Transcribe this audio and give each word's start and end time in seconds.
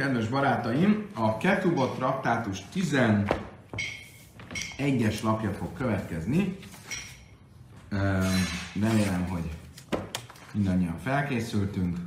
kedves 0.00 0.28
barátaim, 0.28 1.10
a 1.14 1.36
Ketubot 1.36 1.96
traktátus 1.96 2.62
11-es 2.74 5.22
lapja 5.22 5.52
fog 5.52 5.72
következni. 5.72 6.58
Remélem, 8.80 9.26
hogy 9.28 9.50
mindannyian 10.52 10.98
felkészültünk. 10.98 11.98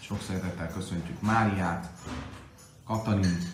Sok 0.00 0.20
szeretettel 0.20 0.72
köszöntjük 0.72 1.20
Máriát, 1.20 1.88
Katalint. 2.84 3.44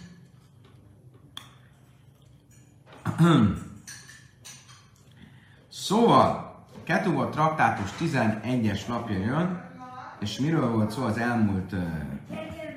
Szóval, 5.68 6.55
Ketubot 6.86 7.30
traktátus 7.30 7.90
11-es 8.00 8.88
lapja 8.88 9.18
jön, 9.18 9.60
és 10.20 10.38
miről 10.38 10.70
volt 10.72 10.90
szó 10.90 11.02
az 11.02 11.18
elmúlt 11.18 11.74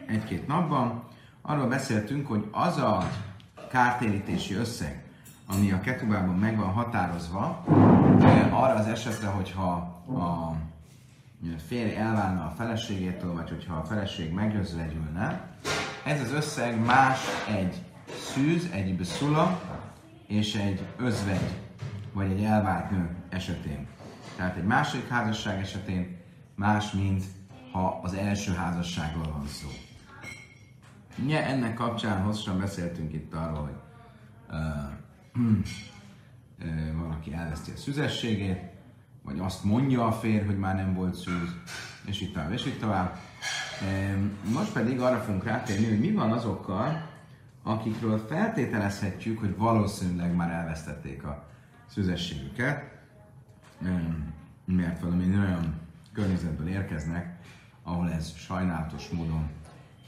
egy-két 0.08 0.48
napban? 0.48 1.04
Arról 1.42 1.68
beszéltünk, 1.68 2.28
hogy 2.28 2.48
az 2.52 2.78
a 2.78 3.10
kártérítési 3.72 4.54
összeg, 4.54 5.04
ami 5.48 5.72
a 5.72 5.80
ketubában 5.80 6.36
meg 6.36 6.58
van 6.58 6.74
határozva, 6.74 7.64
arra 8.50 8.74
az 8.74 8.88
esetre, 8.88 9.28
hogyha 9.28 9.72
a 10.08 10.56
férj 11.68 11.96
elválna 11.96 12.46
a 12.46 12.54
feleségétől, 12.58 13.34
vagy 13.34 13.50
hogyha 13.50 13.76
a 13.76 13.84
feleség 13.84 14.34
megözvegyülne, 14.34 15.42
ez 16.06 16.22
az 16.22 16.32
összeg 16.32 16.86
más 16.86 17.20
egy 17.48 17.84
szűz, 18.34 18.70
egy 18.72 18.98
beszula 18.98 19.60
és 20.28 20.56
egy 20.56 20.86
özvegy, 20.98 21.58
vagy 22.14 22.32
egy 22.32 22.44
elvált 22.44 22.92
nő 22.92 23.10
esetén. 23.30 23.88
Tehát 24.40 24.58
egy 24.58 24.66
második 24.66 25.08
házasság 25.08 25.60
esetén 25.60 26.18
más, 26.56 26.92
mint 26.92 27.24
ha 27.72 28.00
az 28.04 28.14
első 28.14 28.54
házasságról 28.54 29.32
van 29.32 29.48
szó. 29.48 29.68
Ugye 31.24 31.46
ennek 31.46 31.74
kapcsán 31.74 32.22
hosszasan 32.22 32.60
beszéltünk 32.60 33.14
itt 33.14 33.34
arról, 33.34 33.62
hogy 33.62 33.78
uh, 34.50 34.68
van, 37.00 37.12
aki 37.12 37.34
elveszti 37.34 37.72
a 37.72 37.78
szüzességét, 37.78 38.60
vagy 39.24 39.40
azt 39.40 39.64
mondja 39.64 40.06
a 40.06 40.12
férj, 40.12 40.46
hogy 40.46 40.60
már 40.60 40.76
nem 40.76 40.94
volt 40.94 41.16
szűz, 41.16 41.56
és 42.06 42.22
itt 42.22 42.34
tovább, 42.34 42.52
és 42.52 42.66
itt 42.66 42.80
tovább. 42.80 43.18
Most 44.54 44.72
pedig 44.72 45.00
arra 45.00 45.20
fogunk 45.20 45.44
rátérni, 45.44 45.86
hogy 45.88 46.00
mi 46.00 46.12
van 46.12 46.32
azokkal, 46.32 47.10
akikről 47.64 48.18
feltételezhetjük, 48.18 49.40
hogy 49.40 49.58
valószínűleg 49.58 50.36
már 50.36 50.52
elvesztették 50.52 51.24
a 51.24 51.48
szüzességüket, 51.88 52.98
mert 54.76 55.00
valami 55.00 55.38
olyan 55.38 55.74
környezetből 56.14 56.68
érkeznek, 56.68 57.40
ahol 57.84 58.12
ez 58.12 58.36
sajnálatos 58.36 59.10
módon 59.10 59.50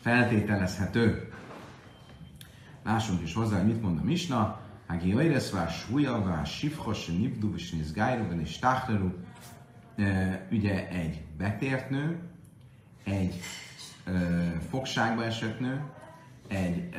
feltételezhető. 0.01 1.31
Lássunk 2.83 3.21
is 3.21 3.33
hozzá, 3.33 3.57
hogy 3.57 3.67
mit 3.67 3.81
mond 3.81 3.99
a 3.99 4.03
Misna. 4.03 4.59
Hagi 4.87 5.15
Oireszvár 5.15 5.69
súlyavá, 5.69 6.43
sifhos, 6.43 7.05
nipdu, 7.05 7.53
és 7.55 7.71
nizgájru, 7.71 8.39
és 8.39 8.59
táhleru. 8.59 9.09
Ugye 10.51 10.89
egy 10.89 11.23
betért 11.37 11.89
nő, 11.89 12.19
egy 13.03 13.39
ö, 14.05 14.45
fogságba 14.69 15.23
esett 15.23 15.59
nő, 15.59 15.81
egy 16.47 16.89
ö, 16.93 16.97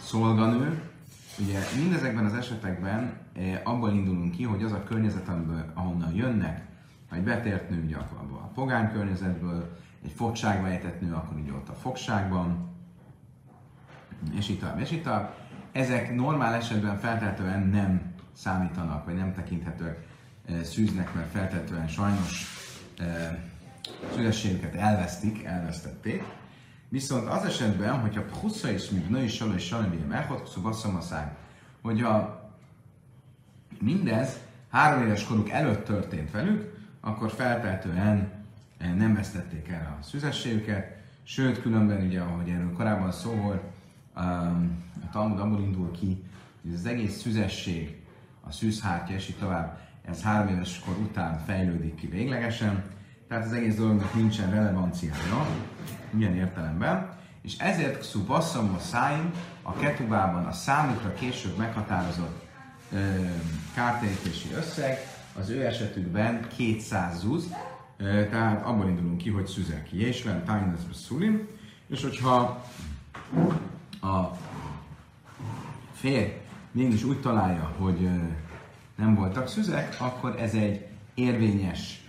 szolganő, 0.00 0.91
Ugye 1.38 1.58
mindezekben 1.76 2.24
az 2.24 2.34
esetekben 2.34 3.12
eh, 3.32 3.60
abból 3.64 3.92
indulunk 3.92 4.30
ki, 4.30 4.42
hogy 4.42 4.62
az 4.62 4.72
a 4.72 4.82
környezet, 4.82 5.28
amiből, 5.28 5.72
ahonnan 5.74 6.14
jönnek, 6.14 6.66
ha 7.08 7.16
egy 7.16 7.22
betért 7.22 7.70
nő, 7.70 7.82
ugye 7.84 7.96
a 7.96 8.50
pogány 8.54 8.92
környezetből, 8.92 9.78
egy 10.04 10.12
fogságba 10.12 10.68
ejtett 10.68 11.00
nő, 11.00 11.12
akkor 11.12 11.36
ugye 11.36 11.52
ott 11.52 11.68
a 11.68 11.74
fogságban, 11.74 12.70
és 14.34 14.48
itt 14.48 14.60
tovább, 14.60 14.80
és 14.80 14.90
itt 14.90 15.02
tovább. 15.02 15.34
Ezek 15.72 16.14
normál 16.14 16.54
esetben 16.54 16.98
feltétlenül 16.98 17.70
nem 17.70 18.12
számítanak, 18.32 19.04
vagy 19.04 19.14
nem 19.14 19.34
tekinthetőek 19.34 20.06
e, 20.46 20.64
szűznek, 20.64 21.14
mert 21.14 21.30
feltétlenül 21.30 21.86
sajnos 21.86 22.60
szülességüket 24.14 24.74
elvesztik, 24.74 25.44
elvesztették. 25.44 26.22
Viszont 26.92 27.28
az 27.28 27.44
esetben, 27.44 28.00
hogyha 28.00 28.24
Husza 28.40 28.70
és 28.70 28.90
még 28.90 29.08
női 29.08 29.28
Sala 29.28 29.54
és 29.54 29.64
Salamim 29.64 30.12
Echot, 30.12 30.48
Szubaszamaszág, 30.48 31.36
hogyha 31.80 32.42
mindez 33.80 34.38
három 34.70 35.02
éves 35.02 35.24
koruk 35.24 35.50
előtt 35.50 35.84
történt 35.84 36.30
velük, 36.30 36.78
akkor 37.00 37.30
feltehetően 37.30 38.32
eh, 38.78 38.94
nem 38.94 39.14
vesztették 39.14 39.68
el 39.68 39.98
a 40.00 40.02
szüzességüket, 40.02 40.96
sőt, 41.22 41.62
különben 41.62 42.06
ugye, 42.06 42.20
ahogy 42.20 42.48
erről 42.48 42.72
korábban 42.72 43.12
szó 43.12 43.30
volt, 43.30 43.62
um, 44.16 44.84
a 45.04 45.10
Talmud 45.12 45.38
abból 45.38 45.60
indul 45.60 45.90
ki, 45.90 46.22
hogy 46.62 46.74
az 46.74 46.86
egész 46.86 47.20
szüzesség, 47.20 48.02
a 48.40 48.52
szűzhártya 48.52 49.12
és 49.12 49.28
így 49.28 49.38
tovább, 49.38 49.78
ez 50.04 50.22
három 50.22 50.54
éves 50.54 50.78
kor 50.78 50.96
után 50.96 51.38
fejlődik 51.38 51.94
ki 51.94 52.06
véglegesen, 52.06 52.84
tehát 53.32 53.46
az 53.46 53.52
egész 53.52 53.74
dolognak 53.74 54.14
nincsen 54.14 54.50
relevanciája, 54.50 55.46
ilyen 56.18 56.36
értelemben, 56.36 57.16
és 57.42 57.58
ezért 57.58 57.98
Kszu 57.98 58.32
a 58.32 58.40
száim 58.80 59.32
a 59.62 59.72
ketubában 59.72 60.44
a 60.44 60.52
számukra 60.52 61.14
később 61.14 61.56
meghatározott 61.56 62.46
ö, 62.92 62.98
kártérítési 63.74 64.52
összeg, 64.56 64.98
az 65.38 65.48
ő 65.48 65.66
esetükben 65.66 66.46
200 66.56 67.18
zuz, 67.18 67.44
ö, 67.96 68.28
tehát 68.28 68.64
abból 68.64 68.88
indulunk 68.88 69.18
ki, 69.18 69.30
hogy 69.30 69.46
szüzek 69.46 69.84
ki, 69.84 70.06
és 70.06 70.22
van 70.22 70.44
tájnazba 70.44 70.94
szulim, 70.94 71.48
és 71.86 72.02
hogyha 72.02 72.64
a 74.00 74.38
férj 75.92 76.30
mégis 76.70 77.04
úgy 77.04 77.20
találja, 77.20 77.72
hogy 77.78 78.08
nem 78.96 79.14
voltak 79.14 79.48
szüzek, 79.48 79.96
akkor 79.98 80.40
ez 80.40 80.54
egy 80.54 80.86
érvényes 81.14 82.00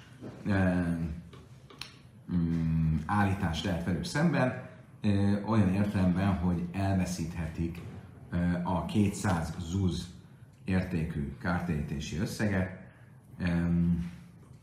mm, 2.31 2.97
állítás 3.05 3.63
lehet 3.63 3.85
velük 3.85 4.03
szemben, 4.03 4.71
olyan 5.45 5.73
értelemben, 5.73 6.37
hogy 6.37 6.67
elveszíthetik 6.71 7.81
a 8.63 8.85
200 8.85 9.55
zuz 9.59 10.13
értékű 10.65 11.35
kártérítési 11.37 12.17
összeget, 12.17 12.81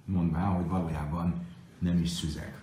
mondván, 0.04 0.47
hogy 0.47 0.69
valójában 0.69 1.47
nem 1.78 1.98
is 1.98 2.10
szüzek. 2.10 2.60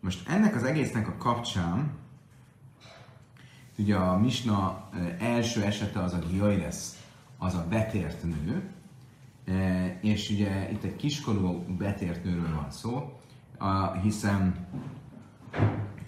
Most 0.00 0.28
ennek 0.28 0.54
az 0.54 0.62
egésznek 0.62 1.08
a 1.08 1.16
kapcsán, 1.16 1.90
ugye 3.78 3.96
a 3.96 4.18
Misna 4.18 4.88
első 5.18 5.62
esete 5.62 6.02
az 6.02 6.12
a 6.12 6.18
Gioiles, 6.18 6.90
az 7.38 7.54
a 7.54 7.66
betért 7.68 8.22
nő, 8.22 8.70
E, 9.44 9.98
és 10.00 10.30
ugye 10.30 10.70
itt 10.70 10.82
egy 10.82 10.96
kiskorú 10.96 11.64
betért 11.78 12.24
nőről 12.24 12.54
van 12.54 12.70
szó, 12.70 13.20
hiszen 14.02 14.66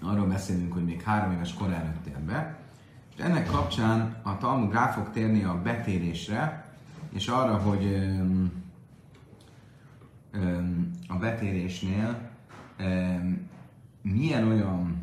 arról 0.01 0.27
beszélünk, 0.27 0.73
hogy 0.73 0.85
még 0.85 1.03
három 1.03 1.33
éves 1.33 1.55
kor 1.55 1.73
előtt 1.73 2.07
él 2.07 2.25
be, 2.27 2.59
és 3.17 3.23
ennek 3.23 3.47
kapcsán 3.47 4.21
a 4.23 4.39
Talmud 4.39 4.73
rá 4.73 4.91
fog 4.91 5.11
térni 5.11 5.45
a 5.45 5.63
betérésre, 5.63 6.75
és 7.13 7.29
arra, 7.29 7.59
hogy 7.59 7.95
a 11.09 11.17
betérésnél 11.17 12.31
milyen 14.03 14.47
olyan 14.47 15.03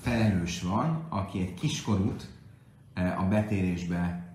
felelős 0.00 0.62
van, 0.62 1.04
aki 1.08 1.40
egy 1.40 1.54
kiskorút 1.54 2.28
a 3.18 3.22
betérésbe 3.28 4.28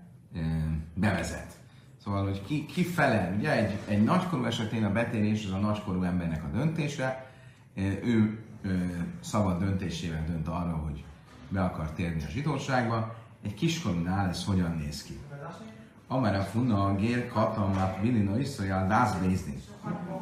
bevezet. 0.94 1.56
Szóval, 2.04 2.24
hogy 2.24 2.42
ki, 2.46 2.66
ki 2.66 2.84
felel, 2.84 3.34
ugye 3.38 3.52
egy, 3.52 3.78
egy 3.88 4.02
nagykorú 4.04 4.44
esetén 4.44 4.84
a 4.84 4.92
betérés 4.92 5.44
az 5.44 5.52
a 5.52 5.58
nagykorú 5.58 6.02
embernek 6.02 6.44
a 6.44 6.56
döntése, 6.56 7.30
ő, 7.74 8.44
ő 8.62 9.06
szabad 9.20 9.58
döntésével 9.58 10.24
dönt 10.26 10.48
arra, 10.48 10.76
hogy 10.76 11.04
be 11.48 11.62
akar 11.62 11.90
térni 11.90 12.24
a 12.24 12.28
zsidóságba, 12.28 13.14
egy 13.42 13.54
kiskorúnál 13.54 14.28
ez 14.28 14.44
hogyan 14.44 14.76
néz 14.76 15.02
ki? 15.02 15.18
Amara 16.08 16.42
funna 16.42 16.84
a 16.84 16.94
gér 16.94 17.28
katamát 17.28 18.00
vilina 18.00 18.38
iszojál 18.38 18.86
dászbézni. 18.86 19.54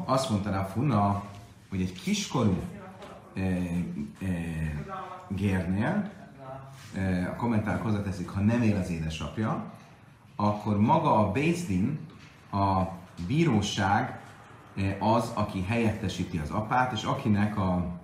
Azt 0.05 0.29
mondta 0.29 0.49
rá 0.49 0.63
funna, 0.63 1.23
hogy 1.69 1.81
egy 1.81 2.01
kiskorú 2.01 2.57
e, 3.35 3.41
e, 3.41 3.55
gérnél 5.27 6.11
a 7.31 7.35
kommentárok 7.35 7.81
hozzáteszik, 7.81 8.29
ha 8.29 8.39
nem 8.39 8.61
él 8.61 8.77
az 8.77 8.89
édesapja, 8.89 9.71
akkor 10.35 10.79
maga 10.79 11.15
a 11.15 11.31
Bézdin, 11.31 11.99
a 12.51 12.83
bíróság 13.27 14.19
az, 14.99 15.31
aki 15.33 15.63
helyettesíti 15.63 16.37
az 16.37 16.49
apát, 16.49 16.91
és 16.91 17.03
akinek 17.03 17.57
a 17.57 17.99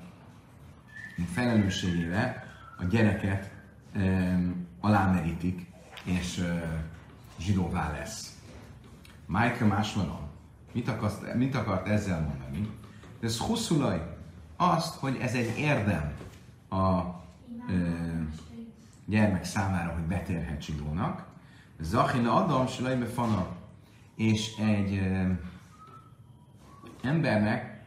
felelősségére 1.34 2.46
a 2.78 2.84
gyereket 2.84 3.52
alámerítik, 4.80 5.66
és 6.04 6.44
zsidóvá 7.40 7.92
lesz. 7.92 8.36
Májka 9.26 9.66
másmalom. 9.66 10.30
Mit, 10.72 10.88
akart, 10.88 11.34
mit 11.36 11.56
akart 11.56 11.88
ezzel 11.88 12.22
mondani? 12.22 12.70
Ez 13.22 13.38
huszulaj 13.38 14.18
azt, 14.56 14.96
hogy 14.96 15.18
ez 15.22 15.34
egy 15.34 15.58
érdem 15.58 16.12
a 16.70 17.02
gyermek 19.12 19.44
számára, 19.44 19.94
hogy 19.94 20.04
betérhet 20.04 20.62
zsidónak. 20.62 21.26
Zachina 21.80 22.36
Adam 22.36 22.68
Sulajbe 22.68 23.06
Fana, 23.06 23.48
és 24.16 24.58
egy 24.58 24.98
ö, 24.98 25.32
embernek 27.04 27.82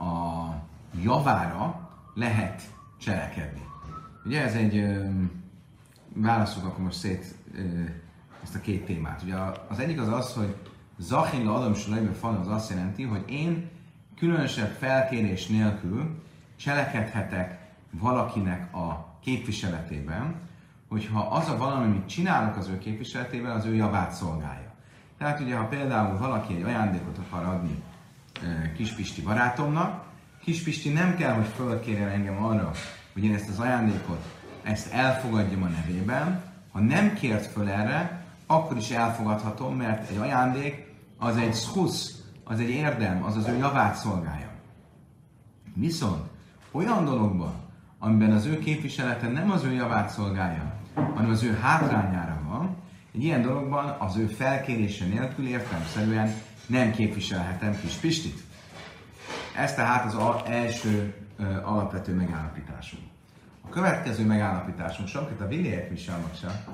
a 0.00 0.54
javára 1.02 1.90
lehet 2.14 2.62
cselekedni. 2.98 3.66
Ugye 4.24 4.42
ez 4.42 4.54
egy, 4.54 5.00
válaszolok 6.14 6.68
akkor 6.68 6.84
most 6.84 6.98
szét 6.98 7.34
ezt 8.42 8.54
a 8.54 8.60
két 8.60 8.84
témát. 8.84 9.22
Ugye 9.22 9.34
az 9.68 9.78
egyik 9.78 10.00
az 10.00 10.08
az, 10.08 10.34
hogy 10.34 10.56
Zachin 10.98 11.46
Adam 11.46 11.74
Sulajbe 11.74 12.12
Fana 12.12 12.40
az 12.40 12.48
azt 12.48 12.70
jelenti, 12.70 13.02
hogy 13.02 13.24
én 13.28 13.70
különösebb 14.16 14.70
felkérés 14.70 15.46
nélkül 15.46 16.22
cselekedhetek 16.56 17.59
valakinek 17.90 18.74
a 18.74 19.16
képviseletében, 19.22 20.34
hogyha 20.88 21.20
az 21.20 21.48
a 21.48 21.56
valami, 21.56 21.84
amit 21.84 22.08
csinálok 22.08 22.56
az 22.56 22.68
ő 22.68 22.78
képviseletében, 22.78 23.50
az 23.50 23.64
ő 23.64 23.74
javát 23.74 24.12
szolgálja. 24.12 24.74
Tehát 25.18 25.40
ugye, 25.40 25.56
ha 25.56 25.64
például 25.64 26.18
valaki 26.18 26.54
egy 26.54 26.62
ajándékot 26.62 27.18
akar 27.18 27.44
adni 27.44 27.82
e, 28.42 28.72
Kispisti 28.72 29.22
barátomnak, 29.22 30.04
Kispisti 30.42 30.88
nem 30.92 31.16
kell, 31.16 31.34
hogy 31.34 31.46
fölkérjen 31.46 32.08
engem 32.08 32.44
arra, 32.44 32.70
hogy 33.12 33.24
én 33.24 33.34
ezt 33.34 33.48
az 33.48 33.58
ajándékot, 33.58 34.24
ezt 34.62 34.92
elfogadjam 34.92 35.62
a 35.62 35.66
nevében. 35.66 36.42
Ha 36.72 36.80
nem 36.80 37.14
kért 37.14 37.46
föl 37.46 37.68
erre, 37.68 38.24
akkor 38.46 38.76
is 38.76 38.90
elfogadhatom, 38.90 39.76
mert 39.76 40.10
egy 40.10 40.16
ajándék 40.16 40.94
az 41.18 41.36
egy 41.36 41.54
schusz, 41.54 42.22
az 42.44 42.60
egy 42.60 42.70
érdem, 42.70 43.24
az 43.24 43.36
az 43.36 43.46
ő 43.48 43.56
javát 43.56 43.94
szolgálja. 43.94 44.50
Viszont 45.74 46.28
olyan 46.70 47.04
dologban, 47.04 47.52
amiben 48.02 48.32
az 48.32 48.46
ő 48.46 48.58
képviselete 48.58 49.28
nem 49.28 49.50
az 49.50 49.64
ő 49.64 49.72
javát 49.72 50.10
szolgálja, 50.10 50.72
hanem 50.94 51.30
az 51.30 51.42
ő 51.42 51.54
hátrányára 51.54 52.40
van, 52.48 52.76
egy 53.14 53.24
ilyen 53.24 53.42
dologban 53.42 53.96
az 53.98 54.16
ő 54.16 54.26
felkérése 54.26 55.04
nélkül 55.04 55.46
értelmszerűen 55.46 56.32
nem 56.66 56.92
képviselhetem 56.92 57.80
kis 57.80 57.94
Pistit. 57.94 58.42
Ez 59.56 59.74
tehát 59.74 60.14
az 60.14 60.42
első 60.46 61.14
alapvető 61.62 62.14
megállapításunk. 62.14 63.02
A 63.66 63.68
következő 63.68 64.24
megállapításunk, 64.24 65.08
sokat 65.08 65.40
a 65.40 65.46
Villiek 65.46 65.90
Misalmaksa, 65.90 66.64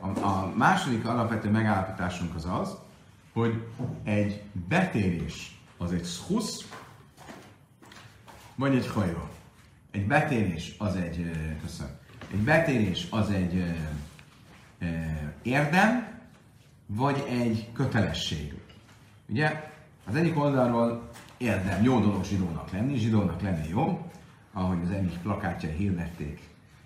a, 0.00 0.24
a 0.26 0.52
második 0.56 1.06
alapvető 1.06 1.50
megállapításunk 1.50 2.34
az 2.34 2.44
az, 2.60 2.76
hogy 3.32 3.66
egy 4.04 4.42
betérés 4.68 5.60
az 5.76 5.92
egy 5.92 6.04
schusz, 6.04 6.68
vagy 8.54 8.74
egy 8.74 8.86
hajó. 8.86 9.28
Egy 9.90 10.06
betérés 10.06 10.74
az 10.78 10.96
egy, 10.96 11.30
köszönöm, 11.62 11.92
egy 12.32 12.38
betérés 12.38 13.06
az 13.10 13.30
egy 13.30 13.64
érdem, 15.42 16.20
vagy 16.86 17.24
egy 17.28 17.68
kötelesség. 17.72 18.54
Ugye 19.26 19.70
az 20.06 20.14
egyik 20.14 20.38
oldalról 20.38 21.10
érdem, 21.36 21.82
jó 21.82 22.00
dolog 22.00 22.24
zsidónak 22.24 22.72
lenni, 22.72 22.96
zsidónak 22.96 23.42
lenni 23.42 23.68
jó, 23.68 24.10
ahogy 24.52 24.78
az 24.84 24.90
egyik 24.90 25.18
plakátjai 25.18 25.72
hirdették 25.72 26.40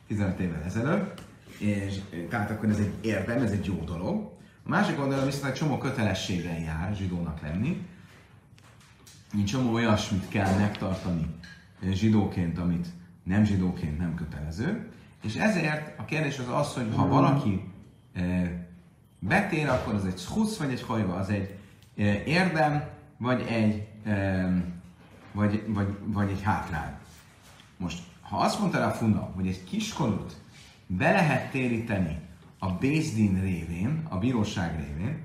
15 0.06 0.38
évvel 0.38 0.62
ezelőtt, 0.62 1.22
és 1.58 1.98
tehát 2.28 2.50
akkor 2.50 2.68
ez 2.68 2.78
egy 2.78 2.94
érdem, 3.00 3.42
ez 3.42 3.50
egy 3.50 3.66
jó 3.66 3.84
dolog. 3.84 4.30
A 4.64 4.68
másik 4.68 4.98
oldalon 4.98 5.24
viszont 5.24 5.44
egy 5.44 5.54
csomó 5.54 5.78
kötelességgel 5.78 6.58
jár 6.58 6.94
zsidónak 6.96 7.40
lenni. 7.40 7.86
Egy 9.34 9.44
csomó 9.44 9.72
olyasmit 9.72 10.28
kell 10.28 10.56
megtartani 10.58 11.26
zsidóként, 11.90 12.58
amit 12.58 12.86
nem 13.22 13.44
zsidóként 13.44 13.98
nem 13.98 14.14
kötelező. 14.14 14.90
És 15.22 15.34
ezért 15.34 15.98
a 15.98 16.04
kérdés 16.04 16.38
az 16.38 16.48
az, 16.48 16.74
hogy 16.74 16.86
ha 16.94 17.08
valaki 17.08 17.64
e, 18.14 18.22
betér, 19.18 19.68
akkor 19.68 19.94
az 19.94 20.04
egy 20.06 20.18
schusz 20.18 20.56
vagy 20.56 20.70
egy 20.70 20.82
hajva, 20.82 21.14
az 21.14 21.28
egy 21.30 21.58
e, 21.96 22.22
érdem, 22.24 22.84
vagy 23.18 23.40
egy, 23.40 23.86
vagy, 25.32 25.64
vagy, 25.66 25.96
vagy 26.04 26.30
egy 26.30 26.42
hátrány. 26.42 26.92
Most, 27.76 28.02
ha 28.20 28.36
azt 28.36 28.60
mondta 28.60 28.86
a 28.86 28.90
Funa, 28.90 29.30
hogy 29.34 29.46
egy 29.46 29.64
kiskorút 29.64 30.36
be 30.86 31.10
lehet 31.10 31.50
téríteni 31.50 32.18
a 32.58 32.70
Bézdin 32.70 33.40
révén, 33.40 34.02
a 34.08 34.18
bíróság 34.18 34.76
révén, 34.76 35.18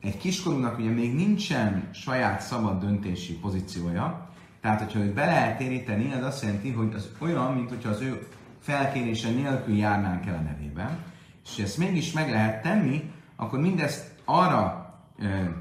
egy 0.00 0.16
kiskorúnak 0.16 0.78
ugye 0.78 0.90
még 0.90 1.14
nincsen 1.14 1.88
saját 1.92 2.40
szabad 2.40 2.80
döntési 2.80 3.32
pozíciója, 3.32 4.29
tehát 4.60 4.80
hogyha 4.80 4.98
őt 4.98 5.14
be 5.14 5.24
lehet 5.24 5.60
éríteni, 5.60 6.12
az 6.12 6.24
azt 6.24 6.42
jelenti, 6.42 6.70
hogy 6.70 6.94
az 6.94 7.10
olyan, 7.18 7.54
mint 7.54 7.68
hogyha 7.68 7.90
az 7.90 8.00
ő 8.00 8.28
felkérése 8.60 9.30
nélkül 9.30 9.76
járnánk 9.76 10.26
el 10.26 10.34
a 10.34 10.40
nevében, 10.40 10.98
és 11.44 11.58
ezt 11.58 11.78
mégis 11.78 12.12
meg 12.12 12.30
lehet 12.30 12.62
tenni, 12.62 13.12
akkor 13.36 13.60
mindezt 13.60 14.14
arra 14.24 14.94
e, 15.18 15.52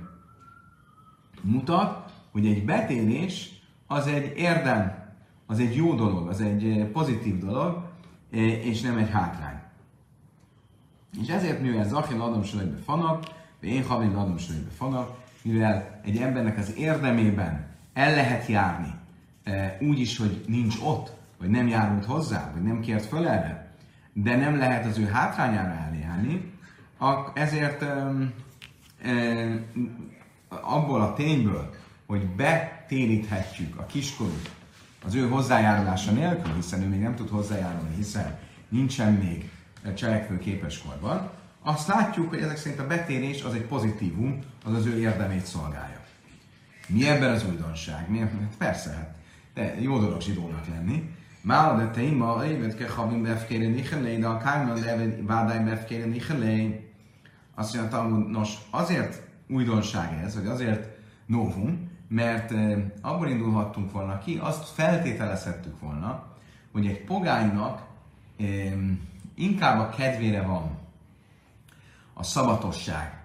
mutat, 1.41 2.11
hogy 2.31 2.45
egy 2.45 2.65
betérés 2.65 3.61
az 3.87 4.07
egy 4.07 4.37
érdem, 4.37 5.07
az 5.45 5.59
egy 5.59 5.75
jó 5.75 5.95
dolog, 5.95 6.27
az 6.27 6.41
egy 6.41 6.89
pozitív 6.93 7.39
dolog, 7.39 7.87
és 8.31 8.81
nem 8.81 8.97
egy 8.97 9.09
hátrány. 9.09 9.59
És 11.21 11.27
ezért, 11.27 11.61
mivel 11.61 11.83
Zachil 11.83 12.21
Adam 12.21 12.43
Sölejbe 12.43 12.77
fanak, 12.77 13.23
én 13.59 13.85
Havin 13.85 14.15
Adam 14.15 14.37
Sölejbe 14.37 14.69
fanak, 14.69 15.17
mivel 15.41 15.99
egy 16.03 16.17
embernek 16.17 16.57
az 16.57 16.75
érdemében 16.77 17.68
el 17.93 18.15
lehet 18.15 18.47
járni, 18.47 18.93
úgy 19.79 19.99
is, 19.99 20.17
hogy 20.17 20.43
nincs 20.47 20.75
ott, 20.83 21.11
vagy 21.39 21.49
nem 21.49 21.67
járult 21.67 22.05
hozzá, 22.05 22.51
vagy 22.53 22.63
nem 22.63 22.79
kért 22.79 23.05
föl 23.05 23.27
erre, 23.27 23.73
de 24.13 24.35
nem 24.35 24.57
lehet 24.57 24.85
az 24.85 24.97
ő 24.97 25.05
hátrányára 25.05 25.73
eljárni, 25.73 26.53
ezért 27.33 27.85
abból 30.49 31.01
a 31.01 31.13
tényből, 31.13 31.75
hogy 32.07 32.27
betéríthetjük 32.27 33.79
a 33.79 33.85
kiskorút 33.85 34.51
az 35.05 35.15
ő 35.15 35.27
hozzájárulása 35.27 36.11
nélkül, 36.11 36.53
hiszen 36.53 36.81
ő 36.81 36.87
még 36.87 36.99
nem 36.99 37.15
tud 37.15 37.29
hozzájárulni, 37.29 37.95
hiszen 37.95 38.37
nincsen 38.69 39.13
még 39.13 39.49
cselekvő 39.95 40.37
képes 40.37 40.81
korban, 40.81 41.29
azt 41.63 41.87
látjuk, 41.87 42.29
hogy 42.29 42.39
ezek 42.39 42.57
szerint 42.57 42.79
a 42.79 42.87
betérés 42.87 43.43
az 43.43 43.53
egy 43.53 43.65
pozitívum, 43.65 44.39
az 44.65 44.73
az 44.73 44.85
ő 44.85 44.99
érdemét 44.99 45.45
szolgálja. 45.45 45.98
Mi 46.89 47.07
ebben 47.07 47.31
az 47.31 47.45
újdonság? 47.45 48.09
Mi? 48.09 48.19
Hát 48.19 48.57
persze, 48.57 48.89
hát 48.89 49.15
de 49.53 49.81
jó 49.81 49.99
dolog 49.99 50.21
zsidónak 50.21 50.67
lenni. 50.67 51.09
Mála 51.41 51.77
de 51.77 51.89
te 51.89 52.01
ima, 52.01 52.45
évet 52.45 52.75
kell 52.75 52.89
havim 52.89 53.23
befkére 53.23 53.67
nichelé, 53.67 54.17
de 54.17 54.27
a 54.27 54.37
kármán 54.37 54.79
leven 54.79 55.25
vádány 55.25 55.65
befkére 55.65 56.05
nichelé. 56.05 56.89
Azt 57.55 57.75
mondja, 57.75 58.01
nos, 58.29 58.57
azért 58.69 59.21
újdonság 59.47 60.23
ez, 60.23 60.35
vagy 60.35 60.47
azért 60.47 60.87
novum, 61.25 61.91
mert 62.07 62.51
eh, 62.51 62.77
abból 63.01 63.29
indulhattunk 63.29 63.91
volna 63.91 64.17
ki, 64.17 64.37
azt 64.41 64.69
feltételezhettük 64.69 65.79
volna, 65.79 66.27
hogy 66.71 66.87
egy 66.87 67.03
pogánynak 67.03 67.83
eh, 68.37 68.73
inkább 69.35 69.79
a 69.79 69.89
kedvére 69.89 70.41
van 70.41 70.77
a 72.19 72.23
szabatosság, 72.23 73.19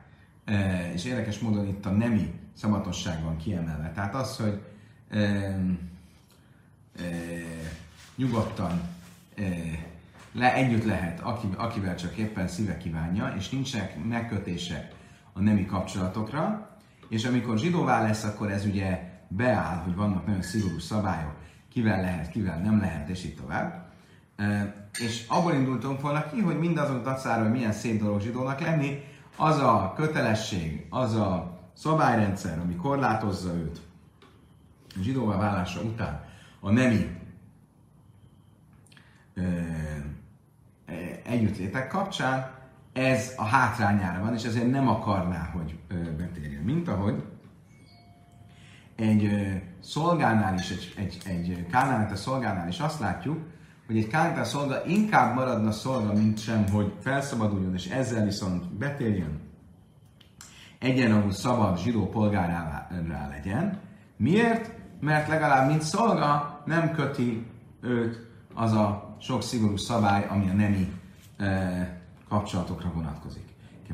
e, 0.44 0.90
és 0.92 1.04
érdekes 1.04 1.38
módon 1.38 1.66
itt 1.66 1.87
a 1.87 1.90
nemi 1.90 2.33
szabatosság 2.55 3.23
van 3.23 3.37
kiemelve. 3.37 3.93
Tehát 3.95 4.15
az, 4.15 4.37
hogy 4.37 4.63
e, 5.11 5.19
e, 5.19 5.55
nyugodtan 8.17 8.81
e, 9.37 9.43
le, 10.33 10.55
együtt 10.55 10.85
lehet, 10.85 11.21
aki, 11.21 11.49
akivel 11.57 11.97
csak 11.97 12.17
éppen 12.17 12.49
szíve 12.49 12.77
kívánja, 12.77 13.35
és 13.37 13.49
nincsenek 13.49 14.05
megkötések 14.05 14.93
a 15.33 15.41
nemi 15.41 15.67
kapcsolatokra, 15.67 16.71
és 17.09 17.25
amikor 17.25 17.59
zsidóvá 17.59 18.03
lesz, 18.03 18.25
akkor 18.25 18.51
ez 18.51 18.65
ugye 18.65 19.13
beáll, 19.29 19.77
hogy 19.77 19.95
vannak 19.95 20.27
nagyon 20.27 20.43
szigorú 20.43 20.79
szabályok, 20.79 21.35
kivel 21.69 22.01
lehet, 22.01 22.31
kivel 22.31 22.59
nem 22.59 22.81
lehet, 22.81 23.09
és 23.09 23.25
így 23.25 23.35
tovább. 23.35 23.93
És 25.01 25.27
abból 25.29 25.53
indultunk 25.53 26.01
volna 26.01 26.31
ki, 26.31 26.41
hogy 26.41 26.59
mindazon 26.59 27.03
dacára, 27.03 27.43
hogy 27.43 27.51
milyen 27.51 27.73
szép 27.73 28.01
dolog 28.01 28.21
zsidónak 28.21 28.61
lenni, 28.61 29.05
az 29.37 29.59
a 29.59 29.93
kötelesség, 29.97 30.87
az 30.91 31.15
a 31.15 31.54
szabályrendszer, 31.75 32.59
ami 32.59 32.76
korlátozza 32.76 33.54
őt 33.54 33.81
a 34.97 35.02
zsidóvá 35.02 35.37
válása 35.37 35.81
után 35.81 36.25
a 36.61 36.71
nemi 36.71 37.16
együttlétek 41.23 41.88
kapcsán, 41.88 42.52
ez 42.93 43.33
a 43.37 43.45
hátrányára 43.45 44.21
van, 44.21 44.35
és 44.35 44.45
ezért 44.45 44.71
nem 44.71 44.88
akarná, 44.88 45.50
hogy 45.52 45.78
betérjen. 46.16 46.62
Mint 46.62 46.88
ahogy 46.88 47.23
egy 48.97 49.31
szolgálnál 49.81 50.54
is, 50.54 50.71
egy, 50.71 50.93
egy, 50.97 51.23
egy 51.26 51.66
a 52.12 52.16
szolgálnál 52.16 52.69
is 52.69 52.81
azt 52.81 53.00
látjuk, 53.00 53.38
hogy 53.87 53.97
egy 53.97 54.07
kántár 54.07 54.47
szolga 54.47 54.85
inkább 54.87 55.35
maradna 55.35 55.73
szolga, 55.73 56.12
mint 56.12 56.38
sem, 56.38 56.69
hogy 56.69 56.93
felszabaduljon, 57.00 57.75
és 57.75 57.87
ezzel 57.87 58.25
viszont 58.25 58.73
betérjen 58.73 59.40
egyenlagú 60.85 61.31
szabad 61.31 61.79
zsidó 61.79 62.09
polgárá 62.09 62.88
legyen. 63.31 63.79
Miért? 64.17 64.71
Mert 65.00 65.29
legalább 65.29 65.69
mint 65.69 65.83
szolga 65.83 66.62
nem 66.64 66.91
köti 66.91 67.47
őt 67.81 68.26
az 68.55 68.73
a 68.73 69.17
sok 69.21 69.43
szigorú 69.43 69.76
szabály, 69.76 70.26
ami 70.29 70.50
a 70.50 70.53
nemi 70.53 70.93
e, 71.37 72.00
kapcsolatokra 72.29 72.91
vonatkozik. 72.95 73.43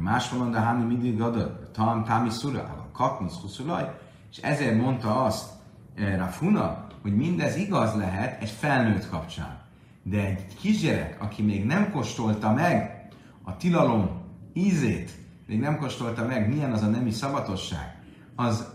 Más 0.00 0.30
mondja, 0.30 0.61
Hámi 0.61 0.85
mindig 0.85 1.18
gadol, 1.18 1.70
Tam 1.73 2.04
Támi 2.04 2.30
Szura, 2.30 2.88
Katnusz 2.92 3.40
Huszulaj, 3.40 3.90
és 4.30 4.38
ezért 4.38 4.80
mondta 4.80 5.25
azt 5.25 5.50
e, 5.97 6.16
Rafuna, 6.16 6.87
hogy 7.02 7.16
mindez 7.16 7.56
igaz 7.56 7.94
lehet 7.94 8.42
egy 8.42 8.50
felnőtt 8.50 9.09
kapcsán. 9.09 9.59
De 10.02 10.25
egy 10.26 10.54
kisgyerek, 10.54 11.16
aki 11.23 11.42
még 11.42 11.64
nem 11.64 11.90
kóstolta 11.90 12.52
meg 12.52 13.09
a 13.42 13.56
tilalom 13.56 14.11
ízét, 14.52 15.19
még 15.50 15.61
nem 15.61 15.78
kóstolta 15.78 16.26
meg, 16.26 16.49
milyen 16.49 16.73
az 16.73 16.83
a 16.83 16.87
nemi 16.87 17.11
szabatosság, 17.11 17.95
az 18.35 18.66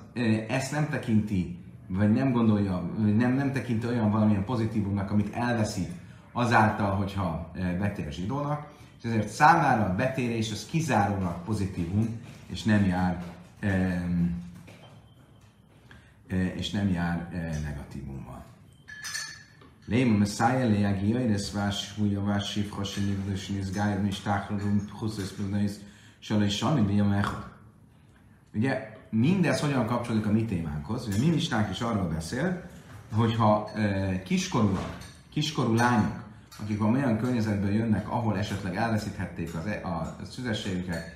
ezt 0.47 0.71
nem 0.71 0.89
tekinti, 0.89 1.59
vagy 1.87 2.11
nem 2.11 2.31
gondolja, 2.31 2.91
vagy 2.97 3.15
nem, 3.15 3.33
nem 3.33 3.51
tekinti 3.51 3.87
olyan 3.87 4.11
valamilyen 4.11 4.45
pozitívumnak, 4.45 5.11
amit 5.11 5.33
elveszít 5.33 5.89
azáltal, 6.31 6.95
hogyha 6.95 7.51
betér 7.79 8.11
zsidónak, 8.11 8.67
és 8.97 9.03
ezért 9.03 9.27
számára 9.27 9.85
a 9.85 9.95
betérés 9.95 10.51
az 10.51 10.65
kizárólag 10.65 11.43
pozitívum, 11.43 12.19
és 12.47 12.63
nem 12.63 12.85
jár 12.85 13.23
és 16.55 16.71
nem 16.71 16.89
jár 16.89 17.29
negatívummal. 17.63 18.43
Léma 19.85 20.17
Messiah 20.17 20.69
leagi 20.69 21.09
jöjjesz 21.09 21.51
vás 21.51 21.93
húja 21.97 22.23
vás 22.23 22.51
sifha 22.51 22.83
sinivlős 22.83 23.47
nizgájr 23.47 24.01
mi 24.01 24.11
stáhrarum 24.11 24.89
huszös 24.99 25.29
sani 26.49 26.81
bia 26.81 27.05
Ugye 28.53 28.93
mindez 29.09 29.59
hogyan 29.59 29.85
kapcsolódik 29.85 30.25
a 30.25 30.31
mi 30.31 30.45
témánkhoz? 30.45 31.07
Ugye 31.07 31.17
mi 31.19 31.29
misnánk 31.29 31.69
is 31.69 31.81
arról 31.81 32.07
beszél, 32.07 32.63
hogyha 33.13 33.69
e, 33.75 34.23
kiskorúak, 34.23 34.97
kiskorú 35.29 35.73
lányok, 35.73 36.23
akik 36.61 36.81
a 36.81 36.85
olyan 36.85 37.17
környezetből 37.17 37.73
jönnek, 37.73 38.09
ahol 38.09 38.37
esetleg 38.37 38.75
elveszíthették 38.75 39.53
az, 39.55 39.65
e, 39.65 39.81
a, 39.83 40.15
a 40.21 40.25
szüzességüket, 40.31 41.15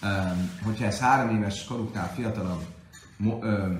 e, 0.00 0.36
hogyha 0.64 0.84
ez 0.84 0.98
három 0.98 1.36
éves 1.36 1.64
koruknál 1.64 2.12
fiatalabb 2.14 2.62
ö, 3.40 3.72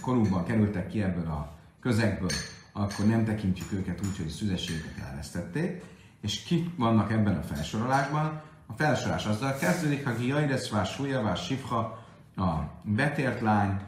korukban 0.00 0.44
kerültek 0.44 0.88
ki 0.88 1.02
ebből 1.02 1.26
a 1.26 1.56
közegből, 1.80 2.30
akkor 2.72 3.06
nem 3.06 3.24
tekintjük 3.24 3.72
őket 3.72 4.00
úgy, 4.06 4.16
hogy 4.16 4.28
szüzességüket 4.28 4.98
elvesztették, 5.08 5.84
és 6.20 6.42
kik 6.42 6.76
vannak 6.76 7.12
ebben 7.12 7.36
a 7.36 7.42
felsorolásban? 7.42 8.42
A 8.70 8.72
felsorolás 8.76 9.26
azzal 9.26 9.56
kezdődik, 9.56 10.04
ha 10.04 10.14
Giaireszvás, 10.14 10.92
Súlyavás, 10.92 11.44
Sifha, 11.44 12.04
a 12.36 12.52
betért 12.82 13.40
lány, 13.40 13.80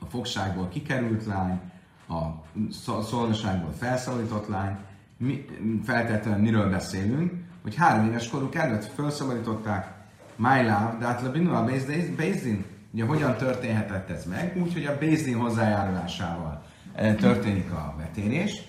a 0.00 0.04
fogságból 0.04 0.68
kikerült 0.68 1.26
lány, 1.26 1.60
a 2.08 2.24
szolgaságból 3.02 3.72
felszabadított 3.72 4.48
lány, 4.48 4.76
mi, 5.16 5.44
feltétlenül 5.84 6.42
miről 6.42 6.70
beszélünk, 6.70 7.32
hogy 7.62 7.74
három 7.74 8.06
éves 8.06 8.28
koruk 8.28 8.54
előtt 8.54 8.84
felszabadították 8.84 9.96
My 10.36 10.62
Love, 10.62 10.96
de 10.98 11.06
hát 11.06 11.22
a 11.22 11.64
Bézdin, 12.16 12.64
ugye 12.90 13.04
hogyan 13.04 13.36
történhetett 13.36 14.10
ez 14.10 14.24
meg? 14.24 14.56
Úgy, 14.62 14.72
hogy 14.72 14.84
a 14.84 14.98
Bézdin 14.98 15.36
hozzájárulásával 15.36 16.62
eh, 16.94 17.14
történik 17.14 17.70
a 17.70 17.94
vetérés, 17.98 18.62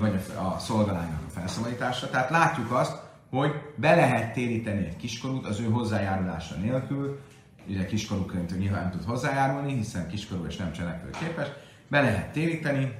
vagy 0.00 0.20
a 0.36 0.58
szolgalánynak 0.58 1.20
a 1.28 1.30
felszabadítása. 1.30 2.10
Tehát 2.10 2.30
látjuk 2.30 2.72
azt, 2.72 3.05
hogy 3.30 3.50
be 3.76 3.94
lehet 3.94 4.32
téríteni 4.32 4.84
egy 4.84 4.96
kiskorút 4.96 5.46
az 5.46 5.60
ő 5.60 5.64
hozzájárulása 5.64 6.54
nélkül, 6.54 7.20
ugye 7.68 7.86
kiskorúként 7.86 8.58
nyilván 8.58 8.82
nem 8.82 8.90
tud 8.90 9.04
hozzájárulni, 9.04 9.74
hiszen 9.74 10.08
kiskorú 10.08 10.44
és 10.44 10.56
nem 10.56 10.72
cselekvő 10.72 11.10
képes, 11.10 11.48
be 11.88 12.00
lehet 12.00 12.32
téríteni, 12.32 12.94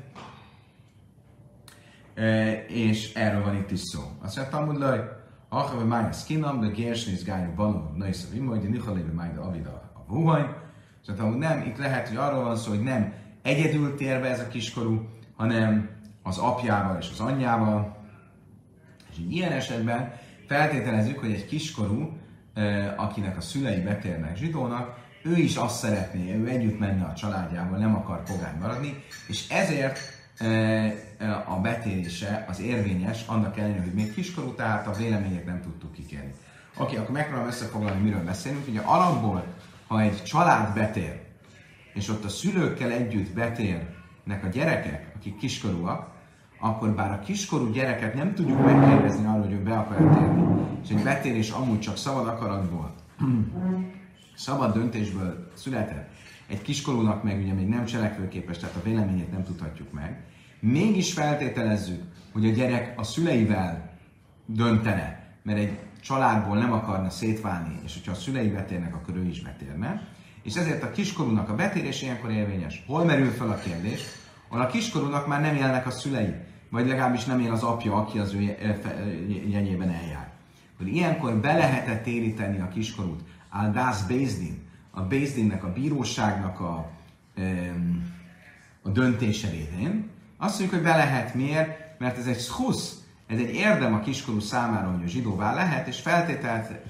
e, 2.14 2.52
és 2.64 3.14
erről 3.14 3.42
van 3.42 3.56
itt 3.56 3.71
is 3.71 3.80
szó. 3.80 4.00
Azt 4.23 4.37
mondja, 4.37 4.59
Talmud 4.59 4.78
Laj, 4.78 5.16
Achav 5.49 5.87
mája 5.87 6.12
skinam, 6.12 6.61
de 6.61 6.68
gérsnéz 6.68 7.25
gályú 7.25 7.54
banó, 7.54 7.90
nősz 7.95 8.28
a 8.30 8.35
vimoj, 8.35 8.59
de 8.59 8.68
nihalébe 8.68 9.12
májda 9.12 9.42
avida 9.42 9.90
a 9.95 10.12
vuhaj. 10.12 10.54
Szóval 11.06 11.37
nem, 11.37 11.61
itt 11.61 11.76
lehet, 11.76 12.09
hogy 12.09 12.16
arról 12.16 12.42
van 12.42 12.56
szó, 12.56 12.71
hogy 12.71 12.83
nem 12.83 13.12
egyedül 13.42 13.95
tér 13.95 14.21
be 14.21 14.28
ez 14.30 14.40
a 14.40 14.49
kiskorú, 14.49 15.09
hanem 15.37 15.90
az 16.23 16.38
apjával 16.38 16.99
és 17.00 17.09
az 17.12 17.21
anyjával. 17.21 17.95
És 19.16 19.23
ilyen 19.37 19.52
esetben 19.52 20.12
feltételezzük, 20.46 21.18
hogy 21.18 21.32
egy 21.32 21.46
kiskorú 21.46 22.18
akinek 22.96 23.37
a 23.37 23.40
szülei 23.40 23.80
betérnek 23.80 24.37
zsidónak, 24.37 24.99
ő 25.23 25.37
is 25.37 25.56
azt 25.56 25.78
szeretné, 25.78 26.35
ő 26.35 26.49
együtt 26.49 26.78
menne 26.78 27.04
a 27.04 27.14
családjával, 27.14 27.78
nem 27.78 27.94
akar 27.94 28.23
pogány 28.23 28.58
maradni, 28.61 29.02
és 29.28 29.49
ezért 29.49 29.99
a 31.46 31.61
betérése 31.61 32.44
az 32.49 32.61
érvényes, 32.61 33.25
annak 33.26 33.58
ellenére, 33.58 33.82
hogy 33.82 33.94
még 33.94 34.14
kiskorú, 34.14 34.54
tehát 34.54 34.87
a 34.87 34.92
vélemények 34.92 35.44
nem 35.44 35.61
tudtuk 35.62 35.92
kikérni. 35.92 36.30
Oké, 36.75 36.82
okay, 36.82 36.96
akkor 36.96 37.11
megpróbálom 37.11 37.49
összefoglalni, 37.49 38.02
miről 38.02 38.25
beszélünk. 38.25 38.68
Ugye 38.68 38.80
alapból, 38.80 39.44
ha 39.87 40.00
egy 40.00 40.23
család 40.23 40.75
betér, 40.75 41.20
és 41.94 42.08
ott 42.08 42.25
a 42.25 42.28
szülőkkel 42.28 42.90
együtt 42.90 43.35
betérnek 43.35 44.44
a 44.44 44.49
gyerekek, 44.49 45.12
akik 45.16 45.37
kiskorúak, 45.37 46.14
akkor 46.58 46.90
bár 46.90 47.12
a 47.12 47.18
kiskorú 47.18 47.70
gyereket 47.70 48.14
nem 48.14 48.34
tudjuk 48.34 48.64
megkérdezni 48.64 49.26
arról, 49.26 49.40
hogy 49.40 49.52
ő 49.52 49.62
be 49.62 49.78
akar 49.78 49.96
térni, 49.96 50.44
és 50.84 50.90
egy 50.90 51.02
betérés 51.02 51.50
amúgy 51.50 51.80
csak 51.80 51.96
szabad 51.96 52.28
akaratból, 52.28 52.94
szabad 54.36 54.75
döntésből 54.75 55.50
született, 55.54 56.08
egy 56.46 56.62
kiskorúnak 56.62 57.22
meg 57.22 57.38
ugye 57.42 57.52
még 57.52 57.68
nem 57.68 57.84
cselekvőképes, 57.84 58.58
tehát 58.58 58.76
a 58.76 58.82
véleményét 58.82 59.32
nem 59.32 59.44
tudhatjuk 59.44 59.92
meg, 59.92 60.25
mégis 60.60 61.12
feltételezzük, 61.12 62.02
hogy 62.32 62.46
a 62.46 62.52
gyerek 62.52 62.98
a 62.98 63.02
szüleivel 63.02 63.98
döntene, 64.46 65.25
mert 65.42 65.58
egy 65.58 65.78
családból 66.00 66.58
nem 66.58 66.72
akarna 66.72 67.10
szétválni, 67.10 67.78
és 67.84 67.94
hogyha 67.94 68.12
a 68.12 68.14
szülei 68.14 68.48
betérnek, 68.48 68.94
akkor 68.94 69.16
ő 69.16 69.25
is 69.25 69.42
betérne, 69.42 70.08
és 70.42 70.54
ezért 70.54 70.82
a 70.82 70.90
kiskorúnak 70.90 71.48
a 71.48 71.54
betérés 71.54 72.02
ilyenkor 72.02 72.30
érvényes. 72.30 72.84
Hol 72.86 73.04
merül 73.04 73.30
fel 73.30 73.50
a 73.50 73.58
kérdés? 73.58 74.00
ahol 74.48 74.62
a 74.62 74.66
kiskorúnak 74.66 75.26
már 75.26 75.40
nem 75.40 75.54
élnek 75.54 75.86
a 75.86 75.90
szülei, 75.90 76.34
vagy 76.70 76.87
legalábbis 76.87 77.25
nem 77.25 77.40
él 77.40 77.52
az 77.52 77.62
apja, 77.62 77.94
aki 77.94 78.18
az 78.18 78.32
ő 78.35 78.40
jenyében 79.49 79.88
eljár. 79.88 80.30
Hogy 80.76 80.87
ilyenkor 80.87 81.35
be 81.35 81.52
lehetett 81.52 82.02
téríteni 82.02 82.61
a 82.61 82.68
kiskorút 82.68 83.20
a 83.49 83.66
Das 83.66 84.02
Bézdin, 84.06 84.62
a 84.90 85.02
Bézdinnek, 85.02 85.64
a 85.64 85.73
bíróságnak 85.73 86.61
a, 86.61 86.90
a 88.82 88.88
döntése 88.88 89.49
révén. 89.49 90.11
Azt 90.37 90.58
mondjuk, 90.58 90.80
hogy 90.80 90.90
be 90.90 90.96
lehet 90.96 91.35
miért, 91.35 91.99
mert 91.99 92.18
ez 92.18 92.26
egy 92.26 92.40
schusz, 92.40 93.00
ez 93.26 93.38
egy 93.38 93.54
érdem 93.54 93.94
a 93.94 94.00
kiskorú 94.00 94.40
számára, 94.40 94.90
hogy 94.90 95.04
a 95.04 95.08
zsidóvá 95.08 95.54
lehet, 95.54 95.87
és 95.87 96.02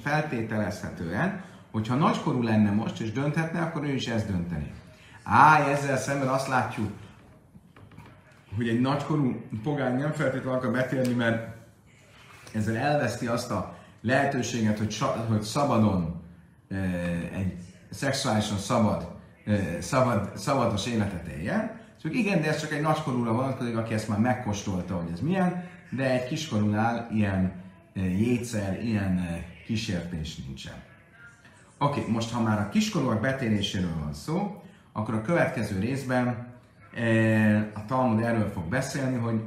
feltételezhetően, 0.02 1.44
hogyha 1.70 1.94
nagykorú 1.94 2.42
lenne 2.42 2.70
most, 2.70 3.00
és 3.00 3.12
dönthetne, 3.12 3.60
akkor 3.60 3.84
ő 3.84 3.94
is 3.94 4.06
ezt 4.06 4.30
dönteni. 4.30 4.70
Á, 5.22 5.68
ezzel 5.68 5.96
szemben 5.96 6.28
azt 6.28 6.48
látjuk, 6.48 6.90
hogy 8.56 8.68
egy 8.68 8.80
nagykorú 8.80 9.40
pogány 9.62 9.96
nem 9.96 10.12
feltétlenül 10.12 10.58
akar 10.58 10.70
betérni, 10.70 11.12
mert 11.12 11.56
ezzel 12.52 12.76
elveszti 12.76 13.26
azt 13.26 13.50
a 13.50 13.78
lehetőséget, 14.00 14.78
hogy, 14.78 14.98
hogy 15.28 15.42
szabadon, 15.42 16.22
egy 17.34 17.52
szexuálisan 17.90 18.58
szabad, 18.58 19.14
szabad, 19.80 20.36
szabados 20.36 20.86
életet 20.86 21.26
éljen. 21.26 21.80
Szóval 22.02 22.18
igen, 22.18 22.40
de 22.40 22.48
ez 22.48 22.60
csak 22.60 22.72
egy 22.72 22.80
nagykorúra 22.80 23.32
vonatkozik, 23.32 23.76
aki 23.76 23.94
ezt 23.94 24.08
már 24.08 24.18
megkóstolta, 24.18 24.96
hogy 24.96 25.12
ez 25.12 25.20
milyen, 25.20 25.64
de 25.90 26.10
egy 26.10 26.28
kiskorúnál 26.28 27.08
ilyen 27.12 27.52
jétszer, 27.94 28.84
ilyen 28.84 29.44
kísértés 29.66 30.36
nincsen. 30.36 30.74
Oké, 31.78 32.00
okay, 32.00 32.12
most 32.12 32.32
ha 32.32 32.42
már 32.42 32.60
a 32.60 32.68
kiskorúak 32.68 33.20
betéréséről 33.20 33.94
van 34.00 34.14
szó, 34.14 34.62
akkor 34.92 35.14
a 35.14 35.22
következő 35.22 35.78
részben 35.78 36.54
a 37.74 37.84
Talmud 37.86 38.22
erről 38.22 38.50
fog 38.50 38.64
beszélni, 38.64 39.16
hogy 39.16 39.40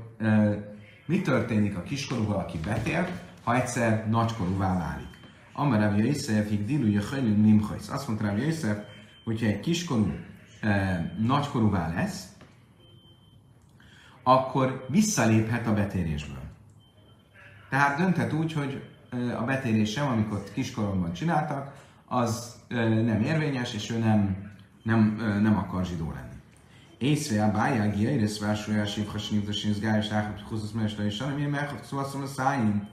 mi 1.05 1.21
történik 1.21 1.77
a 1.77 1.83
kiskorúval, 1.83 2.39
aki 2.39 2.57
betér, 2.57 3.09
ha 3.43 3.55
egyszer 3.55 4.09
nagykorúvá 4.09 4.77
válik. 4.77 5.07
Amar 5.53 5.79
Rabbi 5.79 6.05
Yosef, 6.05 6.49
hig 6.49 6.65
dilu 6.65 6.87
jöjjön 6.87 7.39
nimhajsz. 7.39 7.89
Azt 7.89 8.07
mondta 8.07 8.25
Rabbi 8.25 8.41
Yosef, 8.41 8.77
hogyha 9.23 9.45
egy 9.45 9.59
kiskorú 9.59 10.11
e, 10.61 11.13
nagykorúvá 11.19 11.93
lesz, 11.93 12.27
akkor 14.23 14.85
visszaléphet 14.89 15.67
a 15.67 15.73
betérésből. 15.73 16.43
Tehát 17.69 17.97
dönthet 17.97 18.33
úgy, 18.33 18.53
hogy 18.53 18.83
a 19.39 19.43
betérésem, 19.43 20.07
amikor 20.07 20.43
kiskoromban 20.53 21.13
csináltak, 21.13 21.73
az 22.05 22.55
nem 22.67 23.21
érvényes, 23.21 23.73
és 23.73 23.89
ő 23.89 23.97
nem, 23.97 24.51
nem, 24.83 25.15
nem 25.41 25.57
akar 25.57 25.85
zsidó 25.85 26.11
lenni. 26.11 26.28
Észre 26.99 27.43
a 27.43 27.51
bájági, 27.51 28.01
érész 28.01 28.39
vásárolás, 28.39 28.97
évhasin, 28.97 29.37
ibdasin, 29.37 29.73
zgályos, 29.73 30.09
áhap, 30.09 30.39
húzasz, 30.39 30.71
mesle, 30.71 31.05
és 31.05 31.19
ami 31.19 31.45
meg, 31.45 31.79
szóval 31.83 32.05
a 32.23 32.25
szájén. 32.25 32.89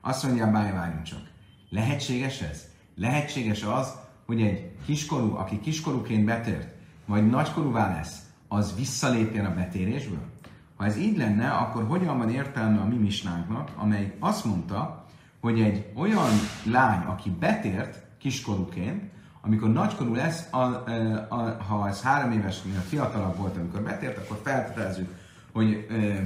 Azt 0.00 0.22
mondja 0.22 0.46
a 0.46 0.50
báj, 0.50 0.72
várjunk 0.72 1.02
csak. 1.02 1.22
Lehetséges 1.70 2.40
ez? 2.40 2.64
Lehetséges 2.96 3.62
az, 3.62 3.92
hogy 4.26 4.42
egy 4.42 4.70
kiskorú, 4.84 5.36
aki 5.36 5.60
kiskorúként 5.60 6.24
betért, 6.24 6.74
majd 7.04 7.30
nagykorúvá 7.30 7.94
lesz, 7.94 8.18
az 8.48 8.74
visszalépjen 8.76 9.44
a 9.44 9.54
betérésből? 9.54 10.22
Ha 10.76 10.84
ez 10.84 10.96
így 10.96 11.16
lenne, 11.16 11.50
akkor 11.50 11.86
hogyan 11.86 12.18
van 12.18 12.30
értelme 12.30 12.80
a 12.80 12.86
mi 12.86 12.96
misnánknak, 12.96 13.70
amely 13.76 14.16
azt 14.18 14.44
mondta, 14.44 15.06
hogy 15.40 15.60
egy 15.60 15.86
olyan 15.94 16.30
lány, 16.64 17.02
aki 17.02 17.30
betért 17.30 18.06
kiskorúként, 18.18 19.02
amikor 19.48 19.72
nagykorú 19.72 20.14
lesz, 20.14 20.46
a, 20.50 20.56
a, 20.58 21.26
a, 21.28 21.62
ha 21.62 21.88
ez 21.88 22.02
három 22.02 22.32
éves, 22.32 22.58
fiatalabb 22.88 23.36
volt, 23.36 23.56
amikor 23.56 23.82
betért, 23.82 24.18
akkor 24.18 24.40
feltételezzük, 24.44 25.08
hogy 25.52 25.86
e, 25.90 26.22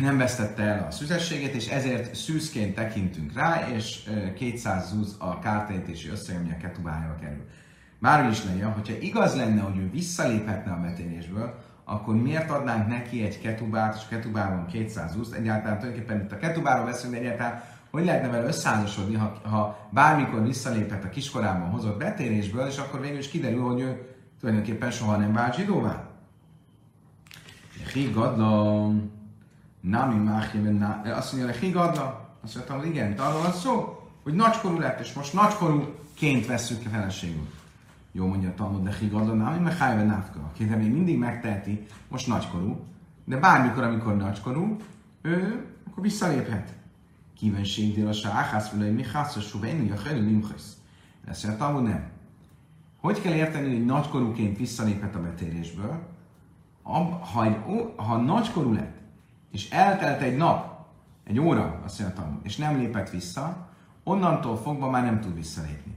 nem 0.00 0.18
vesztette 0.18 0.62
el 0.62 0.86
a 0.86 0.90
szüzességét, 0.90 1.54
és 1.54 1.66
ezért 1.66 2.14
szűzként 2.14 2.74
tekintünk 2.74 3.32
rá, 3.32 3.68
és 3.74 4.10
200 4.36 4.88
zúz 4.88 5.16
a 5.18 5.38
kártérítési 5.38 6.08
összeg, 6.08 6.36
ami 6.36 6.50
a 6.50 6.56
ketubájába 6.56 7.14
kerül. 7.20 7.44
Bármi 7.98 8.30
is 8.30 8.44
legyen, 8.44 8.72
hogyha 8.72 8.94
igaz 9.00 9.36
lenne, 9.36 9.60
hogy 9.60 9.76
ő 9.76 9.90
visszaléphetne 9.90 10.72
a 10.72 10.80
betérésből, 10.80 11.58
akkor 11.84 12.16
miért 12.16 12.50
adnánk 12.50 12.88
neki 12.88 13.22
egy 13.22 13.40
ketubát, 13.40 13.94
és 13.96 14.08
ketubában 14.08 14.66
200 14.66 15.12
zúzt? 15.12 15.34
Egyáltalán 15.34 15.78
tulajdonképpen 15.78 16.20
itt 16.20 16.32
a 16.32 16.38
ketubáról 16.38 16.84
beszélünk, 16.84 17.14
de 17.14 17.24
egyáltalán 17.24 17.62
hogy 17.90 18.04
lehetne 18.04 18.28
vele 18.28 18.46
összeházasodni, 18.46 19.14
ha, 19.14 19.40
ha 19.42 19.88
bármikor 19.90 20.42
visszalépett 20.42 21.04
a 21.04 21.08
kiskorában 21.08 21.70
hozott 21.70 21.98
betérésből, 21.98 22.66
és 22.66 22.78
akkor 22.78 23.00
végül 23.00 23.18
is 23.18 23.28
kiderül, 23.28 23.62
hogy 23.62 23.80
ő 23.80 24.16
tulajdonképpen 24.40 24.90
soha 24.90 25.16
nem 25.16 25.32
vált 25.32 25.54
zsidóvá. 25.54 26.08
Higadla, 27.92 28.90
nami 29.80 30.14
máhjében, 30.14 31.02
azt 31.04 31.32
mondja, 31.32 31.50
hogy 31.50 31.60
higadla, 31.60 32.28
azt 32.44 32.54
mondtam, 32.54 32.78
hogy 32.78 32.86
igen, 32.86 33.16
de 33.16 33.22
arról 33.22 33.42
van 33.42 33.52
szó, 33.52 34.02
hogy 34.22 34.34
nagykorú 34.34 34.78
lett, 34.78 35.00
és 35.00 35.12
most 35.12 35.32
nagykorúként 35.32 36.46
veszük 36.46 36.86
a 36.86 36.88
feleségül. 36.88 37.48
Jó 38.12 38.26
mondja 38.26 38.48
a 38.48 38.54
Talmud, 38.54 38.82
de 38.82 38.94
higadla, 39.00 39.34
nami 39.34 39.58
máhjében 39.58 40.06
nátka, 40.06 40.40
aki 40.52 40.64
még 40.64 40.92
mindig 40.92 41.18
megteheti, 41.18 41.86
most 42.08 42.26
nagykorú, 42.26 42.84
de 43.24 43.36
bármikor, 43.36 43.82
amikor 43.82 44.16
nagykorú, 44.16 44.76
ő 45.22 45.66
akkor 45.90 46.02
visszaléphet. 46.02 46.77
Kívenség 47.38 47.94
dél 47.94 48.08
a 48.08 48.12
sáhász, 48.12 48.70
vagy 48.70 48.94
mi 48.94 49.04
hászos, 49.12 49.54
a 49.54 49.58
helyi 50.06 50.20
limchasz. 50.20 50.76
Ezt 51.26 51.56
Talmud 51.56 51.82
nem. 51.82 52.10
Hogy 53.00 53.20
kell 53.20 53.32
érteni, 53.32 53.68
hogy 53.68 53.84
nagykorúként 53.84 54.58
visszaléphet 54.58 55.14
a 55.14 55.22
betérésből? 55.22 56.06
Ha, 56.82 57.20
ha 57.96 58.16
nagykorú 58.16 58.72
lett, 58.72 58.96
és 59.50 59.70
eltelt 59.70 60.20
egy 60.20 60.36
nap, 60.36 60.86
egy 61.24 61.38
óra, 61.38 61.80
azt 61.84 62.00
mondja 62.00 62.40
és 62.42 62.56
nem 62.56 62.76
lépett 62.76 63.10
vissza, 63.10 63.68
onnantól 64.02 64.56
fogva 64.56 64.90
már 64.90 65.04
nem 65.04 65.20
tud 65.20 65.34
visszalépni. 65.34 65.94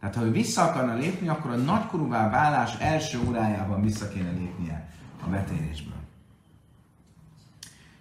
Tehát 0.00 0.14
ha 0.14 0.24
ő 0.24 0.30
vissza 0.30 0.62
akarna 0.62 0.94
lépni, 0.94 1.28
akkor 1.28 1.50
a 1.50 1.56
nagykorúvá 1.56 2.30
válás 2.30 2.76
első 2.78 3.20
órájában 3.28 3.82
vissza 3.82 4.08
kéne 4.08 4.30
lépnie 4.30 4.88
a 5.24 5.28
betérésből. 5.28 6.02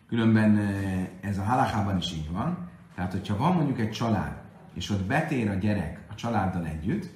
Különben 0.07 0.57
eh, 0.57 1.07
ez 1.21 1.37
a 1.37 1.43
halachában 1.43 1.97
is 1.97 2.11
így 2.11 2.31
van. 2.31 2.71
Tehát, 2.95 3.11
hogyha 3.11 3.37
van 3.37 3.53
mondjuk 3.53 3.79
egy 3.79 3.91
család, 3.91 4.41
és 4.73 4.89
ott 4.89 5.03
betér 5.03 5.49
a 5.49 5.53
gyerek 5.53 5.99
a 6.09 6.15
családdal 6.15 6.65
együtt, 6.65 7.09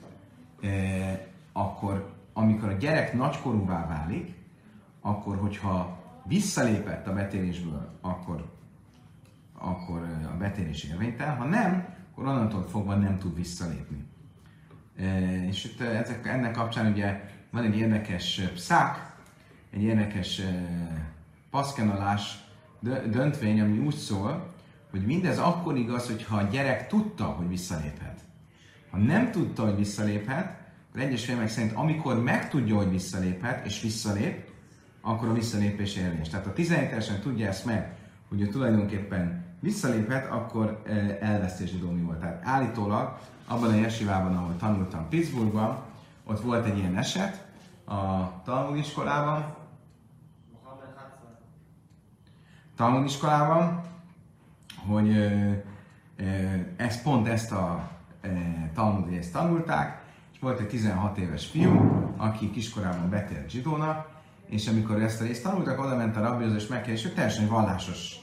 eh, 0.61 1.19
akkor 1.51 2.15
amikor 2.33 2.69
a 2.69 2.73
gyerek 2.73 3.13
nagykorúvá 3.13 3.87
válik, 3.87 4.33
akkor 5.01 5.37
hogyha 5.37 6.03
visszalépett 6.23 7.07
a 7.07 7.13
betérésből, 7.13 7.89
akkor, 8.01 8.51
akkor 9.53 10.03
eh, 10.03 10.33
a 10.33 10.37
betérés 10.37 10.83
érvénytelen, 10.83 11.35
ha 11.35 11.45
nem, 11.45 11.95
akkor 12.11 12.27
onnantól 12.27 12.67
fogva 12.67 12.95
nem 12.95 13.17
tud 13.17 13.35
visszalépni. 13.35 14.05
És 15.47 15.65
itt 15.65 15.81
ezek, 15.81 16.27
ennek 16.27 16.51
kapcsán 16.51 16.91
ugye 16.91 17.29
van 17.51 17.63
egy 17.63 17.77
érdekes 17.77 18.41
pszák, 18.53 19.15
egy 19.69 19.81
érdekes 19.81 20.41
paszkenalás, 21.49 22.45
döntvény, 23.09 23.61
ami 23.61 23.77
úgy 23.77 23.95
szól, 23.95 24.53
hogy 24.91 25.05
mindez 25.05 25.39
akkor 25.39 25.77
igaz, 25.77 26.07
hogyha 26.07 26.37
a 26.37 26.41
gyerek 26.41 26.87
tudta, 26.87 27.25
hogy 27.25 27.47
visszaléphet. 27.47 28.19
Ha 28.89 28.97
nem 28.97 29.31
tudta, 29.31 29.63
hogy 29.63 29.75
visszaléphet, 29.75 30.65
akkor 30.89 31.01
egyes 31.01 31.25
filmek 31.25 31.49
szerint 31.49 31.73
amikor 31.73 32.23
megtudja, 32.23 32.75
hogy 32.75 32.89
visszaléphet, 32.89 33.65
és 33.65 33.81
visszalép, 33.81 34.49
akkor 35.01 35.27
a 35.27 35.33
visszalépés 35.33 35.95
érvényes. 35.95 36.29
Tehát 36.29 36.45
ha 36.45 36.53
17 36.53 36.91
évesen 36.91 37.19
tudja 37.19 37.47
ezt 37.47 37.65
meg, 37.65 37.95
hogy 38.29 38.41
ő 38.41 38.47
tulajdonképpen 38.47 39.45
visszaléphet, 39.59 40.31
akkor 40.31 40.83
elvesztési 41.19 41.77
domi 41.77 42.01
volt. 42.01 42.19
Tehát 42.19 42.41
állítólag 42.45 43.19
abban 43.47 43.69
a 43.69 43.75
jesivában, 43.75 44.37
ahol 44.37 44.55
tanultam 44.57 45.09
Pittsburghban, 45.09 45.83
ott 46.23 46.41
volt 46.41 46.65
egy 46.65 46.77
ilyen 46.77 46.97
eset 46.97 47.45
a 47.85 48.31
Talmud 48.43 48.77
iskolában, 48.77 49.55
Talmud 52.75 53.05
iskolában, 53.05 53.81
hogy 54.87 55.31
ez 56.75 57.01
pont 57.01 57.27
ezt 57.27 57.51
a 57.51 57.89
Talmud 58.73 59.09
részt 59.09 59.33
tanulták, 59.33 60.01
és 60.33 60.39
volt 60.39 60.59
egy 60.59 60.67
16 60.67 61.17
éves 61.17 61.45
fiú, 61.45 62.13
aki 62.17 62.49
kiskorában 62.49 63.09
betért 63.09 63.49
zsidónak, 63.49 64.09
és 64.45 64.67
amikor 64.67 65.01
ezt 65.01 65.21
a 65.21 65.23
részt 65.23 65.43
tanultak, 65.43 65.79
oda 65.79 65.95
ment 65.95 66.17
a 66.17 66.21
rabbihoz, 66.21 66.55
és 66.55 66.67
megkérdezte, 66.67 67.07
hogy 67.07 67.17
teljesen 67.17 67.47
vallásos 67.47 68.15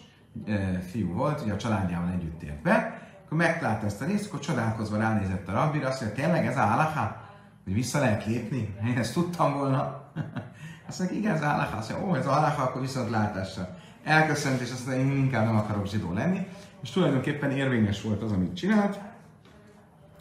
fiú 0.91 1.13
volt, 1.13 1.41
ugye 1.41 1.53
a 1.53 1.57
családjával 1.57 2.11
együtt 2.11 2.43
ért 2.43 2.63
be, 2.63 3.03
akkor 3.25 3.39
meglátta 3.39 3.87
ezt 3.87 4.03
a 4.03 4.05
részt, 4.05 4.27
akkor 4.27 4.41
csodálkozva 4.41 4.97
ránézett 4.97 5.49
a 5.49 5.53
rabbira, 5.53 5.89
azt 5.89 6.01
mondja, 6.01 6.25
tényleg 6.25 6.47
ez 6.47 6.57
állaha? 6.57 7.23
Hogy 7.65 7.75
vissza 7.75 7.99
lehet 7.99 8.27
lépni? 8.27 8.77
Én 8.87 8.99
ezt 8.99 9.13
tudtam 9.13 9.53
volna. 9.53 10.03
Azt 10.89 10.99
mondja, 10.99 11.19
igen, 11.19 11.35
ez 11.35 11.43
állaha. 11.43 11.77
Azt 11.77 11.91
mondja, 11.91 12.09
ó, 12.09 12.15
ez 12.15 12.27
állaha, 12.27 12.63
akkor 12.63 12.81
viszont 12.81 13.11
látásra 13.11 13.77
elköszönt, 14.05 14.61
és 14.61 14.71
azt 14.71 14.87
mondja, 14.87 15.05
én 15.05 15.17
inkább 15.17 15.45
nem 15.45 15.57
akarok 15.57 15.89
zsidó 15.89 16.13
lenni, 16.13 16.47
és 16.83 16.91
tulajdonképpen 16.91 17.51
érvényes 17.51 18.03
volt 18.03 18.23
az, 18.23 18.33
amit 18.33 18.57
csinált, 18.57 18.99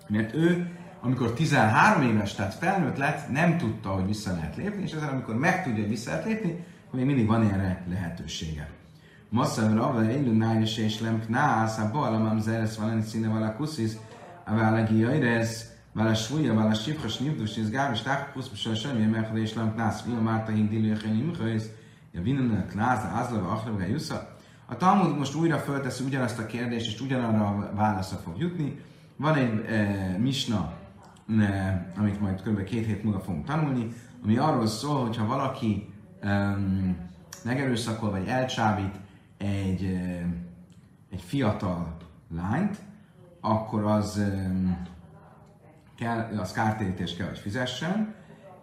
mert 0.07 0.33
ő, 0.33 0.71
amikor 1.01 1.33
13 1.33 2.01
éves, 2.01 2.35
tehát 2.35 2.53
felnőtt 2.53 2.97
lett, 2.97 3.29
nem 3.31 3.57
tudta, 3.57 3.89
hogy 3.89 4.05
vissza 4.05 4.33
lehet 4.33 4.55
lépni, 4.55 4.83
és 4.83 4.91
ezzel, 4.91 5.09
amikor 5.09 5.35
megtudja, 5.35 5.79
hogy 5.79 5.89
vissza 5.89 6.09
lehet 6.09 6.25
lépni, 6.25 6.65
akkor 6.87 6.99
még 6.99 7.05
mindig 7.05 7.27
van 7.27 7.49
erre 7.49 7.83
lehetősége. 7.89 8.69
Masszal 9.29 9.73
Rava 9.73 10.05
Eilu 10.05 10.37
Nájus 10.37 10.77
és 10.77 10.99
Lem 10.99 11.21
Knász, 11.25 11.77
a 11.77 11.89
Balamam 11.91 12.39
Zeres 12.39 12.77
Valencine 12.77 13.27
Vala 13.27 13.55
Kuszis, 13.55 13.91
a 14.45 14.55
Válagi 14.55 14.97
Jairez, 14.97 15.71
Vala 15.93 16.13
Súlya, 16.13 16.53
Vala 16.53 16.73
Sifras 16.73 17.17
Nivdus, 17.17 17.57
és 17.57 17.69
Gávis 17.69 18.01
Tákusz, 18.01 18.49
és 18.53 18.79
semmi 18.79 19.05
megfelelő 19.05 19.41
és 19.41 19.53
Lem 19.53 19.73
Knász, 19.73 20.03
Vila 20.03 20.21
Márta 20.21 20.51
Hingdilő, 20.51 20.87
Jachenyi 20.87 21.21
Műhőz, 21.21 21.71
Ja, 22.15 22.21
vinnen 22.21 22.67
kláz, 22.67 23.05
ázlava, 23.05 23.51
achlava, 23.51 23.85
jusza. 23.85 24.35
A 24.65 24.77
Talmud 24.77 25.17
most 25.17 25.35
újra 25.35 25.57
fölteszi 25.57 26.03
ugyanazt 26.03 26.39
a 26.39 26.45
kérdést, 26.45 26.87
és 26.87 27.01
ugyanarra 27.01 27.47
a 27.47 27.71
válaszra 27.75 28.17
fog 28.17 28.37
jutni. 28.37 28.79
Van 29.15 29.35
egy 29.35 29.65
e, 29.65 30.17
misna, 30.17 30.73
e, 31.39 31.91
amit 31.97 32.19
majd 32.19 32.41
kb. 32.41 32.63
két 32.63 32.85
hét 32.85 33.03
múlva 33.03 33.19
fogunk 33.19 33.45
tanulni, 33.45 33.93
ami 34.23 34.37
arról 34.37 34.67
szól, 34.67 35.01
hogyha 35.01 35.25
valaki 35.25 35.89
e, 36.19 36.57
megerőszakol 37.43 38.11
vagy 38.11 38.27
elcsábít 38.27 38.95
egy, 39.37 39.83
e, 39.83 40.25
egy 41.11 41.21
fiatal 41.21 41.97
lányt, 42.35 42.77
akkor 43.41 43.83
az, 43.83 44.17
e, 44.17 44.51
kell, 45.97 46.37
az 46.39 46.51
kártérítést 46.51 47.17
kell, 47.17 47.27
hogy 47.27 47.39
fizessen, 47.39 48.13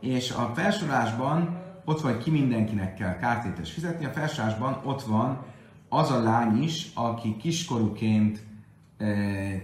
és 0.00 0.30
a 0.30 0.52
felsorolásban 0.54 1.59
ott 1.90 2.00
van, 2.00 2.12
hogy 2.12 2.22
ki 2.22 2.30
mindenkinek 2.30 2.94
kell 2.94 3.18
kártétes 3.18 3.72
fizetni, 3.72 4.04
a 4.04 4.10
felsásban 4.10 4.80
ott 4.84 5.02
van 5.02 5.44
az 5.88 6.10
a 6.10 6.22
lány 6.22 6.62
is, 6.62 6.90
aki 6.94 7.36
kiskorúként 7.36 8.42
e, 8.98 9.06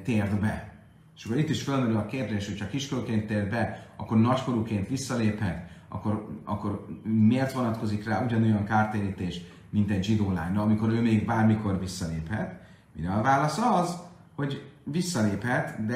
tért 0.04 0.40
be. 0.40 0.74
És 1.16 1.24
akkor 1.24 1.38
itt 1.38 1.48
is 1.48 1.62
felmerül 1.62 1.96
a 1.96 2.06
kérdés, 2.06 2.46
hogy 2.46 2.60
ha 2.60 2.66
kiskorúként 2.66 3.26
tér 3.26 3.48
be, 3.48 3.86
akkor 3.96 4.18
nagykorúként 4.18 4.88
visszaléphet, 4.88 5.70
akkor, 5.88 6.28
akkor 6.44 6.86
miért 7.02 7.52
vonatkozik 7.52 8.04
rá 8.04 8.24
ugyanolyan 8.24 8.64
kártérítés, 8.64 9.40
mint 9.70 9.90
egy 9.90 10.04
zsidó 10.04 10.32
lányra, 10.32 10.62
amikor 10.62 10.88
ő 10.88 11.00
még 11.00 11.24
bármikor 11.24 11.78
visszaléphet? 11.78 12.60
Mire 12.96 13.12
a 13.12 13.22
válasz 13.22 13.58
az, 13.58 13.96
hogy 14.34 14.70
visszaléphet, 14.84 15.86
de 15.86 15.94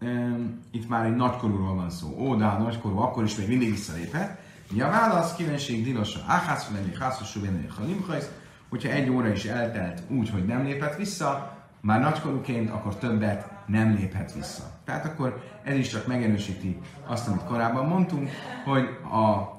e, 0.00 0.36
itt 0.70 0.88
már 0.88 1.04
egy 1.06 1.16
nagykorúról 1.16 1.74
van 1.74 1.90
szó. 1.90 2.16
Ó, 2.18 2.34
de 2.34 2.44
a 2.44 2.58
nagykorú 2.58 2.98
akkor 2.98 3.24
is 3.24 3.36
még 3.36 3.48
mindig 3.48 3.70
visszaléphet, 3.70 4.46
mi 4.70 4.80
a 4.80 4.88
válasz? 4.88 5.34
Kívenség 5.34 5.84
dilosa. 5.84 6.20
Áhász, 6.26 6.70
lenni 6.70 6.94
hászosú 6.94 7.40
ha 7.40 7.80
halimhajsz. 7.80 8.30
Hogyha 8.68 8.88
egy 8.88 9.10
óra 9.10 9.28
is 9.28 9.44
eltelt 9.44 10.02
úgy, 10.08 10.30
hogy 10.30 10.46
nem 10.46 10.64
lépett 10.64 10.96
vissza, 10.96 11.56
már 11.80 12.00
nagykorúként, 12.00 12.70
akkor 12.70 12.96
többet 12.96 13.50
nem 13.66 13.94
léphet 13.94 14.34
vissza. 14.34 14.62
Tehát 14.84 15.04
akkor 15.04 15.42
ez 15.64 15.76
is 15.76 15.88
csak 15.88 16.06
megerősíti 16.06 16.78
azt, 17.06 17.28
amit 17.28 17.44
korábban 17.44 17.86
mondtunk, 17.86 18.30
hogy 18.64 18.88
a 19.12 19.56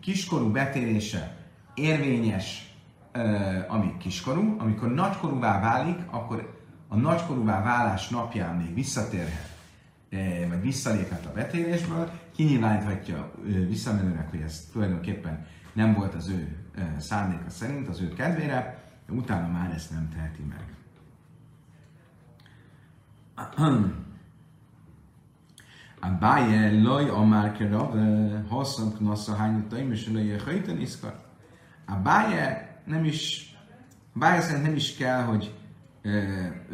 kiskorú 0.00 0.50
betérése 0.50 1.36
érvényes, 1.74 2.74
amíg 3.68 3.96
kiskorú, 3.96 4.56
amikor 4.58 4.94
nagykorúvá 4.94 5.60
válik, 5.60 5.98
akkor 6.10 6.58
a 6.88 6.96
nagykorúvá 6.96 7.62
válás 7.62 8.08
napján 8.08 8.56
még 8.56 8.74
visszatérhet, 8.74 9.48
vagy 10.48 10.60
visszaléphet 10.60 11.26
a 11.26 11.32
betérésből, 11.32 12.10
kinyilváníthatja 12.40 13.32
visszamenőnek, 13.68 14.30
hogy 14.30 14.40
ez 14.40 14.68
tulajdonképpen 14.72 15.46
nem 15.72 15.94
volt 15.94 16.14
az 16.14 16.28
ő 16.28 16.56
szándéka 16.98 17.50
szerint, 17.50 17.88
az 17.88 18.00
ő 18.00 18.12
kedvére, 18.12 18.84
de 19.06 19.12
utána 19.12 19.48
már 19.48 19.70
ezt 19.70 19.90
nem 19.90 20.08
teheti 20.08 20.42
meg. 20.42 20.64
A 26.02 26.08
báje 26.08 26.70
loj 26.82 27.08
a 27.08 27.22
márkera, 27.22 27.92
hosszan 28.48 28.92
knassza 28.92 29.34
hányutaim, 29.34 29.92
és 29.92 30.08
loj 30.08 30.34
a 30.34 30.70
iszkar. 30.78 31.20
A 31.86 31.94
báje 31.94 32.80
nem 32.84 33.04
is, 33.04 33.54
a 34.14 34.18
báje 34.18 34.40
szerint 34.40 34.64
nem 34.64 34.74
is 34.74 34.96
kell, 34.96 35.22
hogy 35.22 35.54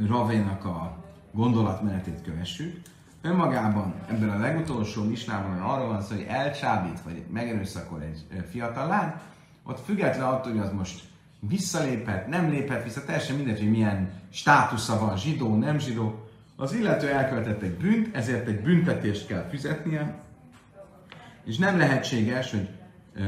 Ravénak 0.07 0.65
a 0.65 1.05
gondolatmenetét 1.33 2.23
kövessük. 2.23 2.83
Önmagában 3.27 3.95
ebben 4.11 4.31
a 4.31 4.39
legutolsó 4.39 5.03
misnában 5.03 5.61
arról 5.61 5.89
van 5.89 6.03
szó, 6.03 6.15
hogy 6.15 6.27
elcsábít, 6.29 7.01
vagy 7.01 7.25
megerőszakol 7.33 8.03
egy 8.03 8.45
fiatal 8.51 8.87
lány, 8.87 9.13
ott 9.63 9.85
független 9.85 10.27
attól, 10.27 10.53
hogy 10.53 10.61
az 10.61 10.73
most 10.73 11.03
visszaléphet, 11.41 12.27
nem 12.29 12.51
léphet 12.51 12.85
vissza, 12.85 13.05
teljesen 13.05 13.37
mindegy, 13.37 13.59
hogy 13.59 13.71
milyen 13.71 14.11
státusza 14.31 14.99
van, 14.99 15.17
zsidó, 15.17 15.57
nem 15.57 15.79
zsidó. 15.79 16.29
Az 16.57 16.73
illető 16.73 17.09
elkövetett 17.09 17.63
egy 17.63 17.77
bűnt, 17.77 18.17
ezért 18.17 18.47
egy 18.47 18.61
büntetést 18.61 19.27
kell 19.27 19.47
fizetnie, 19.51 20.15
és 21.45 21.57
nem 21.57 21.79
lehetséges, 21.79 22.51
hogy 22.51 22.69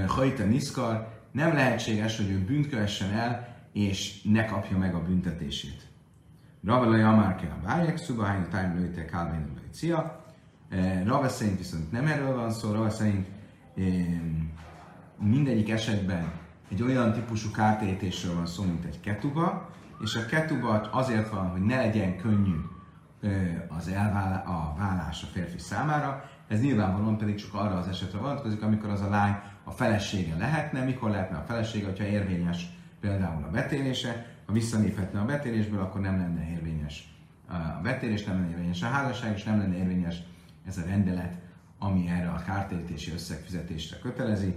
hajta 0.06 0.44
niszkar, 0.44 1.08
nem 1.30 1.54
lehetséges, 1.54 2.16
hogy 2.16 2.30
ő 2.30 2.38
bűnt 2.38 2.68
kövessen 2.68 3.12
el, 3.12 3.56
és 3.72 4.22
ne 4.22 4.44
kapja 4.44 4.78
meg 4.78 4.94
a 4.94 5.02
büntetését. 5.02 5.87
Ravelai 6.64 7.00
Amárke 7.00 7.46
a 7.46 7.66
bájek, 7.66 7.96
Szubahány, 7.96 8.48
Tájm 8.48 8.76
Lőte, 8.76 9.04
Kálvén, 9.04 9.46
Cia. 9.72 10.24
Rave 11.04 11.28
szerint 11.28 11.58
viszont 11.58 11.92
nem 11.92 12.06
erről 12.06 12.34
van 12.34 12.50
szó, 12.50 12.72
Rave 12.72 12.90
szerint 12.90 13.26
mindegyik 15.18 15.70
esetben 15.70 16.32
egy 16.70 16.82
olyan 16.82 17.12
típusú 17.12 17.50
kártérítésről 17.50 18.34
van 18.34 18.46
szó, 18.46 18.62
mint 18.64 18.84
egy 18.84 19.00
ketuba, 19.00 19.70
és 20.04 20.16
a 20.16 20.26
ketuba 20.26 20.80
azért 20.80 21.28
van, 21.28 21.50
hogy 21.50 21.60
ne 21.60 21.76
legyen 21.76 22.16
könnyű 22.16 22.56
az 23.68 23.88
elválás, 23.88 24.46
a 24.46 24.74
vállás 24.78 25.22
a 25.22 25.26
férfi 25.26 25.58
számára, 25.58 26.24
ez 26.48 26.60
nyilvánvalóan 26.60 27.18
pedig 27.18 27.34
csak 27.34 27.54
arra 27.54 27.76
az 27.76 27.88
esetre 27.88 28.18
vonatkozik, 28.18 28.62
amikor 28.62 28.90
az 28.90 29.00
a 29.00 29.08
lány 29.08 29.36
a 29.64 29.70
felesége 29.70 30.36
lehetne, 30.36 30.84
mikor 30.84 31.10
lehetne 31.10 31.36
a 31.36 31.44
felesége, 31.46 31.86
hogyha 31.86 32.04
érvényes 32.04 32.66
például 33.00 33.44
a 33.44 33.50
betérése, 33.50 34.26
ha 34.48 34.54
visszaléphetne 34.54 35.20
a 35.20 35.24
betérésből, 35.24 35.80
akkor 35.80 36.00
nem 36.00 36.18
lenne 36.18 36.50
érvényes 36.50 37.14
a 37.46 37.80
betérés, 37.82 38.24
nem 38.24 38.34
lenne 38.34 38.50
érvényes 38.50 38.82
a 38.82 38.86
házasság, 38.86 39.36
és 39.36 39.42
nem 39.42 39.58
lenne 39.58 39.76
érvényes 39.76 40.16
ez 40.66 40.78
a 40.78 40.84
rendelet, 40.84 41.34
ami 41.78 42.08
erre 42.08 42.30
a 42.30 42.42
kártérítési 42.42 43.10
összegfizetésre 43.10 43.98
kötelezi, 43.98 44.54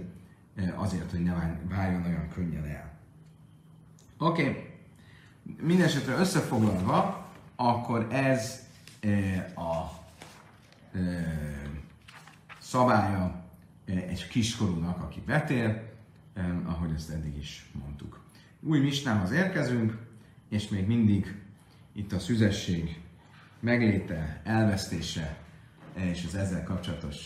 azért, 0.74 1.10
hogy 1.10 1.22
ne 1.22 1.58
váljon 1.68 2.04
olyan 2.04 2.28
könnyen 2.28 2.64
el. 2.64 2.92
Oké, 4.18 4.42
okay. 4.42 4.70
mindenesetre 5.60 6.14
összefoglalva, 6.14 7.26
akkor 7.56 8.06
ez 8.10 8.66
a 9.56 9.86
szabálya 12.58 13.44
egy 13.84 14.28
kiskorúnak, 14.28 15.02
aki 15.02 15.20
betér, 15.20 15.82
ahogy 16.64 16.92
ezt 16.94 17.10
eddig 17.10 17.36
is 17.36 17.70
mondtuk. 17.72 18.21
Új 18.64 18.78
misnához 18.78 19.30
érkezünk, 19.30 19.98
és 20.48 20.68
még 20.68 20.86
mindig 20.86 21.34
itt 21.92 22.12
a 22.12 22.18
szüzesség 22.18 23.00
megléte, 23.60 24.40
elvesztése 24.44 25.38
és 25.94 26.24
az 26.26 26.34
ezzel 26.34 26.64
kapcsolatos 26.64 27.16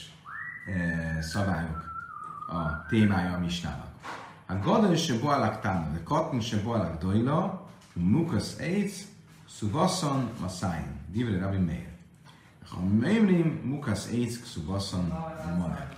szabályok 1.21 1.85
a 2.49 2.87
témája 2.89 3.33
a 3.33 3.39
misnának. 3.39 3.87
A 4.47 4.55
gadol 4.55 4.97
se 4.97 5.19
boalak 5.19 5.61
támad, 5.61 5.95
a 5.95 6.03
katn 6.03 6.39
se 6.39 6.63
boalak 6.63 7.03
dojla, 7.03 7.69
mukas 7.93 8.57
eitz, 8.59 9.07
szuvaszon 9.49 10.31
a 10.45 10.49
szájn. 10.49 11.01
Divre 11.13 11.39
Rabbi 11.39 11.59
Meir. 11.59 11.89
Ha 12.69 12.81
meimrim, 12.81 13.61
mukas 13.65 14.07
eitz, 14.07 14.41
szuvaszon 14.45 15.11
a 15.11 15.57
maner. 15.59 15.97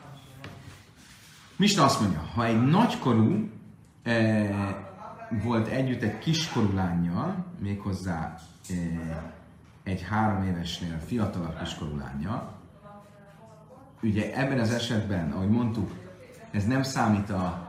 Misna 1.56 1.84
azt 1.84 2.00
mondja, 2.00 2.20
ha 2.20 2.44
egy 2.44 2.62
nagykorú 2.62 3.50
eh, 4.02 4.86
volt 5.30 5.68
együtt 5.68 6.02
egy 6.02 6.18
kiskorú 6.18 6.74
lányjal, 6.74 7.44
méghozzá 7.58 8.38
eh, 8.70 8.76
egy 9.82 10.02
három 10.02 10.42
évesnél 10.42 10.98
fiatalabb 11.06 11.58
kiskorú 11.58 11.96
lányjal, 11.96 12.56
ugye 14.02 14.34
ebben 14.34 14.58
az 14.58 14.70
esetben, 14.70 15.32
ahogy 15.32 15.50
mondtuk, 15.50 15.90
ez 16.50 16.64
nem 16.64 16.82
számít 16.82 17.30
a 17.30 17.68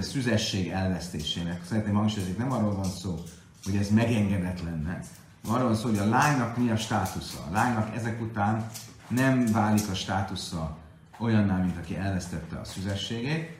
szüzesség 0.00 0.68
elvesztésének. 0.68 1.64
Szeretném 1.64 1.94
hangsúlyozni, 1.94 2.34
nem 2.38 2.52
arról 2.52 2.74
van 2.74 2.84
szó, 2.84 3.18
hogy 3.64 3.76
ez 3.76 3.90
megengedett 3.90 4.62
lenne. 4.62 5.00
Arról 5.48 5.66
van 5.66 5.74
szó, 5.74 5.88
hogy 5.88 5.98
a 5.98 6.08
lánynak 6.08 6.56
mi 6.56 6.70
a 6.70 6.76
státusza. 6.76 7.38
A 7.48 7.52
lánynak 7.52 7.96
ezek 7.96 8.20
után 8.20 8.66
nem 9.08 9.46
válik 9.52 9.88
a 9.90 9.94
státusza 9.94 10.76
olyanná, 11.18 11.56
mint 11.56 11.76
aki 11.76 11.96
elvesztette 11.96 12.56
a 12.56 12.64
szüzességét, 12.64 13.58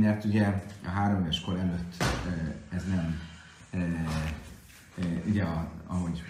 mert 0.00 0.24
ugye 0.24 0.62
a 0.84 0.88
három 0.88 1.22
éves 1.22 1.40
kor 1.40 1.58
előtt 1.58 2.04
ez 2.70 2.84
nem, 2.88 3.20
ugye 5.26 5.44
ahogy 5.86 6.22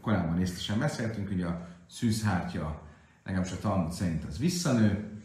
korábban 0.00 0.36
részletesen 0.36 0.78
beszéltünk, 0.78 1.30
ugye 1.30 1.46
a 1.46 1.68
szűzhártya, 1.90 2.82
legalábbis 3.24 3.52
a 3.52 3.58
Talmud 3.58 3.92
szerint 3.92 4.24
az 4.24 4.38
visszanő, 4.38 5.22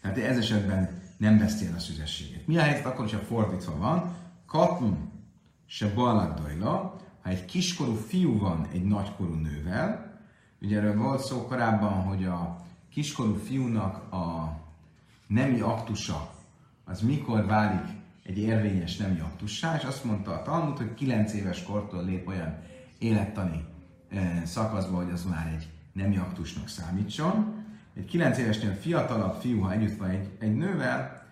tehát 0.00 0.18
ez 0.18 0.36
esetben 0.36 1.00
nem 1.16 1.38
veszti 1.38 1.66
el 1.66 1.74
a 1.74 1.78
szüzességét. 1.78 2.46
Mi 2.46 2.56
a 2.56 2.62
helyzet 2.62 2.86
akkor, 2.86 2.98
hogyha 2.98 3.18
fordítva 3.18 3.76
van? 3.76 4.16
Katun 4.46 5.10
se 5.66 5.94
balagdajla, 5.94 7.00
ha 7.22 7.28
egy 7.28 7.44
kiskorú 7.44 7.94
fiú 7.94 8.38
van 8.38 8.68
egy 8.72 8.84
nagykorú 8.84 9.34
nővel, 9.34 10.20
ugye 10.60 10.76
erről 10.76 10.96
volt 10.96 11.24
szó 11.24 11.46
korábban, 11.46 11.92
hogy 11.92 12.24
a 12.24 12.66
kiskorú 12.90 13.34
fiúnak 13.34 14.12
a 14.12 14.56
nemi 15.32 15.60
aktusa. 15.60 16.30
Az 16.84 17.00
mikor 17.00 17.46
válik 17.46 17.86
egy 18.22 18.38
érvényes 18.38 18.96
nemi 18.96 19.20
aktussá, 19.20 19.76
és 19.76 19.84
azt 19.84 20.04
mondta 20.04 20.32
a 20.32 20.42
Talmud, 20.42 20.76
hogy 20.76 20.94
9 20.94 21.32
éves 21.32 21.62
kortól 21.62 22.04
lép 22.04 22.28
olyan 22.28 22.58
élettani 22.98 23.64
eh, 24.08 24.42
szakaszba, 24.44 24.96
hogy 24.96 25.10
az 25.12 25.24
már 25.24 25.52
egy 25.54 25.68
nemi 25.92 26.16
aktusnak 26.16 26.68
számítson, 26.68 27.64
egy 27.94 28.04
9 28.04 28.38
évesnél 28.38 28.74
fiatalabb 28.74 29.40
fiú, 29.40 29.60
ha 29.60 29.72
együtt 29.72 29.98
van 29.98 30.10
egy, 30.10 30.28
egy 30.38 30.54
nővel, 30.54 31.22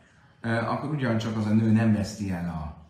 akkor 0.43 0.91
ugyancsak 0.91 1.37
az 1.37 1.47
a 1.47 1.55
nő 1.55 1.71
nem 1.71 1.93
veszti 1.93 2.31
el 2.31 2.49
a 2.49 2.87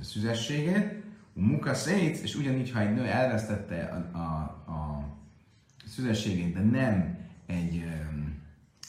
szüzességét, 0.00 1.02
a 1.36 1.40
munka 1.40 1.74
szét, 1.74 2.16
és 2.16 2.34
ugyanígy, 2.34 2.70
ha 2.70 2.80
egy 2.80 2.94
nő 2.94 3.06
elvesztette 3.06 4.08
a, 4.12 4.18
a, 4.18 4.22
a 4.72 5.04
szüzességét, 5.86 6.54
de 6.54 6.60
nem 6.60 7.18
egy 7.46 7.84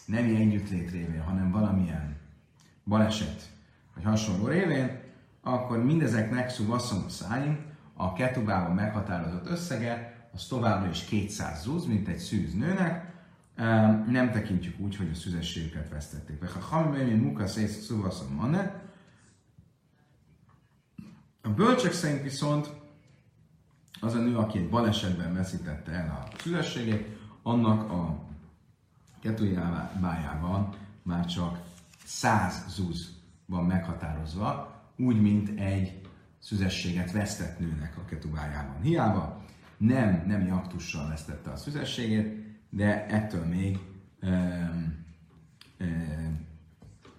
nemi 0.05 0.35
együttlét 0.35 0.91
révén, 0.91 1.21
hanem 1.21 1.51
valamilyen 1.51 2.15
baleset 2.85 3.51
vagy 3.95 4.03
hasonló 4.03 4.47
révén, 4.47 5.01
akkor 5.41 5.83
mindezeknek 5.83 6.49
szúvasszom 6.49 7.03
a 7.07 7.09
szájim, 7.09 7.59
a 7.93 8.13
ketubában 8.13 8.75
meghatározott 8.75 9.49
összege, 9.49 10.27
az 10.33 10.45
továbbra 10.45 10.89
is 10.89 11.03
200 11.03 11.61
zuz, 11.63 11.85
mint 11.85 12.07
egy 12.07 12.17
szűz 12.17 12.53
nőnek, 12.53 13.11
nem 14.07 14.31
tekintjük 14.31 14.79
úgy, 14.79 14.95
hogy 14.95 15.09
a 15.11 15.15
szüzességüket 15.15 15.89
vesztették. 15.89 16.43
Ha 16.43 16.59
hamimén 16.59 17.17
muka 17.17 17.47
szész 17.47 17.85
szuvaszon 17.85 18.31
mane, 18.31 18.81
a 21.41 21.49
bölcsek 21.49 21.91
szerint 21.91 22.21
viszont 22.21 22.69
az 23.99 24.13
a 24.13 24.19
nő, 24.19 24.37
aki 24.37 24.57
egy 24.57 24.69
balesetben 24.69 25.33
veszítette 25.33 25.91
el 25.91 26.09
a 26.09 26.35
szüzességét, 26.41 27.17
annak 27.43 27.91
a 27.91 28.23
kettőjábájában 29.23 30.69
már 31.03 31.25
csak 31.25 31.61
száz 32.05 32.65
zúz 32.67 33.21
van 33.45 33.65
meghatározva, 33.65 34.81
úgy, 34.97 35.21
mint 35.21 35.59
egy 35.59 36.01
szüzességet 36.39 37.11
vesztett 37.11 37.59
nőnek 37.59 37.97
a 37.97 38.05
ketubájában. 38.05 38.81
Hiába 38.81 39.45
nem 39.77 40.23
nemi 40.27 40.49
aktussal 40.49 41.07
vesztette 41.07 41.49
a 41.51 41.55
szüzességét, 41.55 42.57
de 42.69 43.05
ettől 43.05 43.45
még 43.45 43.79
ö, 44.19 44.47
ö, 45.77 45.85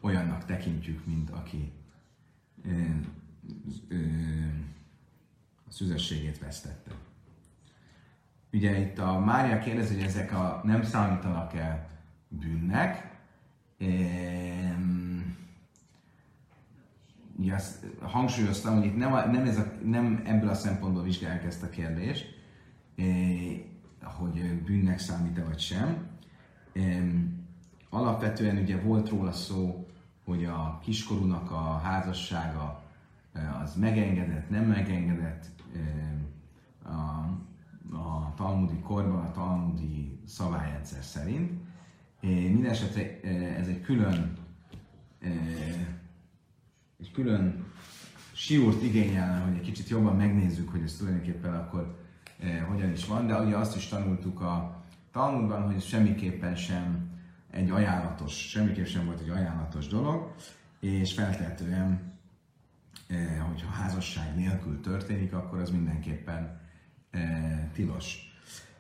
olyannak 0.01 0.45
tekintjük, 0.45 1.07
mint 1.07 1.31
aki 1.31 1.73
ö, 2.65 2.71
ö, 3.89 3.97
a 5.69 5.71
szüzességét 5.71 6.39
vesztette. 6.39 6.91
Ugye 8.53 8.79
itt 8.79 8.99
a 8.99 9.19
Mária 9.19 9.59
kérdezi, 9.59 9.95
hogy 9.95 10.05
ezek 10.05 10.33
a 10.33 10.61
nem 10.65 10.83
számítanak-e 10.83 11.93
bűnnek. 12.41 13.13
Ugye 17.37 17.55
azt 17.55 17.87
hangsúlyoztam, 18.01 18.77
hogy 18.77 18.85
itt 18.85 18.97
nem, 18.97 19.31
nem, 19.31 19.47
ez 19.47 19.59
a, 19.59 19.73
nem 19.85 20.23
ebből 20.25 20.49
a 20.49 20.55
szempontból 20.55 21.03
vizsgálják 21.03 21.45
ezt 21.45 21.63
a 21.63 21.69
kérdést, 21.69 22.27
hogy 24.03 24.63
bűnnek 24.65 24.99
számít-e 24.99 25.45
vagy 25.45 25.59
sem. 25.59 26.07
Alapvetően 27.91 28.57
ugye 28.57 28.81
volt 28.81 29.09
róla 29.09 29.33
szó, 29.33 29.87
hogy 30.25 30.45
a 30.45 30.81
kiskorúnak 30.83 31.51
a 31.51 31.79
házassága 31.79 32.83
az 33.63 33.77
megengedett, 33.77 34.51
nem 34.51 34.65
megengedett 34.65 35.47
a, 36.83 36.91
a 37.97 38.33
talmudi 38.37 38.79
korban, 38.79 39.25
a 39.25 39.31
talmudi 39.31 40.21
szabályrendszer 40.27 41.03
szerint. 41.03 41.64
Mindenesetre 42.25 43.21
ez 43.57 43.67
egy 43.67 43.81
külön 43.81 44.33
egy 47.01 47.11
külön 47.13 47.65
siúrt 48.33 48.83
igényelne, 48.83 49.45
hogy 49.45 49.55
egy 49.55 49.61
kicsit 49.61 49.89
jobban 49.89 50.17
megnézzük, 50.17 50.71
hogy 50.71 50.83
ez 50.83 50.97
tulajdonképpen 50.97 51.55
akkor 51.55 51.99
hogyan 52.69 52.93
is 52.93 53.07
van, 53.07 53.27
de 53.27 53.41
ugye 53.41 53.57
azt 53.57 53.77
is 53.77 53.87
tanultuk 53.87 54.41
a 54.41 54.85
Talmudban, 55.13 55.63
hogy 55.63 55.75
ez 55.75 55.85
semmiképpen 55.85 56.57
sem 56.57 57.11
egy 57.51 57.71
ajánlatos, 57.71 58.49
semmiképpen 58.49 58.91
sem 58.91 59.05
volt 59.05 59.21
egy 59.21 59.29
ajánlatos 59.29 59.87
dolog, 59.87 60.35
és 60.81 61.13
feltehetően, 61.13 62.13
hogyha 63.49 63.71
házasság 63.71 64.37
nélkül 64.37 64.81
történik, 64.81 65.33
akkor 65.33 65.59
az 65.59 65.71
mindenképpen 65.71 66.61
tilos. 67.73 68.39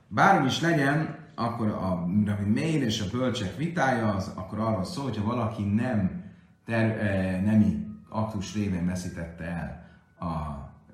Bármi 0.08 0.46
is 0.46 0.60
legyen, 0.60 1.22
akkor 1.34 1.68
a 1.68 2.08
Rabbi 2.24 2.50
Meir 2.50 2.82
és 2.82 3.00
a 3.00 3.10
bölcsek 3.10 3.56
vitája 3.56 4.14
az 4.14 4.32
akkor 4.34 4.58
arról 4.58 4.84
szól, 4.84 5.04
hogyha 5.04 5.24
valaki 5.24 5.62
nem 5.62 6.24
ter, 6.64 6.98
e, 6.98 7.40
nemi 7.40 7.86
aktus 8.08 8.54
révén 8.54 8.86
veszítette 8.86 9.44
el 9.44 9.86
a, 10.28 10.32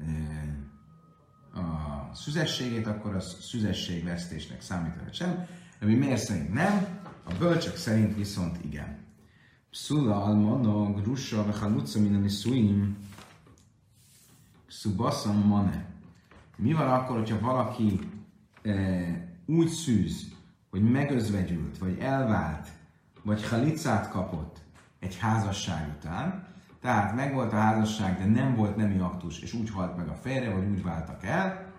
e, 0.01 1.61
a 1.61 2.15
szüzességét, 2.15 2.87
akkor 2.87 3.15
a 3.15 3.21
szüzesség 3.21 4.05
vesztésnek 4.05 4.61
számít, 4.61 5.15
sem. 5.15 5.47
Ami 5.81 5.95
miért 5.95 6.25
szerint 6.25 6.53
nem, 6.53 6.99
a 7.25 7.33
bölcsek 7.39 7.77
szerint 7.77 8.17
viszont 8.17 8.65
igen. 8.65 8.99
Pszula 9.71 10.23
almana 10.23 10.93
grussa 10.93 11.45
vechaluca 11.45 12.01
minami 12.01 12.29
szuim 12.29 12.97
szubaszam 14.67 15.47
mane. 15.47 15.85
Mi 16.57 16.73
van 16.73 16.89
akkor, 16.89 17.17
hogyha 17.17 17.41
valaki 17.41 17.99
e, 18.63 19.30
úgy 19.51 19.69
szűz, 19.69 20.33
hogy 20.71 20.91
megözvegyült, 20.91 21.79
vagy 21.79 21.99
elvált, 21.99 22.69
vagy 23.23 23.49
halicát 23.49 24.11
kapott 24.11 24.59
egy 24.99 25.19
házasság 25.19 25.95
után, 25.99 26.47
tehát 26.81 27.15
megvolt 27.15 27.53
a 27.53 27.57
házasság, 27.57 28.19
de 28.19 28.25
nem 28.25 28.55
volt 28.55 28.77
nemi 28.77 28.99
aktus, 28.99 29.41
és 29.41 29.53
úgy 29.53 29.71
halt 29.71 29.97
meg 29.97 30.09
a 30.09 30.15
férje, 30.15 30.55
vagy 30.55 30.69
úgy 30.71 30.83
váltak 30.83 31.25
el. 31.25 31.73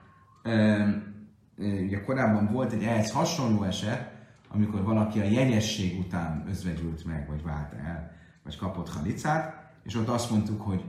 Ugye 1.58 2.02
korábban 2.02 2.52
volt 2.52 2.72
egy 2.72 2.84
ehhez 2.84 3.12
hasonló 3.12 3.64
eset, 3.64 4.12
amikor 4.48 4.84
valaki 4.84 5.20
a 5.20 5.24
jegyesség 5.24 6.00
után 6.00 6.46
özvegyült 6.48 7.06
meg, 7.06 7.28
vagy 7.28 7.44
vált 7.44 7.74
el, 7.74 8.12
vagy 8.44 8.58
kapott 8.58 8.90
halicát, 8.90 9.72
és 9.84 9.96
ott 9.96 10.08
azt 10.08 10.32
mondtuk, 10.32 10.62
hogy 10.62 10.84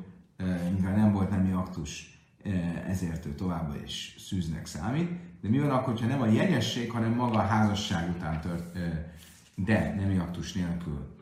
mivel 0.76 0.96
nem 0.96 1.12
volt 1.12 1.30
nemi 1.30 1.52
aktus, 1.52 2.11
ezért 2.86 3.26
ő 3.26 3.34
továbbra 3.34 3.82
is 3.84 4.14
szűznek 4.18 4.66
számít. 4.66 5.10
De 5.40 5.48
mi 5.48 5.58
van 5.58 5.70
akkor, 5.70 6.00
ha 6.00 6.06
nem 6.06 6.20
a 6.20 6.26
jegyesség, 6.26 6.90
hanem 6.90 7.12
maga 7.12 7.38
a 7.38 7.46
házasság 7.46 8.10
után 8.10 8.40
tört, 8.40 8.78
de 9.54 9.94
nemi 9.94 10.18
aktus 10.18 10.52
nélkül 10.52 11.16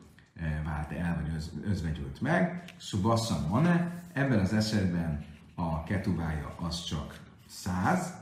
vált 0.65 0.91
el, 0.91 1.21
vagy 1.23 1.35
öz, 1.35 1.51
özvegyült 1.65 2.21
meg. 2.21 2.63
Subassa 2.77 3.47
mane, 3.49 4.03
ebben 4.13 4.39
az 4.39 4.53
esetben 4.53 5.25
a 5.55 5.83
ketubája 5.83 6.55
az 6.59 6.83
csak 6.83 7.19
száz, 7.47 8.13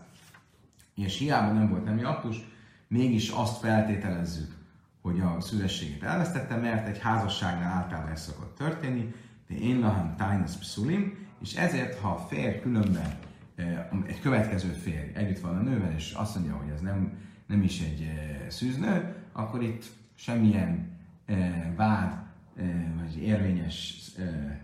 és 0.96 1.18
hiába 1.18 1.52
nem 1.52 1.70
volt 1.70 1.86
nemi 1.86 2.04
aktus, 2.04 2.38
mégis 2.88 3.30
azt 3.30 3.60
feltételezzük, 3.60 4.56
hogy 5.02 5.20
a 5.20 5.42
szülességét 5.42 6.04
elvesztette, 6.04 6.56
mert 6.56 6.88
egy 6.88 7.00
házasságnál 7.00 7.72
általában 7.72 8.12
ez 8.12 8.22
szokott 8.22 8.56
történni, 8.56 9.14
de 9.48 9.56
én 9.56 9.80
laham 9.80 10.16
tájnasz 10.16 10.58
pszulim, 10.58 11.28
és 11.42 11.56
ezért, 11.56 12.00
ha 12.00 12.10
a 12.10 12.26
férj 12.28 12.60
különben, 12.60 13.18
egy 14.08 14.20
következő 14.22 14.70
férj 14.70 15.14
együtt 15.14 15.40
van 15.40 15.58
a 15.58 15.62
nővel, 15.62 15.94
és 15.96 16.12
azt 16.12 16.36
mondja, 16.36 16.56
hogy 16.56 16.70
ez 16.70 16.82
nem, 16.82 17.18
nem 17.48 17.62
is 17.62 17.82
egy 17.82 18.12
szűznő, 18.48 19.16
akkor 19.32 19.64
itt 19.64 19.86
semmilyen 20.16 20.98
vád, 21.76 22.14
vagy 22.98 23.22
érvényes 23.22 24.02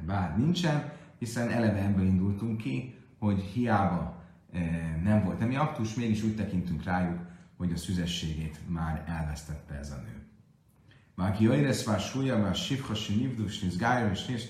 vád 0.06 0.38
nincsen, 0.38 0.92
hiszen 1.20 1.50
eleve 1.50 1.78
ebből 1.78 2.06
indultunk 2.06 2.58
ki, 2.58 2.96
hogy 3.20 3.40
hiába 3.40 4.24
nem 5.04 5.24
volt 5.24 5.40
nemi 5.40 5.56
aktus, 5.56 5.94
mégis 5.94 6.24
úgy 6.24 6.36
tekintünk 6.36 6.84
rájuk, 6.84 7.20
hogy 7.58 7.72
a 7.72 7.78
szüzességét 7.78 8.60
már 8.68 9.04
elvesztette 9.08 9.74
ez 9.74 9.92
a 9.92 9.96
nő. 9.96 10.24
Már 11.16 11.32
ki 11.32 11.44
jöjjesz 11.44 11.86
vár 11.86 12.00
súlya, 12.00 12.42
vár 12.42 12.56
sifhasi 12.56 13.16
nivdus, 13.16 13.60
nisz 13.60 13.78
gájra, 13.78 14.12
és 14.12 14.26
nisz 14.26 14.48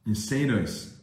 táhlul, 0.00 0.04
nisz 0.04 0.24
szérősz, 0.24 0.94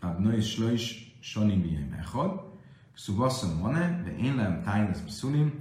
ad 0.00 0.20
nő 0.20 0.36
is 0.36 0.58
lő 0.58 0.72
is, 0.72 1.16
sonim 1.20 1.62
bíjém 1.62 1.96
echod, 1.98 2.56
szubaszom 2.94 3.60
van 3.60 3.72
de 4.04 4.16
én 4.16 4.34
lem 4.34 4.62
tájnesz 4.62 5.00
beszulim, 5.00 5.52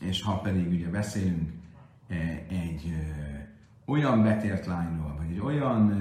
és 0.00 0.22
ha 0.22 0.40
pedig 0.40 0.68
ugye 0.68 0.88
beszélünk 0.88 1.52
e, 2.08 2.14
egy 2.48 2.94
olyan 3.86 4.22
betért 4.22 4.66
lányról, 4.66 5.16
vagy 5.18 5.30
egy 5.30 5.40
olyan 5.40 5.92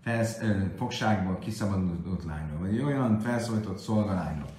felsz, 0.00 0.38
fogságból 0.76 1.38
kiszabadult 1.38 2.24
lányról, 2.24 2.58
vagy 2.58 2.74
egy 2.74 2.82
olyan 2.82 3.20
felszólított 3.20 3.78
szolgalányról, 3.78 4.50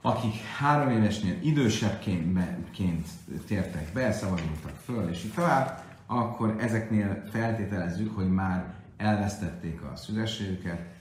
akik 0.00 0.34
három 0.34 0.90
évesnél 0.90 1.42
idősebbként 1.42 3.08
tértek 3.46 3.92
be, 3.92 4.12
szabadultak 4.12 4.76
föl, 4.84 5.08
és 5.08 5.24
így 5.24 5.32
tovább, 5.32 5.87
akkor 6.10 6.56
ezeknél 6.58 7.22
feltételezzük, 7.30 8.14
hogy 8.14 8.28
már 8.28 8.74
elvesztették 8.96 9.82
a 9.82 9.96
szüzességüket, 9.96 10.96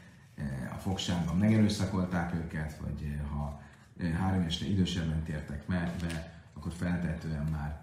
a 0.71 0.75
fogságban 0.75 1.37
megerőszakolták 1.37 2.33
őket, 2.35 2.77
vagy 2.77 3.19
ha 3.29 3.61
három 4.19 4.41
évesnél 4.41 4.71
idősebben 4.71 5.23
tértek 5.23 5.63
be, 5.67 5.93
akkor 6.53 6.71
feltehetően 6.71 7.47
már 7.51 7.81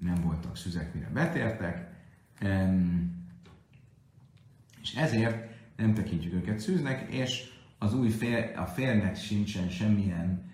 nem 0.00 0.20
voltak 0.22 0.56
szüzek, 0.56 0.94
mire 0.94 1.08
betértek, 1.08 1.90
és 4.82 4.94
ezért 4.94 5.50
nem 5.76 5.94
tekintjük 5.94 6.34
őket 6.34 6.58
szűznek, 6.58 7.12
és 7.12 7.52
az 7.78 7.94
új 7.94 8.08
fél, 8.08 8.52
a 8.56 8.64
férnek 8.64 9.16
sincsen 9.16 9.68
semmilyen 9.68 10.52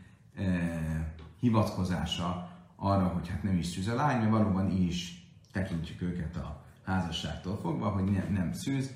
hivatkozása 1.41 2.53
arra, 2.77 3.07
hogy 3.07 3.29
hát 3.29 3.43
nem 3.43 3.57
is 3.57 3.67
szűz 3.67 3.89
a 3.89 3.95
lány, 3.95 4.19
mert 4.19 4.31
valóban 4.31 4.71
is 4.71 5.24
tekintjük 5.55 6.03
őket 6.03 6.37
a 6.37 6.62
házasságtól 6.85 7.59
fogva, 7.62 7.88
hogy 7.88 8.05
nem, 8.05 8.33
nem 8.33 8.53
szűz, 8.53 8.90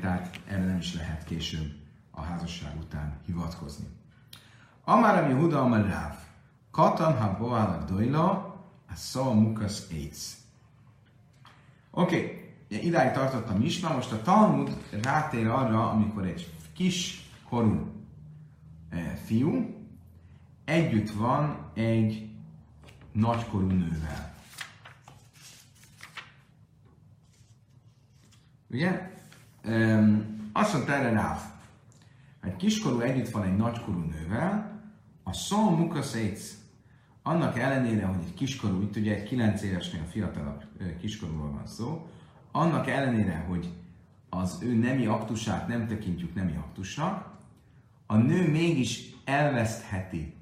tehát 0.00 0.40
erre 0.46 0.64
nem 0.64 0.78
is 0.78 0.94
lehet 0.94 1.24
később 1.24 1.72
a 2.10 2.20
házasság 2.20 2.76
után 2.80 3.16
hivatkozni. 3.26 3.86
Amár 4.84 5.24
a 5.24 5.28
Yehuda 5.28 5.60
Amar 5.60 5.86
Ráv, 5.86 6.14
Katan 6.70 7.18
ha 7.18 7.36
boál 7.38 7.84
dojla, 7.84 8.30
a 8.90 8.94
szó 8.94 9.32
mukasz 9.32 9.88
AIDS. 9.90 10.32
Oké, 11.90 12.16
okay. 12.68 12.86
idáig 12.86 13.12
tartott 13.12 13.48
a 13.48 13.58
misna, 13.58 13.94
most 13.94 14.12
a 14.12 14.22
Talmud 14.22 14.76
rátér 15.02 15.46
arra, 15.46 15.90
amikor 15.90 16.26
egy 16.26 16.54
kis 16.72 17.28
korú 17.48 17.92
e, 18.90 18.96
fiú 19.24 19.76
együtt 20.64 21.10
van 21.10 21.70
egy 21.74 22.30
nagykorú 23.12 23.66
nővel. 23.66 24.37
Ugye? 28.70 29.10
Um, 29.64 30.50
azt 30.52 30.72
mondta 30.72 30.92
erre 30.92 31.10
Ráv, 31.10 31.38
egy 32.42 32.56
kiskorú 32.56 33.00
együtt 33.00 33.30
van 33.30 33.42
egy 33.42 33.56
nagykorú 33.56 33.98
nővel, 33.98 34.80
a 35.22 35.32
szó 35.32 35.70
mukaszéc, 35.70 36.54
annak 37.22 37.58
ellenére, 37.58 38.06
hogy 38.06 38.22
egy 38.24 38.34
kiskorú, 38.34 38.82
itt 38.82 38.96
ugye 38.96 39.14
egy 39.14 39.22
9 39.22 39.62
évesnél 39.62 40.04
fiatalabb 40.10 40.64
kiskorúról 41.00 41.50
van 41.50 41.66
szó, 41.66 42.06
annak 42.52 42.88
ellenére, 42.88 43.44
hogy 43.48 43.68
az 44.28 44.58
ő 44.62 44.74
nemi 44.74 45.06
aktusát 45.06 45.68
nem 45.68 45.86
tekintjük 45.86 46.34
nemi 46.34 46.56
aktusnak, 46.56 47.36
a 48.06 48.16
nő 48.16 48.50
mégis 48.50 49.14
elvesztheti 49.24 50.34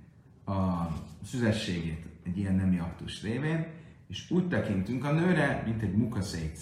a 0.45 0.87
szüzességét 1.25 2.07
egy 2.23 2.39
ilyen 2.39 2.55
nemi 2.55 2.79
aktus 2.79 3.23
révén, 3.23 3.67
és 4.09 4.31
úgy 4.31 4.49
tekintünk 4.49 5.05
a 5.05 5.13
nőre, 5.13 5.63
mint 5.67 5.83
egy 5.83 5.97
mukaszéc, 5.97 6.61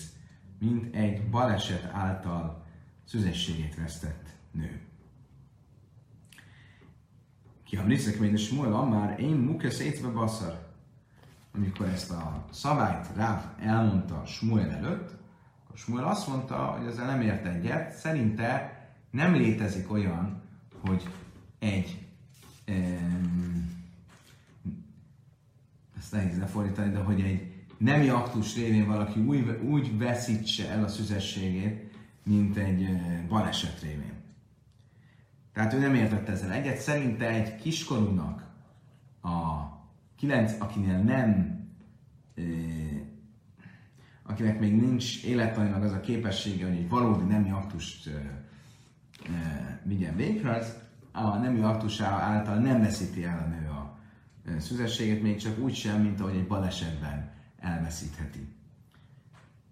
mint 0.65 0.95
egy 0.95 1.31
baleset 1.31 1.85
által 1.93 2.65
szüzességét 3.05 3.77
vesztett 3.77 4.29
nő. 4.51 4.81
Ki 7.65 7.77
hamriszek 7.77 8.19
még 8.19 8.37
Smuel 8.37 8.85
már 8.85 9.21
én 9.21 9.35
muke 9.35 9.71
szétve 9.71 10.09
baszar. 10.09 10.73
Amikor 11.55 11.87
ezt 11.87 12.11
a 12.11 12.45
szabályt 12.51 13.09
rá 13.15 13.55
elmondta 13.61 14.25
Smuel 14.27 14.71
előtt, 14.71 15.17
akkor 15.65 15.79
Smuel 15.79 16.05
azt 16.05 16.29
mondta, 16.29 16.57
hogy 16.57 16.87
ezzel 16.87 17.07
nem 17.07 17.21
ért 17.21 17.47
egyet, 17.47 17.93
szerinte 17.93 18.83
nem 19.11 19.35
létezik 19.35 19.93
olyan, 19.93 20.43
hogy 20.81 21.09
egy 21.59 22.07
um, 22.69 23.85
ezt 25.99 26.13
nehéz 26.13 26.39
lefordítani, 26.39 26.91
de 26.91 26.99
hogy 26.99 27.21
egy 27.21 27.54
nemi 27.85 28.09
aktus 28.09 28.57
révén 28.57 28.87
valaki 28.87 29.21
úgy, 29.21 29.61
úgy 29.63 29.99
veszítse 29.99 30.69
el 30.69 30.85
a 30.85 30.89
szüzességét, 30.89 31.93
mint 32.25 32.57
egy 32.57 32.89
baleset 33.29 33.81
révén. 33.81 34.13
Tehát 35.53 35.73
ő 35.73 35.79
nem 35.79 35.95
értette 35.95 36.33
ezzel 36.33 36.53
egyet. 36.53 36.77
Szerinte 36.77 37.29
egy 37.29 37.57
kiskorúnak, 37.57 38.47
a 39.23 39.63
kilenc, 40.17 40.53
akinél 40.59 40.99
nem, 40.99 41.61
akinek 44.23 44.61
még 44.61 44.81
nincs 44.81 45.25
élettanilag 45.25 45.83
az 45.83 45.93
a 45.93 46.01
képessége, 46.01 46.67
hogy 46.67 46.77
egy 46.77 46.89
valódi 46.89 47.25
nemi 47.25 47.51
aktust 47.51 48.11
vigyen 49.83 50.17
végre, 50.17 50.57
az 50.57 50.77
a 51.13 51.37
nemi 51.37 51.61
aktusá 51.61 52.09
által 52.09 52.59
nem 52.59 52.81
veszíti 52.81 53.25
el 53.25 53.39
a 53.39 53.49
nő 53.49 53.69
a 53.69 53.99
szüzességét, 54.61 55.23
még 55.23 55.37
csak 55.37 55.59
úgy 55.59 55.75
sem, 55.75 56.03
mint 56.03 56.21
ahogy 56.21 56.37
egy 56.37 56.47
balesetben 56.47 57.34
elveszítheti. 57.65 58.49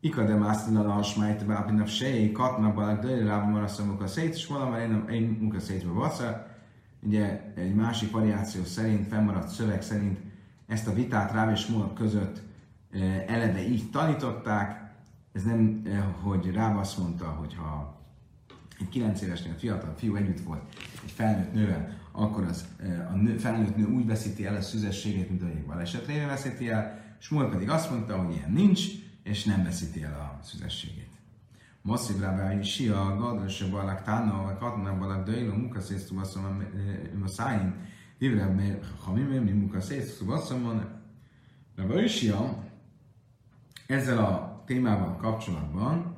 Ika 0.01 0.25
de 0.25 0.35
másztina 0.35 0.85
a 0.85 0.91
hasmájt 0.91 1.47
bápinav 1.47 1.89
sejé, 1.89 2.33
katna 2.33 2.75
balak 2.75 3.01
döjjel 3.01 3.27
rába 3.27 3.51
marasztom 3.51 3.87
munka 3.87 4.07
szét, 4.07 4.35
és 4.35 4.47
valami 4.47 4.81
én, 4.81 5.05
én 5.09 5.37
munka 5.41 5.61
szétve 5.61 5.91
vassza. 5.91 6.47
Ugye 7.03 7.53
egy 7.55 7.75
másik 7.75 8.11
variáció 8.11 8.65
szerint, 8.65 9.09
fennmaradt 9.09 9.49
szöveg 9.49 9.83
szerint 9.83 10.19
ezt 10.67 10.87
a 10.87 10.93
vitát 10.93 11.33
Ráv 11.33 11.51
és 11.51 11.67
Mór 11.67 11.93
között 11.93 12.43
eleve 13.27 13.69
így 13.69 13.91
tanították. 13.91 14.91
Ez 15.33 15.43
nem, 15.43 15.83
hogy 16.21 16.53
Ráv 16.53 16.79
azt 16.79 16.99
mondta, 16.99 17.25
hogy 17.25 17.55
ha 17.55 18.01
egy 18.81 18.89
9 18.89 19.23
évesnél 19.23 19.55
fiatal 19.55 19.95
fiú 19.97 20.15
együtt 20.15 20.41
volt 20.41 20.63
egy 21.05 21.11
felnőtt 21.11 21.53
nővel, 21.53 21.99
akkor 22.13 22.45
az 22.45 22.65
a 23.13 23.17
nő, 23.17 23.37
felnőtt 23.37 23.77
nő 23.77 23.85
úgy 23.87 24.07
veszíti 24.07 24.47
el 24.47 24.57
a 24.57 24.61
szüzességét, 24.61 25.29
mint 25.29 25.43
ahogy 25.43 25.57
egy 25.57 25.67
baleset 25.67 26.07
veszíti 26.07 26.71
el, 26.71 27.02
Smul 27.23 27.51
pedig 27.51 27.69
azt 27.69 27.91
mondta, 27.91 28.17
hogy 28.17 28.35
ilyen 28.35 28.53
nincs, 28.53 28.81
és 29.23 29.45
nem 29.45 29.63
veszíti 29.63 30.03
el 30.03 30.13
a 30.21 30.45
szüzességét. 30.45 31.11
Mosszib 31.83 32.21
Rabbi 32.21 32.63
Sia, 32.63 33.17
Gadröse 33.17 33.69
Balak 33.69 34.03
Tána, 34.03 34.59
Katna 34.59 34.99
Balak 34.99 35.25
Döjló, 35.25 35.55
Munkaszésztu 35.55 36.15
Basszom 36.15 36.65
a 37.25 37.29
szájén, 37.29 37.75
Divre, 38.19 38.79
ha 39.05 39.13
mi 39.13 39.21
mi 39.21 39.51
Munkaszésztu 39.51 40.25
Basszom, 40.25 40.85
Rabbi 41.77 42.07
Sia 42.07 42.65
ezzel 43.87 44.19
a 44.19 44.63
témával 44.67 45.17
kapcsolatban 45.17 46.17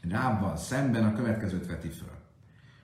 Rábbal 0.00 0.56
szemben 0.56 1.04
a 1.04 1.12
következőt 1.12 1.66
veti 1.66 1.88
föl. 1.88 2.16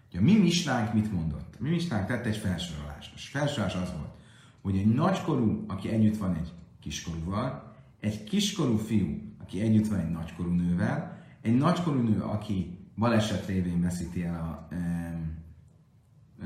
Ugye 0.08 0.18
a 0.18 0.22
mi 0.22 0.38
misnánk 0.38 0.92
mit 0.92 1.12
mondott? 1.12 1.54
A 1.58 1.62
mi 1.62 1.68
misnánk 1.68 2.06
tette 2.06 2.28
egy 2.28 2.36
felsorolást. 2.36 3.14
A 3.14 3.18
felsorolás 3.18 3.74
az 3.74 3.92
volt, 3.92 4.20
hogy 4.62 4.76
egy 4.76 4.94
nagykorú, 4.94 5.64
aki 5.68 5.88
együtt 5.88 6.16
van 6.16 6.34
egy 6.34 6.52
kiskorúval, 6.80 7.74
egy 8.00 8.24
kiskorú 8.24 8.76
fiú, 8.76 9.20
aki 9.40 9.60
együtt 9.60 9.88
van 9.88 9.98
egy 9.98 10.10
nagykorú 10.10 10.50
nővel, 10.50 11.18
egy 11.40 11.54
nagykorú 11.54 12.00
nő, 12.00 12.20
aki 12.20 12.78
baleset 12.96 13.46
révén 13.46 13.80
veszíti 13.80 14.24
el 14.24 14.34
a, 14.34 14.74
e, 14.74 15.18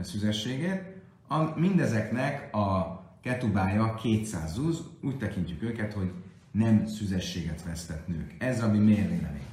a 0.01 0.03
szüzességét, 0.03 0.83
a, 1.29 1.59
mindezeknek 1.59 2.55
a 2.55 3.01
ketubája 3.23 3.95
200 3.95 4.53
zúz, 4.53 4.83
úgy 5.03 5.17
tekintjük 5.17 5.63
őket, 5.63 5.93
hogy 5.93 6.13
nem 6.51 6.87
szüzességet 6.87 7.65
vesztett 7.65 8.07
nők. 8.07 8.35
Ez 8.39 8.63
ami 8.63 8.79
miért 8.79 9.11
vélemény. 9.11 9.47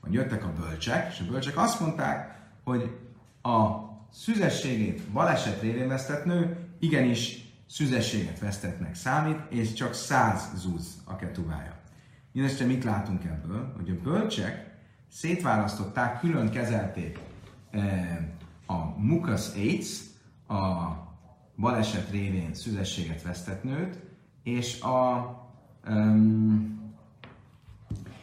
Hogy 0.00 0.12
jöttek 0.12 0.44
a 0.44 0.52
bölcsek, 0.60 1.12
és 1.12 1.20
a 1.20 1.30
bölcsek 1.30 1.56
azt 1.56 1.80
mondták, 1.80 2.40
hogy 2.64 2.98
a 3.42 3.68
szüzességét 4.10 5.02
baleset 5.12 5.60
révén 5.60 5.88
vesztett 5.88 6.24
nő 6.24 6.56
igenis 6.78 7.51
szüzességet 7.72 8.38
vesztetnek 8.38 8.94
számít, 8.94 9.38
és 9.48 9.72
csak 9.72 9.94
száz 9.94 10.50
zúz 10.54 11.00
a 11.04 11.16
ketubája. 11.16 11.80
Mindeste 12.32 12.64
mit 12.64 12.84
látunk 12.84 13.24
ebből? 13.24 13.72
Hogy 13.76 13.90
a 13.90 14.02
bölcsek 14.02 14.70
szétválasztották, 15.12 16.20
külön 16.20 16.50
kezelték 16.50 17.18
eh, 17.70 18.18
a 18.66 18.98
mukas 18.98 19.54
AIDS, 19.54 20.00
a 20.48 20.90
baleset 21.56 22.10
révén 22.10 22.54
szüzességet 22.54 23.22
vesztett 23.22 23.62
nőt, 23.62 23.98
és 24.42 24.80
a 24.80 25.30
um, 25.88 26.92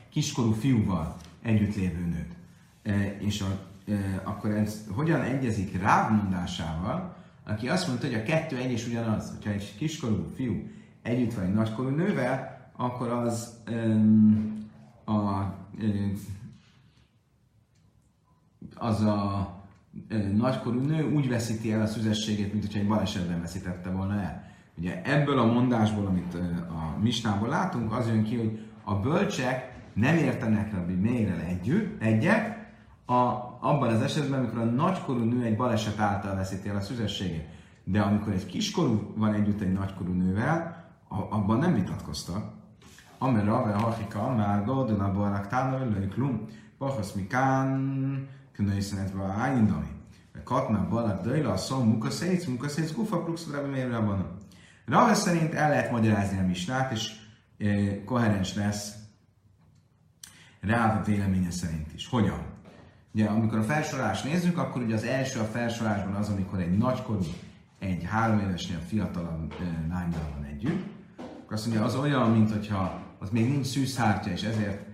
kiskorú 0.09 0.51
fiúval 0.51 1.15
együtt 1.41 1.75
lévő 1.75 2.05
nőt. 2.05 2.35
E, 2.83 3.17
és 3.19 3.41
a, 3.41 3.59
e, 3.91 4.21
akkor 4.23 4.51
ez 4.51 4.85
hogyan 4.95 5.21
egyezik 5.21 5.81
Ráv 5.81 6.11
mondásával, 6.11 7.15
aki 7.49 7.69
azt 7.69 7.87
mondta, 7.87 8.05
hogy 8.05 8.15
a 8.15 8.23
kettő 8.23 8.57
egy 8.57 8.71
és 8.71 8.87
ugyanaz. 8.87 9.29
Hogyha 9.29 9.51
egy 9.51 9.75
kiskorú 9.77 10.25
fiú 10.35 10.67
együtt 11.01 11.33
van 11.33 11.43
egy 11.45 11.53
nagykorú 11.53 11.89
nővel, 11.89 12.71
akkor 12.77 13.07
az 13.07 13.61
um, 13.71 14.69
a, 15.05 15.11
um, 15.81 16.13
az 18.75 19.01
a 19.01 19.49
um, 20.11 20.35
nagykorú 20.35 20.79
nő 20.79 21.13
úgy 21.13 21.29
veszíti 21.29 21.71
el 21.71 21.81
a 21.81 21.87
szüzességét, 21.87 22.51
mint 22.51 22.65
hogyha 22.65 22.79
egy 22.79 22.87
balesetben 22.87 23.41
veszítette 23.41 23.89
volna 23.89 24.19
el. 24.21 24.47
Ugye 24.77 25.01
ebből 25.03 25.39
a 25.39 25.51
mondásból, 25.53 26.05
amit 26.05 26.33
a 26.69 26.97
misnából 27.01 27.47
látunk, 27.47 27.93
az 27.93 28.07
jön 28.07 28.23
ki, 28.23 28.35
hogy 28.35 28.59
a 28.83 28.95
bölcsek 28.95 29.77
nem 29.93 30.17
értenek 30.17 30.73
Rabbi 30.73 30.93
Meirel 30.93 31.39
együtt, 31.39 32.01
egyet, 32.01 32.58
a, 33.09 33.57
abban 33.59 33.93
az 33.93 34.01
esetben, 34.01 34.39
amikor 34.39 34.59
a 34.59 34.63
nagykorú 34.63 35.23
nő 35.23 35.43
egy 35.43 35.55
baleset 35.55 35.99
által 35.99 36.35
veszíti 36.35 36.69
el 36.69 36.75
a 36.75 36.81
szüzességét. 36.81 37.47
De 37.83 38.01
amikor 38.01 38.33
egy 38.33 38.45
kiskorú 38.45 39.13
van 39.15 39.33
együtt 39.33 39.61
egy 39.61 39.73
nagykorú 39.73 40.11
nővel, 40.11 40.85
abban 41.07 41.57
nem 41.57 41.73
vitatkoztak. 41.73 42.51
Amer 43.17 43.45
Rave 43.45 43.73
Hachika, 43.73 44.35
már 44.35 44.65
Godon 44.65 44.99
a 44.99 45.13
Barak 45.13 45.47
Tána, 45.47 45.85
Löjklum, 45.85 46.47
Bachasz 46.77 47.11
Mikán, 47.11 48.27
Knőszenetve 48.51 49.23
a 49.23 49.31
Ájindami. 49.31 49.97
Katna 50.43 50.87
Balak 50.89 51.21
Dajla, 51.21 51.57
Szom, 51.57 51.87
Mukaszéc, 51.87 52.45
Mukaszéc, 52.45 52.91
Kufa, 52.91 53.23
Pluxod, 53.23 53.53
Rabbi 53.53 53.69
Meirel 53.69 54.27
Rave 54.85 55.13
szerint 55.13 55.53
el 55.53 55.69
lehet 55.69 55.91
magyarázni 55.91 56.39
a 56.39 56.45
misnát, 56.45 56.91
és 56.91 57.11
e, 57.57 58.03
koherens 58.03 58.55
lesz 58.55 58.93
Ráv 60.61 61.05
véleménye 61.05 61.51
szerint 61.51 61.93
is. 61.93 62.07
Hogyan? 62.07 62.39
Ugye, 63.13 63.25
amikor 63.25 63.57
a 63.57 63.63
felsorolást 63.63 64.23
nézzük, 64.23 64.57
akkor 64.57 64.81
ugye 64.81 64.95
az 64.95 65.03
első 65.03 65.39
a 65.39 65.43
felsorolásban 65.43 66.13
az, 66.13 66.29
amikor 66.29 66.59
egy 66.59 66.77
nagykorú, 66.77 67.25
egy 67.79 68.03
három 68.03 68.39
évesnél 68.39 68.79
fiatalabb 68.87 69.53
lánynál 69.89 70.29
van 70.35 70.43
együtt. 70.43 70.85
Akkor 71.17 71.53
azt 71.53 71.65
mondja, 71.65 71.85
az 71.85 71.95
olyan, 71.95 72.31
mint 72.31 72.51
hogyha 72.51 72.99
az 73.19 73.29
még 73.29 73.49
nincs 73.49 73.65
szűzhártya, 73.65 74.29
és 74.29 74.43
ezért 74.43 74.85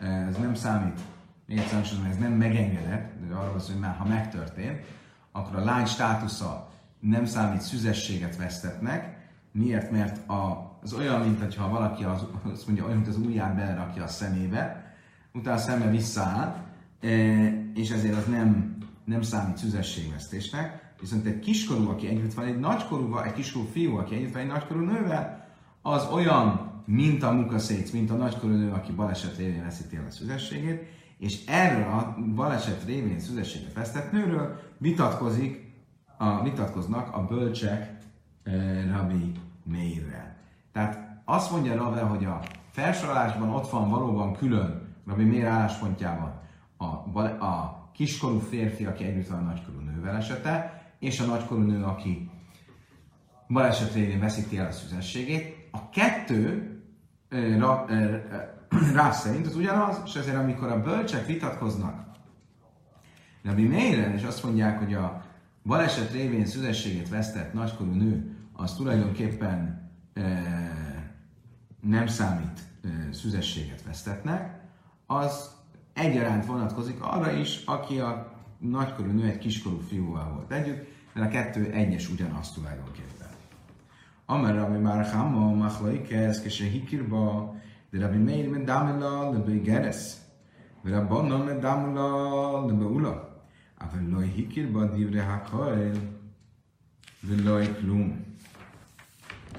ez 0.00 0.36
nem 0.36 0.54
számít, 0.54 1.00
még 1.46 1.58
egyszer 1.58 1.80
ez 2.10 2.16
nem 2.16 2.32
megengedett, 2.32 3.12
de 3.28 3.34
arról 3.34 3.54
az, 3.54 3.66
hogy 3.66 3.80
már 3.80 3.96
ha 3.96 4.04
megtörtént, 4.04 4.84
akkor 5.32 5.56
a 5.56 5.64
lány 5.64 5.86
státusza 5.86 6.70
nem 7.00 7.24
számít 7.24 7.60
szüzességet 7.60 8.36
vesztetnek. 8.36 9.28
Miért? 9.52 9.90
Mert 9.90 10.28
a, 10.28 10.72
az 10.82 10.92
olyan, 10.92 11.20
mint 11.20 11.40
hogyha 11.40 11.68
valaki 11.68 12.04
az, 12.04 12.26
azt 12.52 12.66
mondja, 12.66 12.84
olyan, 12.84 12.96
mint 12.96 13.08
az 13.08 13.16
ujját 13.16 13.54
belerakja 13.54 14.02
a 14.02 14.08
szemébe, 14.08 14.94
utána 15.32 15.56
a 15.56 15.60
szeme 15.60 15.90
visszaáll, 15.90 16.56
és 17.74 17.90
ezért 17.90 18.16
az 18.16 18.26
nem, 18.26 18.76
nem 19.04 19.22
számít 19.22 19.56
szüzességvesztésnek. 19.56 20.92
Viszont 21.00 21.26
egy 21.26 21.38
kiskorú, 21.38 21.88
aki 21.88 22.06
együtt 22.06 22.34
van 22.34 22.44
egy 22.44 22.58
nagykorúval, 22.58 23.24
egy 23.24 23.32
kiskorú 23.32 23.66
fiú, 23.72 23.96
aki 23.96 24.14
együtt 24.14 24.32
van 24.32 24.42
egy 24.42 24.48
nagykorú 24.48 24.80
nővel, 24.80 25.48
az 25.82 26.08
olyan, 26.12 26.72
mint 26.86 27.22
a 27.22 27.32
mukaszéc, 27.32 27.90
mint 27.90 28.10
a 28.10 28.14
nagykorú 28.14 28.54
nő, 28.54 28.70
aki 28.70 28.92
baleset 28.92 29.36
révén 29.36 29.62
veszíti 29.62 29.96
el 29.96 30.04
a 30.08 30.10
szüzességét, 30.10 30.82
és 31.18 31.44
erről 31.46 31.92
a 31.92 32.16
baleset 32.34 32.84
révén 32.84 33.20
szüzességet 33.20 33.72
vesztett 33.72 34.12
nőről 34.12 34.60
vitatkozik, 34.78 35.72
a, 36.18 36.42
vitatkoznak 36.42 37.14
a 37.14 37.26
bölcsek 37.26 37.98
e, 38.42 38.52
Rabbi 38.92 39.32
Meirrel. 39.64 40.36
Tehát 40.72 41.22
azt 41.24 41.50
mondja 41.50 41.74
Rave, 41.74 42.00
hogy 42.00 42.24
a 42.24 42.40
felsorolásban 42.70 43.48
ott 43.48 43.70
van 43.70 43.90
valóban 43.90 44.32
külön 44.32 44.94
Rabbi 45.06 45.24
Meir 45.24 45.46
álláspontjában 45.46 46.42
a, 46.84 47.20
a 47.44 47.84
kiskorú 47.92 48.38
férfi, 48.38 48.84
aki 48.84 49.04
együtt 49.04 49.28
van 49.28 49.38
a 49.38 49.42
nagykorú 49.42 49.78
nővel 49.78 50.16
esete, 50.16 50.82
és 50.98 51.20
a 51.20 51.24
nagykorú 51.24 51.62
nő, 51.62 51.82
aki 51.84 52.30
baleset 53.48 53.94
révén 53.94 54.20
veszíti 54.20 54.58
el 54.58 54.66
a 54.66 54.72
szüzességét. 54.72 55.68
A 55.70 55.88
kettő 55.90 56.70
rá, 57.58 57.84
rá 58.94 59.10
szerint 59.10 59.46
az 59.46 59.56
ugyanaz, 59.56 60.00
és 60.04 60.14
ezért 60.14 60.36
amikor 60.36 60.68
a 60.68 60.82
bölcsek 60.82 61.26
vitatkoznak 61.26 62.04
Rabbi 63.42 63.66
Meirrel, 63.66 64.14
és 64.14 64.22
azt 64.22 64.44
mondják, 64.44 64.78
hogy 64.78 64.94
a 64.94 65.22
baleset 65.64 66.12
révén 66.12 66.46
szüzességét 66.46 67.08
vesztett 67.08 67.52
nagykorú 67.52 67.90
nő, 67.90 68.36
az 68.52 68.74
tulajdonképpen 68.74 69.90
e, 70.14 70.22
nem 71.80 72.06
számít 72.06 72.60
e, 72.84 72.88
szüzességet 73.12 73.82
vesztetnek, 73.82 74.60
az 75.06 75.50
egyaránt 75.94 76.46
vonatkozik 76.46 77.02
arra 77.02 77.30
is, 77.32 77.62
aki 77.64 77.98
a 77.98 78.32
nagykorú 78.58 79.10
nő 79.10 79.26
egy 79.26 79.38
kiskorú 79.38 79.78
fiúval 79.78 80.32
volt 80.32 80.52
együtt, 80.52 80.86
mert 81.12 81.26
a 81.26 81.30
kettő 81.30 81.70
egyes 81.70 82.10
ugyanaz 82.10 82.52
tulajdonképpen. 82.52 83.28
Amerre, 84.26 84.62
ami 84.62 84.78
már 84.78 85.10
Hamma, 85.10 85.54
Machlaikez, 85.54 86.42
Kese 86.42 86.64
Hikirba, 86.64 87.54
de 87.90 87.98
Rabbi 87.98 88.18
Meir 88.18 88.48
med 88.48 88.64
Damela, 88.64 89.30
Lebe 89.30 89.52
Geres, 89.52 90.16
de 90.82 90.90
Rabbanna 90.90 91.36
med 91.36 91.60
Damela, 91.60 92.66
Lebe 92.66 92.84
Ula, 92.84 93.42
Avel 93.78 94.08
Loi 94.10 94.28
Hikirba, 94.28 94.84
Divre 94.84 95.22
Hakoel, 95.22 95.92
de 97.20 97.42
Loi 97.42 97.68
Klum. 97.68 98.24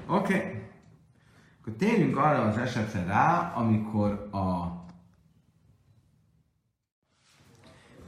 Oké, 0.06 0.34
okay. 0.34 0.62
akkor 1.60 1.72
térjünk 1.72 2.16
arra 2.16 2.42
az 2.42 2.56
esetre 2.56 3.04
rá, 3.04 3.52
amikor 3.56 4.28
a 4.32 4.84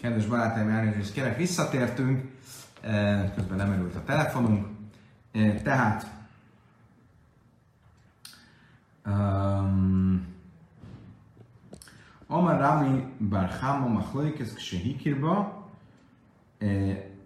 kedves 0.00 0.26
barátaim 0.26 0.68
elnézést 0.68 1.12
kérek, 1.12 1.36
visszatértünk, 1.36 2.30
közben 3.34 3.56
nem 3.56 3.70
erült 3.70 3.94
a 3.94 4.04
telefonunk, 4.04 4.66
tehát 5.62 6.12
um, 9.06 10.26
Amar 12.26 12.58
Rami 12.58 13.04
Bar 13.18 13.48
Chama 13.48 13.86
Machloikes 13.86 14.52
Ksehikirba, 14.52 15.66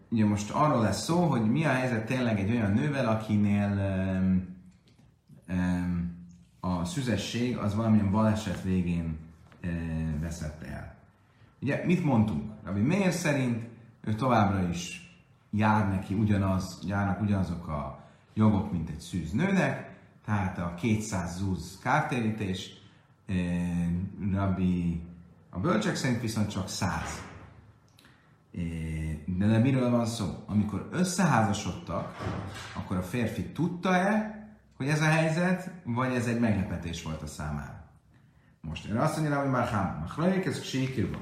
ugye 0.08 0.24
most 0.24 0.50
arról 0.50 0.82
lesz 0.82 1.02
szó, 1.04 1.26
hogy 1.26 1.50
mi 1.50 1.64
a 1.64 1.72
helyzet 1.72 2.06
tényleg 2.06 2.38
egy 2.40 2.50
olyan 2.50 2.72
nővel, 2.72 3.08
akinél 3.08 3.70
um, 5.48 6.16
a 6.60 6.84
szüzesség 6.84 7.56
az 7.56 7.74
valamilyen 7.74 8.10
baleset 8.10 8.62
végén 8.62 9.18
veszett 10.20 10.62
el. 10.62 10.94
Ugye 11.60 11.84
mit 11.84 12.04
mondtunk? 12.04 12.51
Rabbi 12.64 12.80
Meir 12.80 13.12
szerint 13.12 13.68
ő 14.00 14.14
továbbra 14.14 14.68
is 14.68 15.12
jár 15.50 15.88
neki 15.88 16.14
ugyanaz, 16.14 16.78
járnak 16.86 17.20
ugyanazok 17.20 17.68
a 17.68 18.04
jogok, 18.34 18.72
mint 18.72 18.88
egy 18.88 19.00
szűz 19.00 19.32
nőnek, 19.32 19.96
tehát 20.24 20.58
a 20.58 20.74
200 20.74 21.36
zúz 21.36 21.78
kártérítés, 21.82 22.70
Rabbi 24.32 25.02
a 25.50 25.58
bölcsek 25.58 25.96
szerint 25.96 26.20
viszont 26.20 26.50
csak 26.50 26.68
100. 26.68 27.22
De, 29.24 29.46
de 29.46 29.58
miről 29.58 29.90
van 29.90 30.06
szó? 30.06 30.44
Amikor 30.46 30.88
összeházasodtak, 30.92 32.16
akkor 32.74 32.96
a 32.96 33.02
férfi 33.02 33.42
tudta-e, 33.42 34.40
hogy 34.76 34.88
ez 34.88 35.00
a 35.00 35.04
helyzet, 35.04 35.70
vagy 35.84 36.14
ez 36.14 36.26
egy 36.26 36.40
meglepetés 36.40 37.02
volt 37.02 37.22
a 37.22 37.26
számára? 37.26 37.84
Most 38.60 38.84
én 38.84 38.96
azt 38.96 39.16
mondja, 39.16 39.40
hogy 39.40 39.50
már 39.50 39.68
hám, 39.68 40.06
ez 40.44 40.62
síkirban. 40.62 41.20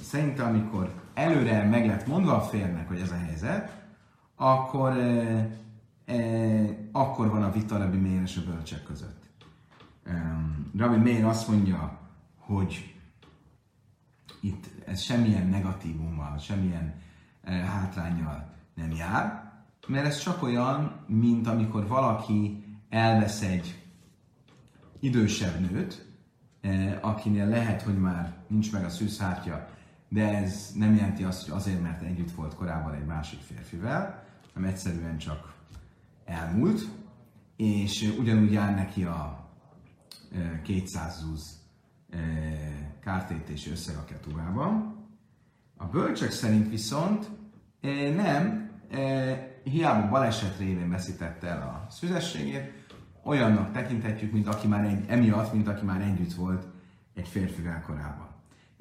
Szerintem, 0.00 0.46
amikor 0.46 1.02
előre 1.14 1.64
meg 1.68 1.86
lett 1.86 2.06
mondva 2.06 2.36
a 2.36 2.40
férnek, 2.40 2.88
hogy 2.88 3.00
ez 3.00 3.10
a 3.10 3.18
helyzet, 3.18 3.82
akkor, 4.36 4.96
e, 4.96 5.48
e, 6.04 6.18
akkor 6.92 7.30
van 7.30 7.42
a 7.42 7.52
vita 7.52 7.78
Rabbi 7.78 7.96
Meir 7.96 8.22
és 8.22 8.36
a 8.36 8.50
bölcsek 8.50 8.82
között. 8.82 9.22
Um, 10.06 10.70
Rabbi 10.76 10.96
Meir 10.96 11.24
azt 11.24 11.48
mondja, 11.48 11.98
hogy 12.38 12.94
itt 14.40 14.66
ez 14.86 15.00
semmilyen 15.00 15.46
negatívummal, 15.46 16.38
semmilyen 16.38 16.94
e, 17.42 17.52
hátrányjal 17.52 18.52
nem 18.74 18.90
jár, 18.90 19.52
mert 19.86 20.06
ez 20.06 20.18
csak 20.18 20.42
olyan, 20.42 21.04
mint 21.06 21.46
amikor 21.46 21.86
valaki 21.86 22.64
elvesz 22.88 23.42
egy 23.42 23.82
idősebb 25.00 25.60
nőt, 25.60 26.06
akinél 27.00 27.46
lehet, 27.46 27.82
hogy 27.82 27.98
már 27.98 28.34
nincs 28.46 28.72
meg 28.72 28.84
a 28.84 28.88
szűzhártya, 28.88 29.68
de 30.12 30.36
ez 30.36 30.70
nem 30.74 30.94
jelenti 30.94 31.24
azt, 31.24 31.48
hogy 31.48 31.56
azért, 31.56 31.82
mert 31.82 32.02
együtt 32.02 32.30
volt 32.30 32.54
korábban 32.54 32.94
egy 32.94 33.04
másik 33.04 33.40
férfivel, 33.40 34.24
hanem 34.54 34.68
egyszerűen 34.68 35.18
csak 35.18 35.54
elmúlt, 36.24 36.80
és 37.56 38.14
ugyanúgy 38.18 38.52
jár 38.52 38.74
neki 38.74 39.04
a 39.04 39.50
200 40.62 41.18
zúz 41.18 41.60
kártérítési 43.00 43.70
összeg 43.70 43.96
a 43.96 44.04
ketuvában. 44.04 44.96
A 45.76 45.86
bölcsek 45.86 46.30
szerint 46.30 46.68
viszont 46.68 47.28
nem, 48.16 48.70
hiába 49.62 50.08
baleset 50.08 50.58
révén 50.58 50.90
veszítette 50.90 51.46
el 51.46 51.62
a 51.62 51.90
szüzességét, 51.90 52.72
olyannak 53.24 53.72
tekinthetjük, 53.72 54.32
mint 54.32 54.46
aki 54.46 54.66
már 54.66 54.84
egy, 54.84 55.04
emiatt, 55.08 55.52
mint 55.52 55.68
aki 55.68 55.84
már 55.84 56.00
együtt 56.00 56.32
volt 56.32 56.66
egy 57.14 57.28
férfivel 57.28 57.82
korábban. 57.82 58.31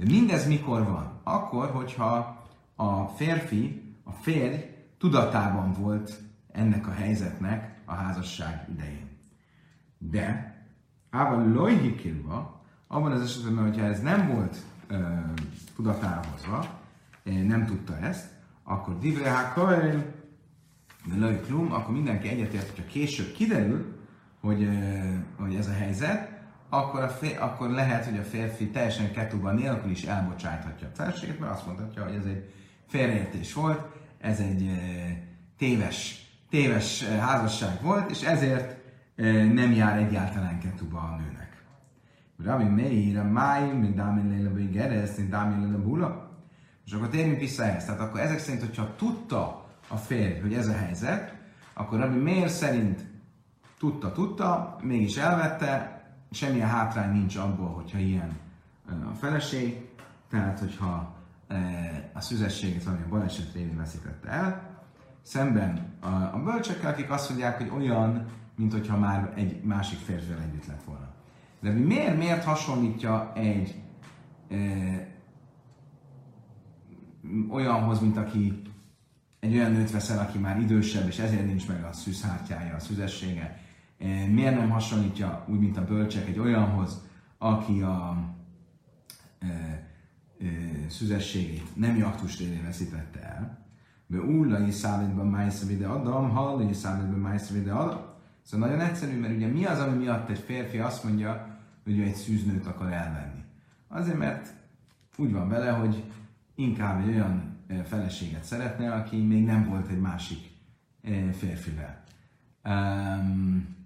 De 0.01 0.07
mindez 0.07 0.47
mikor 0.47 0.83
van? 0.85 1.19
Akkor, 1.23 1.69
hogyha 1.69 2.41
a 2.75 3.05
férfi, 3.05 3.95
a 4.03 4.11
férj 4.11 4.55
tudatában 4.97 5.73
volt 5.73 6.19
ennek 6.51 6.87
a 6.87 6.91
helyzetnek 6.91 7.81
a 7.85 7.93
házasság 7.93 8.67
idején. 8.71 9.09
De, 9.97 10.55
ával 11.09 11.51
lojhikilva, 11.51 12.61
abban 12.87 13.11
az 13.11 13.21
esetben, 13.21 13.63
hogyha 13.63 13.85
ez 13.85 14.01
nem 14.01 14.27
volt 14.27 14.57
uh, 14.91 14.99
tudatára 15.75 16.21
nem 17.23 17.65
tudta 17.65 17.97
ezt, 17.97 18.29
akkor 18.63 18.99
divrehá 18.99 19.53
kael, 19.53 20.13
de 21.05 21.15
loj 21.17 21.39
klum, 21.39 21.73
akkor 21.73 21.93
mindenki 21.93 22.27
egyetért, 22.27 22.69
hogyha 22.69 22.91
később 22.91 23.31
kiderül, 23.31 23.97
hogy, 24.39 24.61
uh, 24.61 25.15
hogy 25.37 25.55
ez 25.55 25.67
a 25.67 25.73
helyzet, 25.73 26.30
akkor, 26.73 27.03
a 27.03 27.09
fér, 27.09 27.37
akkor 27.39 27.69
lehet, 27.69 28.05
hogy 28.05 28.17
a 28.17 28.23
férfi 28.23 28.69
teljesen 28.69 29.11
ketuba 29.11 29.51
nélkül 29.51 29.91
is 29.91 30.03
elbocsáthatja 30.03 30.87
a 30.87 30.95
feleséget, 30.95 31.39
mert 31.39 31.51
azt 31.51 31.65
mondhatja, 31.65 32.03
hogy 32.03 32.15
ez 32.15 32.25
egy 32.25 32.53
félreértés 32.87 33.53
volt, 33.53 33.85
ez 34.17 34.39
egy 34.39 34.67
e, 34.67 34.77
téves, 35.57 36.25
téves 36.49 37.03
házasság 37.03 37.81
volt, 37.81 38.09
és 38.09 38.21
ezért 38.21 38.77
e, 39.15 39.43
nem 39.43 39.71
jár 39.71 39.97
egyáltalán 39.97 40.59
ketuba 40.59 40.97
a 40.97 41.15
nőnek. 41.15 41.63
Rabbi 42.43 42.81
Meir, 42.81 43.17
a 43.17 43.23
máj, 43.23 43.71
mint 43.71 43.95
Dámin 43.95 44.29
Léla 44.29 44.71
Geres, 44.71 45.09
mint 45.17 45.29
Dámin 45.29 45.65
Léla 45.65 45.81
Bula. 45.81 46.31
És 46.85 46.91
akkor 46.91 47.09
térjünk 47.09 47.39
vissza 47.39 47.63
ehhez. 47.63 47.85
Tehát 47.85 48.01
akkor 48.01 48.19
ezek 48.19 48.39
szerint, 48.39 48.65
hogyha 48.65 48.95
tudta 48.95 49.69
a 49.87 49.95
férj, 49.95 50.39
hogy 50.39 50.53
ez 50.53 50.67
a 50.67 50.77
helyzet, 50.77 51.35
akkor 51.73 51.99
Rabbi 51.99 52.19
Meir 52.19 52.49
szerint 52.49 53.05
tudta, 53.79 54.11
tudta, 54.11 54.77
mégis 54.81 55.17
elvette, 55.17 56.00
semmilyen 56.31 56.69
hátrány 56.69 57.11
nincs 57.11 57.35
abból, 57.35 57.69
hogyha 57.69 57.97
ilyen 57.97 58.37
a 59.11 59.13
feleség, 59.13 59.89
tehát 60.29 60.59
hogyha 60.59 61.15
a 62.13 62.21
szüzességet 62.21 62.83
valami 62.83 63.03
baleset 63.09 63.53
révén 63.53 63.77
veszítette 63.77 64.29
el, 64.29 64.71
szemben 65.21 65.97
a, 65.99 66.07
a 66.07 66.41
bölcsekkel, 66.43 66.91
akik 66.91 67.09
azt 67.09 67.29
mondják, 67.29 67.57
hogy 67.57 67.81
olyan, 67.81 68.25
mint 68.55 68.71
hogyha 68.71 68.97
már 68.97 69.33
egy 69.35 69.63
másik 69.63 69.99
férfivel 69.99 70.41
együtt 70.41 70.65
lett 70.65 70.83
volna. 70.83 71.09
De 71.59 71.71
miért, 71.71 72.17
miért 72.17 72.43
hasonlítja 72.43 73.31
egy 73.35 73.81
e, 74.49 74.57
olyanhoz, 77.49 77.99
mint 77.99 78.17
aki 78.17 78.61
egy 79.39 79.55
olyan 79.55 79.71
nőt 79.71 79.91
veszel, 79.91 80.19
aki 80.19 80.37
már 80.37 80.59
idősebb, 80.59 81.07
és 81.07 81.19
ezért 81.19 81.45
nincs 81.45 81.67
meg 81.67 81.83
a 81.83 81.93
szűzhártyája, 81.93 82.75
a 82.75 82.79
szüzessége, 82.79 83.60
miért 84.29 84.55
nem 84.55 84.69
hasonlítja 84.69 85.45
úgy, 85.47 85.59
mint 85.59 85.77
a 85.77 85.85
bölcsek 85.85 86.27
egy 86.27 86.39
olyanhoz, 86.39 87.01
aki 87.37 87.81
a 87.81 88.17
e, 89.39 89.47
e, 89.47 89.87
szüzességét 90.89 91.75
nem 91.75 92.03
aktus 92.03 92.39
révén 92.39 92.63
veszítette 92.63 93.19
el. 93.19 93.65
Be 94.07 94.19
úrlai 94.21 94.71
szállítban 94.71 95.27
májsz 95.27 95.65
vide 95.65 95.87
adam, 95.87 96.29
hallai 96.29 96.73
szállítban 96.73 97.19
májsz 97.19 97.49
vide 97.49 97.71
adam. 97.71 98.01
Szóval 98.41 98.67
nagyon 98.67 98.85
egyszerű, 98.85 99.19
mert 99.19 99.35
ugye 99.35 99.47
mi 99.47 99.65
az, 99.65 99.79
ami 99.79 99.97
miatt 99.97 100.29
egy 100.29 100.39
férfi 100.39 100.77
azt 100.77 101.03
mondja, 101.03 101.59
hogy 101.83 101.97
ő 101.97 102.03
egy 102.03 102.15
szűznőt 102.15 102.65
akar 102.65 102.91
elvenni? 102.91 103.43
Azért, 103.87 104.17
mert 104.17 104.53
úgy 105.17 105.31
van 105.31 105.49
vele, 105.49 105.69
hogy 105.69 106.03
inkább 106.55 107.01
egy 107.01 107.13
olyan 107.13 107.57
feleséget 107.83 108.43
szeretne, 108.43 108.93
aki 108.93 109.17
még 109.17 109.45
nem 109.45 109.67
volt 109.69 109.87
egy 109.87 109.99
másik 109.99 110.49
férfivel. 111.31 112.03
Um, 112.63 113.79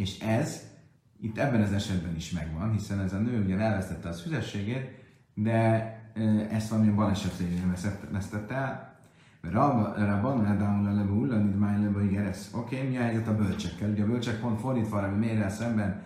és 0.00 0.18
ez 0.18 0.62
itt 1.20 1.38
ebben 1.38 1.62
az 1.62 1.72
esetben 1.72 2.16
is 2.16 2.30
megvan, 2.30 2.72
hiszen 2.72 3.00
ez 3.00 3.12
a 3.12 3.18
nő 3.18 3.44
ugye 3.44 3.58
elvesztette 3.58 4.08
a 4.08 4.12
szüzességét, 4.12 4.90
de 5.34 5.54
ezt 6.50 6.68
valamilyen 6.68 6.96
baleset 6.96 7.38
révén 7.38 7.74
vesztette 8.10 8.54
el. 8.54 8.98
Rabban 9.42 10.46
Edámul 10.46 10.88
a 10.88 10.92
lebe 10.92 11.10
ullanid 11.10 11.58
máj 11.58 11.80
lebe 11.80 12.04
igeres. 12.04 12.46
Oké, 12.52 12.82
mi 12.82 12.96
a 12.96 13.00
helyzet 13.00 13.28
a 13.28 13.36
bölcsekkel? 13.36 13.90
Ugye 13.90 14.02
a 14.02 14.06
bölcsek 14.06 14.40
pont 14.40 14.60
fordítva, 14.60 14.98
ami 14.98 15.26
mérrel 15.26 15.50
szemben 15.50 16.02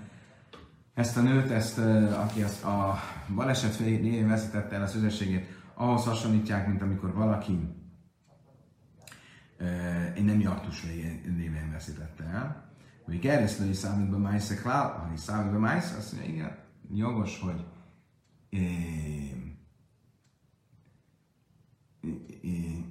ezt 0.95 1.17
a 1.17 1.21
nőt, 1.21 1.51
ezt, 1.51 1.79
aki 2.19 2.43
azt 2.43 2.65
a 2.65 2.99
baleset 3.35 3.77
révén 3.77 4.29
veszítette 4.29 4.75
el 4.75 4.83
a 4.83 4.87
szüzességét, 4.87 5.47
ahhoz 5.75 6.05
hasonlítják, 6.05 6.67
mint 6.67 6.83
amikor 6.83 7.15
valaki 7.15 7.59
egy 10.15 10.25
nemi 10.25 10.47
aktus 10.47 10.85
révén 11.37 11.71
veszítette 11.73 12.25
el. 12.25 12.73
Hogy 13.05 13.19
keresztül 13.19 13.69
is 13.69 13.77
számít 13.77 14.11
be 14.11 14.17
májszek 14.17 14.61
klál, 14.61 14.89
ha 14.89 15.13
is 15.13 15.21
számít 15.21 15.53
be 15.53 15.59
májsz, 15.59 15.95
azt 15.99 16.13
mondja, 16.13 16.33
igen, 16.33 16.57
jogos, 16.95 17.41
hogy 17.41 17.65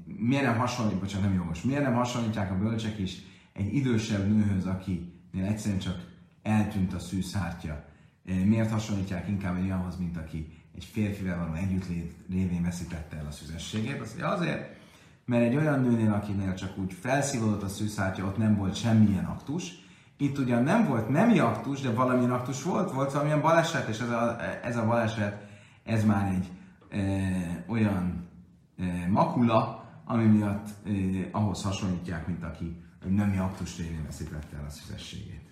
miért 0.06 0.44
nem 0.44 0.58
hasonlít, 0.58 1.00
bocsánat, 1.00 1.28
nem 1.28 1.36
jogos, 1.36 1.62
miért 1.62 1.84
nem 1.84 1.94
hasonlítják 1.94 2.52
a 2.52 2.58
bölcsek 2.58 3.00
is 3.00 3.22
egy 3.54 3.76
idősebb 3.76 4.28
nőhöz, 4.28 4.66
akinél 4.66 5.46
egyszerűen 5.46 5.80
csak 5.80 6.12
eltűnt 6.42 6.94
a 6.94 7.00
szűzhártya. 7.00 7.86
Miért 8.24 8.72
hasonlítják 8.72 9.28
inkább 9.28 9.58
egy 9.58 9.64
olyanhoz, 9.64 9.98
mint 9.98 10.18
aki 10.18 10.64
egy 10.76 10.86
férfivel 10.86 11.38
való 11.38 11.54
együttlét 11.54 12.16
révén 12.30 12.64
veszítette 12.64 13.18
el 13.18 13.26
a 13.26 13.32
szüzességét? 13.32 14.02
Azt 14.02 14.18
mondja, 14.18 14.28
azért, 14.28 14.78
mert 15.26 15.44
egy 15.44 15.56
olyan 15.56 15.82
nőnél, 15.82 16.12
akinél 16.12 16.54
csak 16.54 16.78
úgy 16.78 16.94
felszívódott 16.94 17.64
a 17.64 17.68
szűzhártya, 17.68 18.26
ott 18.26 18.38
nem 18.38 18.56
volt 18.56 18.76
semmilyen 18.76 19.26
aktus, 19.26 19.83
itt 20.24 20.38
ugyan 20.38 20.64
nem 20.64 20.86
volt 20.86 21.10
nemi 21.10 21.40
aktus, 21.40 21.82
de 21.82 21.92
valamilyen 21.92 22.32
aktus 22.32 22.64
volt, 22.64 22.92
volt 22.92 23.12
valamilyen 23.12 23.42
baleset, 23.42 23.88
és 23.88 24.00
ez 24.00 24.10
a, 24.10 24.38
ez 24.64 24.78
a 24.78 24.86
baleset, 24.86 25.48
ez 25.84 26.06
már 26.06 26.32
egy 26.32 26.52
e, 26.90 27.66
olyan 27.68 28.30
e, 28.78 29.08
makula, 29.10 29.86
ami 30.06 30.26
miatt 30.26 30.68
e, 30.86 30.90
ahhoz 31.32 31.64
hasonlítják, 31.64 32.28
mint 32.28 32.44
aki 32.44 32.82
egy 33.06 33.12
nemi 33.12 33.38
aktus 33.38 33.78
révén 33.78 34.04
veszítette 34.06 34.58
el 34.58 34.66
a 34.66 34.70
szüzességét. 34.70 35.50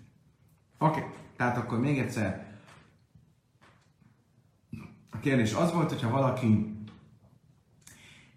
Oké, 0.77 0.99
okay. 0.99 1.11
tehát 1.35 1.57
akkor 1.57 1.79
még 1.79 1.99
egyszer 1.99 2.49
a 5.09 5.19
kérdés 5.19 5.53
az 5.53 5.73
volt, 5.73 5.89
hogyha 5.89 6.09
valaki 6.09 6.75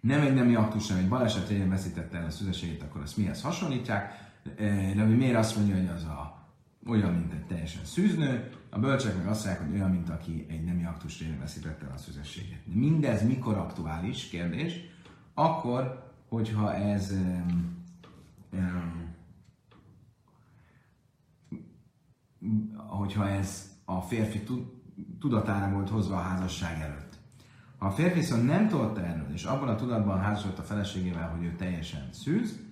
nem 0.00 0.20
egy 0.20 0.34
nemi 0.34 0.54
aktus, 0.54 0.88
hanem 0.88 1.02
egy 1.02 1.08
baleset 1.08 1.48
révén 1.48 1.68
veszítette 1.68 2.18
el 2.18 2.26
a 2.26 2.30
szüzességét, 2.30 2.82
akkor 2.82 3.02
ezt 3.02 3.16
mihez 3.16 3.42
hasonlítják? 3.42 4.23
De 4.94 5.02
ami 5.02 5.14
miért 5.14 5.36
azt 5.36 5.56
mondja, 5.56 5.76
hogy 5.76 5.88
az 5.88 6.04
a, 6.04 6.48
olyan, 6.86 7.14
mint 7.14 7.32
egy 7.32 7.46
teljesen 7.46 7.84
szűznő, 7.84 8.50
a 8.70 8.78
bölcsek 8.78 9.16
meg 9.16 9.26
azt 9.26 9.44
mondják, 9.44 9.66
hogy 9.66 9.76
olyan, 9.78 9.90
mint 9.90 10.08
aki 10.08 10.46
egy 10.48 10.64
nemi 10.64 10.84
aktus 10.84 11.20
révén 11.20 11.38
veszítette 11.38 11.86
el 11.86 11.92
a 11.92 11.98
szüzességét. 11.98 12.74
Mindez 12.74 13.26
mikor 13.26 13.56
aktuális 13.56 14.28
kérdés? 14.28 14.80
Akkor, 15.34 16.12
hogyha 16.28 16.74
ez 16.74 17.10
um, 17.10 17.84
um, 18.52 19.14
hogyha 22.76 23.28
ez 23.28 23.70
a 23.84 24.00
férfi 24.00 24.42
tudatára 25.20 25.72
volt 25.72 25.88
hozva 25.88 26.16
a 26.16 26.20
házasság 26.20 26.80
előtt. 26.80 27.18
Ha 27.78 27.86
a 27.86 27.90
férfi 27.90 28.18
viszont 28.18 28.46
nem 28.46 28.68
tudta 28.68 29.04
erről, 29.04 29.32
és 29.32 29.44
abban 29.44 29.68
a 29.68 29.74
tudatban 29.74 30.20
házasodott 30.20 30.58
a 30.58 30.62
feleségével, 30.62 31.28
hogy 31.28 31.44
ő 31.44 31.54
teljesen 31.56 32.08
szűz, 32.12 32.63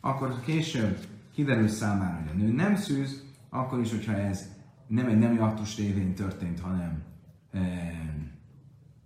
akkor 0.00 0.40
később 0.40 0.98
kiderül 1.34 1.68
számára, 1.68 2.16
hogy 2.16 2.40
a 2.40 2.44
nő 2.44 2.52
nem 2.52 2.76
szűz, 2.76 3.24
akkor 3.48 3.80
is, 3.80 3.90
hogyha 3.90 4.12
ez 4.12 4.48
nem 4.86 5.06
egy 5.06 5.18
nemi 5.18 5.38
aktus 5.38 5.76
révén 5.76 6.14
történt, 6.14 6.60
hanem 6.60 7.02
e, 7.52 7.60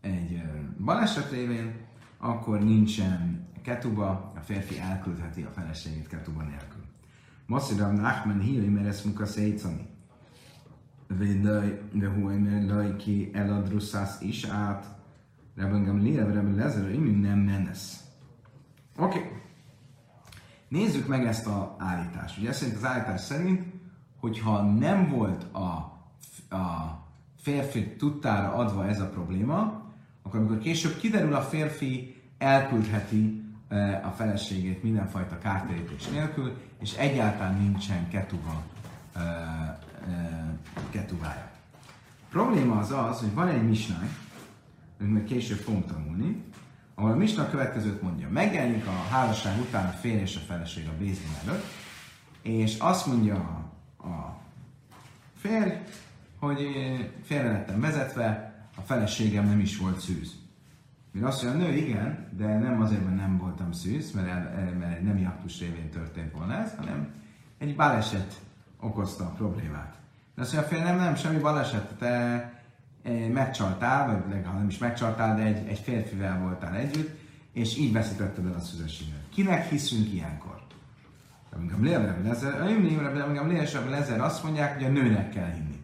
egy 0.01 0.33
eh, 0.33 0.51
baleset 0.85 1.31
révén, 1.31 1.75
akkor 2.19 2.61
nincsen 2.61 3.47
ketuba, 3.63 4.33
a 4.37 4.41
férfi 4.41 4.79
elküldheti 4.79 5.43
a 5.43 5.51
feleségét 5.51 6.07
ketuba 6.07 6.43
nélkül. 6.43 6.83
Masszirav 7.47 7.93
Nachman 7.93 8.41
híri 8.41 8.69
meresz 8.69 9.03
munka 9.03 9.27
szétszani. 9.27 9.87
De 11.93 12.09
húj 12.09 12.37
mert 12.37 12.97
ki 12.97 13.31
eladrusszász 13.33 14.21
is 14.21 14.45
át. 14.45 14.87
Rebben 15.57 15.85
Gamliel, 15.85 16.27
Rebben 16.27 16.55
Lezer, 16.55 16.91
nem 16.99 17.39
menesz. 17.39 18.05
Oké. 18.99 19.19
Okay. 19.19 19.31
Nézzük 20.69 21.07
meg 21.07 21.27
ezt 21.27 21.47
a 21.47 21.77
állítást. 21.79 22.39
Ugye 22.39 22.53
szerint 22.53 22.77
az 22.77 22.85
állítás 22.85 23.21
szerint, 23.21 23.63
hogyha 24.21 24.63
nem 24.63 25.09
volt 25.09 25.43
a, 25.55 25.67
a 26.55 26.99
férfi 27.37 27.97
tudtára 27.97 28.53
adva 28.53 28.87
ez 28.87 29.01
a 29.01 29.09
probléma, 29.09 29.83
akkor 30.23 30.41
amikor 30.41 30.59
később 30.59 30.97
kiderül 30.97 31.35
a 31.35 31.43
férfi, 31.43 32.23
elküldheti 32.39 33.43
a 34.05 34.09
feleségét 34.09 34.83
mindenfajta 34.83 35.39
kártérítés 35.39 36.09
nélkül, 36.09 36.57
és 36.81 36.95
egyáltalán 36.95 37.61
nincsen 37.61 38.09
ketuba 38.09 38.63
ketuvája. 40.91 41.51
A 42.21 42.29
probléma 42.31 42.79
az 42.79 42.91
az, 42.91 43.21
hogy 43.21 43.35
van 43.35 43.49
egy 43.49 43.69
misnánk, 43.69 44.11
amit 45.01 45.13
meg 45.13 45.25
később 45.25 45.59
fogunk 45.59 45.87
tanulni, 45.87 46.43
ahol 46.95 47.11
a 47.11 47.17
misna 47.17 47.51
következőt 47.51 48.03
mondja. 48.03 48.29
Megjelenik 48.29 48.87
a 48.87 49.09
házasság 49.11 49.61
után 49.61 49.87
a 49.87 49.91
férj 49.91 50.21
és 50.21 50.37
a 50.37 50.41
feleség 50.41 50.89
a 50.89 50.97
bézlin 50.99 51.37
előtt, 51.47 51.65
és 52.43 52.79
azt 52.79 53.07
mondja 53.07 53.35
a, 53.35 54.07
a 54.07 54.41
férj, 55.37 55.73
hogy 56.39 56.69
félre 57.25 57.53
lettem 57.53 57.81
vezetve, 57.81 58.55
a 58.77 58.81
feleségem 58.81 59.47
nem 59.47 59.61
is 59.61 59.79
volt 59.79 60.01
szűz. 60.01 60.35
Még 61.13 61.25
azt 61.25 61.43
mondja, 61.43 61.65
a 61.65 61.71
nő 61.71 61.77
igen, 61.77 62.29
de 62.37 62.59
nem 62.59 62.81
azért, 62.81 63.05
mert 63.05 63.17
nem 63.17 63.39
voltam 63.39 63.73
szűz, 63.73 64.13
mert, 64.13 64.27
el, 64.29 64.73
mert 64.79 64.97
egy 64.97 65.03
nemi 65.03 65.25
aktus 65.25 65.59
révén 65.59 65.91
történt 65.91 66.33
volna 66.33 66.55
ez, 66.55 66.75
hanem 66.77 67.09
egy 67.59 67.77
baleset 67.77 68.41
okozta 68.81 69.25
a 69.25 69.31
problémát. 69.31 69.95
De 70.35 70.43
azt 70.43 70.53
mondja, 70.53 70.71
fél 70.71 70.85
nem, 70.85 70.97
nem, 70.97 71.15
semmi 71.15 71.39
baleset, 71.39 71.95
te 71.99 72.54
megcsaltál, 73.33 74.07
vagy 74.07 74.33
legalább 74.33 74.59
nem 74.59 74.69
is 74.69 74.79
megcsaltál, 74.79 75.37
de 75.37 75.43
egy, 75.43 75.69
egy 75.69 75.79
férfivel 75.79 76.39
voltál 76.39 76.75
együtt, 76.75 77.19
és 77.53 77.77
így 77.79 77.93
veszítetted 77.93 78.47
el 78.47 78.55
a 78.55 78.61
szüzességet. 78.61 79.23
Kinek 79.35 79.69
hiszünk 79.69 80.13
ilyenkor? 80.13 80.63
Lezer 83.89 84.21
azt 84.21 84.43
mondják, 84.45 84.75
hogy 84.75 84.85
a 84.85 84.89
nőnek 84.89 85.31
kell 85.31 85.53
hinni. 85.53 85.83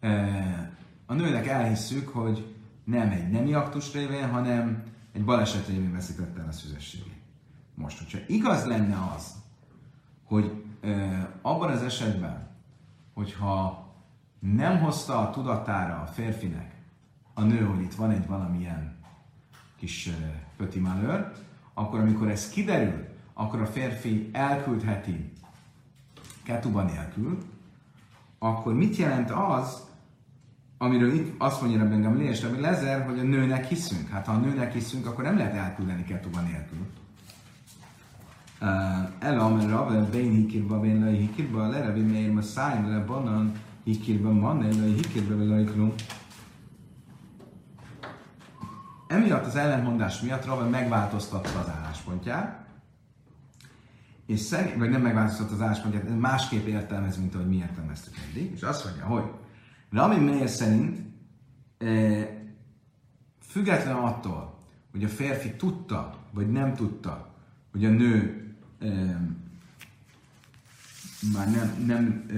Eh, 0.00 0.68
a 1.06 1.14
nőnek 1.14 1.46
elhisszük, 1.46 2.08
hogy 2.08 2.54
nem 2.84 3.10
egy 3.10 3.30
nemi 3.30 3.52
aktus 3.52 3.92
révén, 3.92 4.28
hanem 4.28 4.82
egy 5.12 5.24
baleset 5.24 5.66
révén 5.66 5.92
veszítette 5.92 6.40
el 6.40 6.48
a 6.48 6.52
szüzességét. 6.52 7.20
Most, 7.74 7.98
hogyha 7.98 8.18
igaz 8.26 8.64
lenne 8.64 8.96
az, 9.16 9.34
hogy 10.24 10.64
abban 11.42 11.70
az 11.70 11.82
esetben, 11.82 12.48
hogyha 13.14 13.79
nem 14.40 14.78
hozta 14.78 15.18
a 15.18 15.30
tudatára 15.30 16.00
a 16.00 16.06
férfinek 16.06 16.74
a 17.34 17.42
nő, 17.42 17.64
hogy 17.64 17.80
itt 17.80 17.94
van 17.94 18.10
egy 18.10 18.26
valamilyen 18.26 18.96
kis 19.76 20.10
pöti 20.56 20.78
malőr, 20.78 21.32
akkor 21.74 22.00
amikor 22.00 22.30
ez 22.30 22.48
kiderül, 22.48 23.08
akkor 23.32 23.60
a 23.60 23.66
férfi 23.66 24.30
elküldheti 24.32 25.32
ketuba 26.42 26.82
nélkül, 26.82 27.38
akkor 28.38 28.74
mit 28.74 28.96
jelent 28.96 29.30
az, 29.30 29.88
amiről 30.78 31.14
itt 31.14 31.34
azt 31.38 31.60
mondja 31.60 31.78
Rebben 31.78 32.02
Gamli 32.02 32.24
és 32.24 32.42
Rebben 32.42 32.60
Lezer, 32.60 33.06
hogy 33.06 33.18
a 33.18 33.22
nőnek 33.22 33.66
hiszünk. 33.66 34.08
Hát 34.08 34.26
ha 34.26 34.32
a 34.32 34.36
nőnek 34.36 34.72
hiszünk, 34.72 35.06
akkor 35.06 35.24
nem 35.24 35.36
lehet 35.36 35.54
elküldeni 35.54 36.04
ketuba 36.04 36.40
nélkül. 36.40 36.86
Ela 39.18 39.44
amera, 39.44 40.08
bén 40.10 40.30
hikirba, 40.30 40.80
bén 40.80 41.04
lai 41.04 41.16
hikirba, 41.16 41.68
lerevim 41.68 42.12
leir, 42.12 42.30
ma 42.30 42.42
szájn, 42.42 42.90
le 42.90 43.04
banan, 43.04 43.52
hírkérben 43.84 44.40
van, 44.40 44.58
de 44.58 44.66
a 44.66 44.70
hírkérben 44.70 45.38
vagy 45.38 45.46
laiklum. 45.46 45.94
Emiatt 49.06 49.46
az 49.46 49.56
ellentmondás 49.56 50.20
miatt 50.20 50.44
Rava 50.44 50.68
megváltoztatta 50.68 51.58
az 51.58 51.68
álláspontját, 51.68 52.66
és 54.26 54.40
szerint, 54.40 54.76
vagy 54.76 54.90
nem 54.90 55.02
megváltoztatta 55.02 55.54
az 55.54 55.60
álláspontját, 55.60 56.18
másképp 56.18 56.66
értelmez, 56.66 57.16
mint 57.16 57.34
ahogy 57.34 57.48
mi 57.48 57.56
értelmeztük 57.56 58.14
eddig, 58.28 58.52
és 58.52 58.62
azt 58.62 58.84
mondja, 58.84 59.04
hogy 59.04 59.24
Rami 59.90 60.16
Meir 60.16 60.48
szerint 60.48 60.98
e, 61.78 61.86
független 63.40 63.96
attól, 63.96 64.58
hogy 64.90 65.04
a 65.04 65.08
férfi 65.08 65.54
tudta, 65.56 66.18
vagy 66.30 66.50
nem 66.50 66.74
tudta, 66.74 67.34
hogy 67.72 67.84
a 67.84 67.88
nő 67.88 68.44
e, 68.78 68.86
már 71.32 71.50
nem, 71.50 71.84
nem 71.86 72.24
e, 72.30 72.34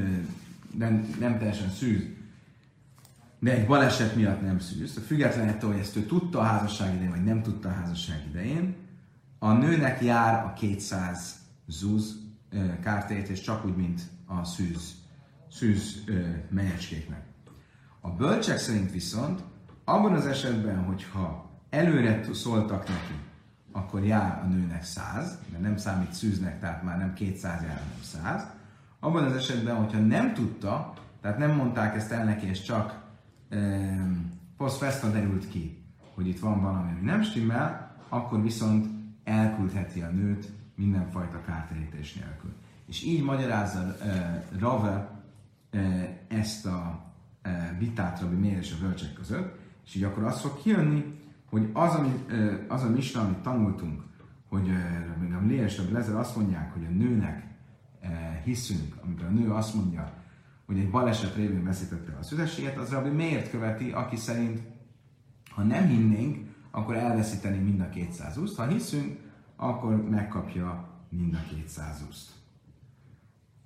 nem, 0.79 1.15
nem 1.19 1.39
teljesen 1.39 1.71
szűz, 1.71 2.03
de 3.39 3.53
egy 3.53 3.67
baleset 3.67 4.17
miatt 4.17 4.43
nem 4.43 4.59
szűz, 4.59 5.01
függetlenül 5.07 5.51
ettől, 5.51 5.71
hogy 5.71 5.81
ezt 5.81 5.97
ő 5.97 6.03
tudta 6.03 6.39
a 6.39 6.43
házasság 6.43 6.95
idején, 6.95 7.11
vagy 7.11 7.25
nem 7.25 7.43
tudta 7.43 7.69
a 7.69 7.73
házasság 7.73 8.27
idején, 8.29 8.77
a 9.39 9.53
nőnek 9.53 10.03
jár 10.03 10.45
a 10.45 10.53
200 10.53 11.35
zúz 11.67 12.21
kártérítés, 12.83 13.41
csak 13.41 13.65
úgy, 13.65 13.77
mint 13.77 14.01
a 14.27 14.45
szűz, 14.45 14.95
szűz 15.51 16.05
menyecskéknek. 16.49 17.23
A 18.01 18.11
bölcsek 18.11 18.59
szerint 18.59 18.93
viszont 18.93 19.43
abban 19.85 20.13
az 20.13 20.27
esetben, 20.27 20.85
hogyha 20.85 21.51
előre 21.71 22.25
szóltak 22.33 22.89
neki, 22.89 23.15
akkor 23.73 24.05
jár 24.05 24.43
a 24.45 24.47
nőnek 24.47 24.85
100, 24.85 25.39
mert 25.51 25.63
nem 25.63 25.77
számít 25.77 26.13
szűznek, 26.13 26.61
tehát 26.61 26.83
már 26.83 26.99
nem 26.99 27.13
200 27.15 27.63
jár, 27.63 27.83
hanem 27.83 28.03
100. 28.03 28.47
Abban 29.05 29.25
az 29.25 29.33
esetben, 29.33 29.77
hogyha 29.77 29.99
nem 29.99 30.35
tudta, 30.35 30.93
tehát 31.21 31.39
nem 31.39 31.57
mondták 31.57 31.97
ezt 31.97 32.13
el 32.13 32.25
neki, 32.25 32.47
és 32.47 32.63
csak 32.63 33.03
um, 33.51 34.31
post 34.57 35.13
derült 35.13 35.49
ki, 35.49 35.85
hogy 36.15 36.29
itt 36.29 36.39
van 36.39 36.61
valami, 36.61 36.91
ami 36.91 37.01
nem 37.01 37.23
stimmel, 37.23 37.97
akkor 38.09 38.43
viszont 38.43 38.87
elküldheti 39.25 40.01
a 40.01 40.11
nőt 40.11 40.53
mindenfajta 40.75 41.43
kártérítés 41.47 42.15
nélkül. 42.15 42.53
És 42.87 43.05
így 43.05 43.23
magyarázza 43.23 43.81
uh, 43.81 44.61
Rave 44.61 45.11
uh, 45.73 46.03
ezt 46.29 46.67
a 46.67 47.05
uh, 47.45 47.79
vitát 47.79 48.21
Rabbi 48.21 48.37
Mér 48.37 48.57
és 48.57 48.73
a 48.73 48.85
bölcsek 48.85 49.13
között, 49.13 49.59
és 49.87 49.95
így 49.95 50.05
akkor 50.05 50.25
az 50.25 50.41
fog 50.41 50.63
kijönni, 50.63 51.21
hogy 51.51 51.71
az, 51.73 51.95
ami, 51.95 52.25
az 52.69 52.83
a 52.83 52.89
misna, 52.89 53.21
amit 53.21 53.39
tanultunk, 53.39 54.03
hogy 54.49 54.73
még 55.21 55.33
a 55.33 55.41
Lées 55.47 55.81
Lezer 55.91 56.15
azt 56.15 56.37
mondják, 56.37 56.73
hogy 56.73 56.85
a 56.85 56.91
nőnek 56.91 57.52
hiszünk, 58.45 58.97
amikor 59.03 59.27
a 59.27 59.31
nő 59.31 59.51
azt 59.51 59.75
mondja, 59.75 60.13
hogy 60.67 60.79
egy 60.79 60.91
baleset 60.91 61.35
révén 61.35 61.65
veszítette 61.65 62.17
a 62.21 62.23
szüzességet, 62.23 62.77
az 62.77 62.91
Rabbi 62.91 63.09
miért 63.09 63.51
követi, 63.51 63.91
aki 63.91 64.17
szerint, 64.17 64.61
ha 65.51 65.63
nem 65.63 65.87
hinnénk, 65.87 66.51
akkor 66.71 66.97
elveszíteni 66.97 67.59
mind 67.59 67.81
a 67.81 67.89
200 67.89 68.37
úszt, 68.37 68.57
ha 68.57 68.67
hiszünk, 68.67 69.19
akkor 69.57 70.09
megkapja 70.09 70.89
mind 71.09 71.35
a 71.35 71.55
200 71.55 72.05
úszt. 72.09 72.31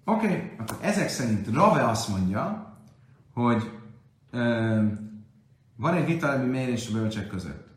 Oké, 0.05 0.27
okay, 0.27 0.53
akkor 0.59 0.79
ezek 0.81 1.09
szerint 1.09 1.49
Rave 1.55 1.89
azt 1.89 2.09
mondja, 2.09 2.75
hogy 3.33 3.71
ö, 4.31 4.83
van 5.77 5.95
egy 5.95 6.07
vita 6.07 6.33
ebbi 6.33 6.49
mérés 6.49 6.89
a 6.89 6.93
bölcsek 6.93 7.27
között. 7.27 7.69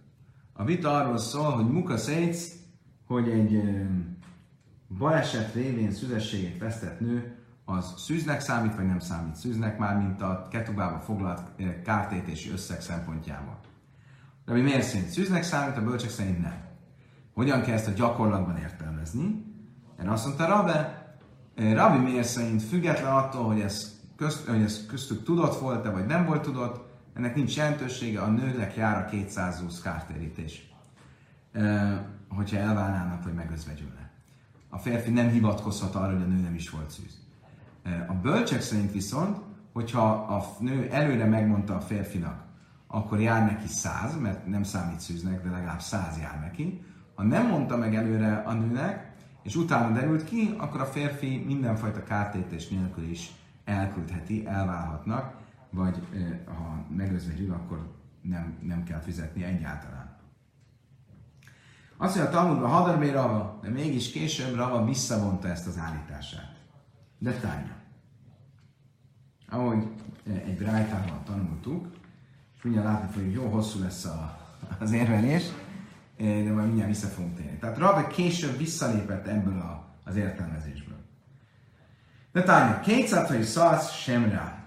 A 0.53 0.63
vita 0.63 0.97
arról 0.97 1.17
szól, 1.17 1.51
hogy 1.51 1.69
Muka 1.69 1.97
Szétsz, 1.97 2.53
hogy 3.05 3.29
egy 3.29 3.53
ö, 3.53 3.83
baleset 4.97 5.53
révén 5.53 5.91
szüzességét 5.91 6.59
vesztett 6.59 6.99
nő, 6.99 7.37
az 7.65 7.93
szűznek 7.97 8.41
számít, 8.41 8.75
vagy 8.75 8.85
nem 8.85 8.99
számít 8.99 9.35
szűznek 9.35 9.77
már, 9.77 9.97
mint 9.97 10.21
a 10.21 10.47
ketubába 10.51 10.99
foglalt 10.99 11.41
kártétési 11.83 12.49
összeg 12.51 12.81
szempontjából. 12.81 13.59
De 14.45 14.53
mi 14.53 14.61
miért 14.61 14.87
szerint 14.87 15.09
szűznek 15.09 15.43
számít, 15.43 15.77
a 15.77 15.83
bölcsek 15.83 16.09
szerint 16.09 16.41
nem. 16.41 16.67
Hogyan 17.33 17.61
kell 17.61 17.73
ezt 17.73 17.87
a 17.87 17.91
gyakorlatban 17.91 18.57
értelmezni? 18.57 19.45
Erre 19.97 20.11
azt 20.11 20.25
mondta 20.25 20.45
Rabbe, 20.45 21.07
Rabbi 21.55 21.97
miért 21.97 22.27
szerint 22.27 22.63
független 22.63 23.13
attól, 23.13 23.45
hogy 23.45 23.59
ez, 23.59 23.99
közt, 24.15 24.47
hogy 24.47 24.61
ez 24.61 24.85
köztük 24.85 25.23
tudott 25.23 25.59
volt-e, 25.59 25.89
vagy 25.89 26.05
nem 26.05 26.25
volt 26.25 26.41
tudott, 26.41 26.89
ennek 27.13 27.35
nincs 27.35 27.55
jelentősége, 27.55 28.21
a 28.21 28.27
nőnek 28.27 28.75
jár 28.75 29.05
a 29.05 29.05
220 29.05 29.81
kártérítés, 29.81 30.73
hogyha 32.29 32.57
elválnának, 32.57 33.23
vagy 33.23 33.33
megözvegyülne. 33.33 34.11
A 34.69 34.77
férfi 34.77 35.09
nem 35.09 35.29
hivatkozhat 35.29 35.95
arra, 35.95 36.13
hogy 36.13 36.21
a 36.21 36.25
nő 36.25 36.41
nem 36.41 36.53
is 36.53 36.69
volt 36.69 36.89
szűz. 36.89 37.17
A 38.07 38.13
bölcsek 38.13 38.61
szerint 38.61 38.91
viszont, 38.91 39.37
hogyha 39.73 40.09
a 40.11 40.45
nő 40.59 40.89
előre 40.91 41.25
megmondta 41.25 41.75
a 41.75 41.81
férfinak, 41.81 42.43
akkor 42.87 43.19
jár 43.19 43.45
neki 43.45 43.67
száz, 43.67 44.19
mert 44.19 44.47
nem 44.47 44.63
számít 44.63 44.99
szűznek, 44.99 45.43
de 45.43 45.49
legalább 45.49 45.81
száz 45.81 46.17
jár 46.17 46.39
neki. 46.39 46.83
Ha 47.15 47.23
nem 47.23 47.47
mondta 47.47 47.77
meg 47.77 47.95
előre 47.95 48.35
a 48.45 48.53
nőnek, 48.53 49.11
és 49.43 49.55
utána 49.55 49.93
derült 49.93 50.23
ki, 50.23 50.55
akkor 50.57 50.81
a 50.81 50.85
férfi 50.85 51.43
mindenfajta 51.45 52.03
kártétés 52.03 52.67
nélkül 52.67 53.03
is 53.03 53.31
elküldheti, 53.65 54.45
elválhatnak, 54.45 55.35
vagy 55.69 55.99
ha 56.45 56.85
megözvegyül, 56.95 57.53
akkor 57.53 57.93
nem, 58.21 58.57
nem 58.61 58.83
kell 58.83 58.99
fizetni 58.99 59.43
egyáltalán. 59.43 60.18
Azt 62.01 62.15
mondja 62.15 62.31
a 62.33 62.41
Talmudban 62.41 62.69
Hadarbé 62.69 63.09
Rava, 63.11 63.59
de 63.61 63.69
mégis 63.69 64.11
később 64.11 64.55
Rava 64.55 64.85
visszavonta 64.85 65.47
ezt 65.47 65.67
az 65.67 65.77
állítását. 65.77 66.55
De 67.17 67.31
tárgya. 67.31 67.73
Ahogy 69.49 69.87
egy 70.25 70.57
brájtában 70.57 71.23
tanultuk, 71.25 71.87
és 72.57 72.63
mindjárt 72.63 72.87
látni 72.87 73.11
fogjuk, 73.11 73.33
jó 73.33 73.49
hosszú 73.49 73.79
lesz 73.79 74.05
a, 74.05 74.37
az 74.79 74.91
érvelés, 74.91 75.43
de 76.17 76.51
majd 76.53 76.65
mindjárt 76.65 76.89
vissza 76.89 77.07
fogunk 77.07 77.35
térni. 77.35 77.57
Tehát 77.57 77.77
Rabbe 77.77 78.07
később 78.07 78.57
visszalépett 78.57 79.27
ebből 79.27 79.59
a, 79.59 79.85
az 80.05 80.15
értelmezésből. 80.15 80.99
De 82.31 82.43
tárgya, 82.43 82.79
kétszát, 82.79 83.27
hogy 83.27 83.43
szasz 83.43 83.91
sem 83.91 84.29
rá. 84.29 84.63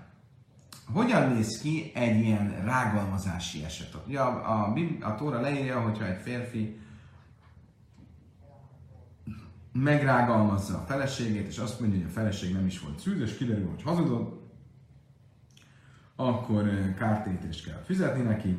Hogyan 0.92 1.32
néz 1.32 1.60
ki 1.60 1.92
egy 1.94 2.20
ilyen 2.20 2.64
rágalmazási 2.64 3.64
eset? 3.64 3.96
Ugye 4.06 4.20
a, 4.20 4.50
a, 4.50 4.74
a, 4.74 5.06
a 5.06 5.14
Tóra 5.14 5.40
leírja, 5.40 5.80
hogyha 5.80 6.06
egy 6.06 6.20
férfi 6.22 6.80
megrágalmazza 9.72 10.76
a 10.78 10.84
feleségét, 10.86 11.46
és 11.46 11.58
azt 11.58 11.80
mondja, 11.80 11.98
hogy 11.98 12.08
a 12.08 12.12
feleség 12.12 12.52
nem 12.52 12.66
is 12.66 12.80
volt 12.80 12.98
szűz, 12.98 13.20
és 13.20 13.36
kiderül, 13.36 13.68
hogy 13.68 13.82
hazudott, 13.82 14.40
akkor 16.16 16.94
kártérítést 16.94 17.64
kell 17.64 17.82
fizetni 17.84 18.22
neki, 18.22 18.58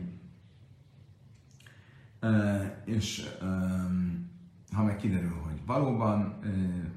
és 2.85 3.29
ha 4.71 4.83
meg 4.83 4.95
kiderül, 4.95 5.41
hogy 5.45 5.65
valóban 5.65 6.39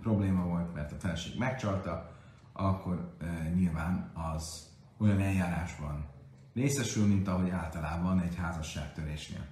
probléma 0.00 0.44
volt, 0.44 0.74
mert 0.74 0.92
a 0.92 0.96
feleség 0.98 1.38
megcsalta, 1.38 2.16
akkor 2.52 3.16
nyilván 3.54 4.10
az 4.14 4.68
olyan 4.98 5.20
eljárásban 5.20 6.06
részesül, 6.54 7.06
mint 7.06 7.28
ahogy 7.28 7.50
általában 7.50 8.20
egy 8.20 8.36
házasságtörésnél. 8.36 9.46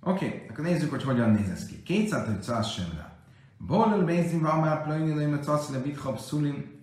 Oké, 0.00 0.26
okay, 0.26 0.46
akkor 0.48 0.64
nézzük, 0.64 0.90
hogy 0.90 1.02
hogyan 1.02 1.30
néz 1.30 1.48
ez 1.48 1.66
ki. 1.66 1.82
200 1.82 2.66
sem 2.66 2.90
rá. 2.96 3.09
Bolul 3.66 4.04
bézin 4.04 4.40
van 4.40 4.60
már 4.60 4.82
plöjni, 4.82 5.24
mert 5.24 5.46
azt 5.46 5.70
mondja, 5.70 6.16
szulin, 6.16 6.80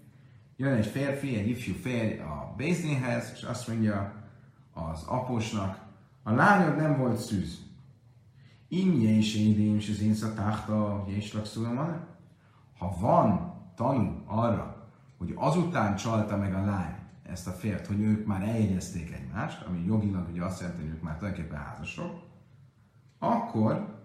jön 0.57 0.73
egy 0.73 0.85
férfi, 0.85 1.35
egy 1.35 1.49
ifjú 1.49 1.73
férj 1.73 2.19
a 2.19 2.53
bézinhez, 2.57 3.31
és 3.35 3.43
azt 3.43 3.67
mondja 3.67 4.13
az 4.73 5.03
aposnak, 5.03 5.85
a 6.23 6.31
lányod 6.31 6.75
nem 6.75 6.97
volt 6.97 7.17
szűz. 7.17 7.65
Imje 8.67 9.09
is 9.09 9.35
édém, 9.35 9.75
és 9.75 9.89
az 9.89 10.01
insza 10.01 10.33
táhta, 10.33 11.05
és 11.07 11.35
van. 11.53 12.07
Ha 12.77 12.97
van 12.99 13.53
tanú 13.75 14.23
arra, 14.25 14.89
hogy 15.17 15.33
azután 15.35 15.95
csalta 15.95 16.37
meg 16.37 16.53
a 16.53 16.65
lány 16.65 16.95
ezt 17.23 17.47
a 17.47 17.51
fért, 17.51 17.87
hogy 17.87 17.99
ők 17.99 18.25
már 18.25 18.41
eljegyezték 18.41 19.11
egymást, 19.11 19.61
ami 19.61 19.85
jogilag 19.85 20.29
ugye 20.29 20.43
azt 20.43 20.59
jelenti, 20.59 20.81
hogy 20.81 20.91
ők 20.91 21.01
már 21.01 21.17
tulajdonképpen 21.17 21.59
házasok, 21.59 22.21
akkor 23.19 23.96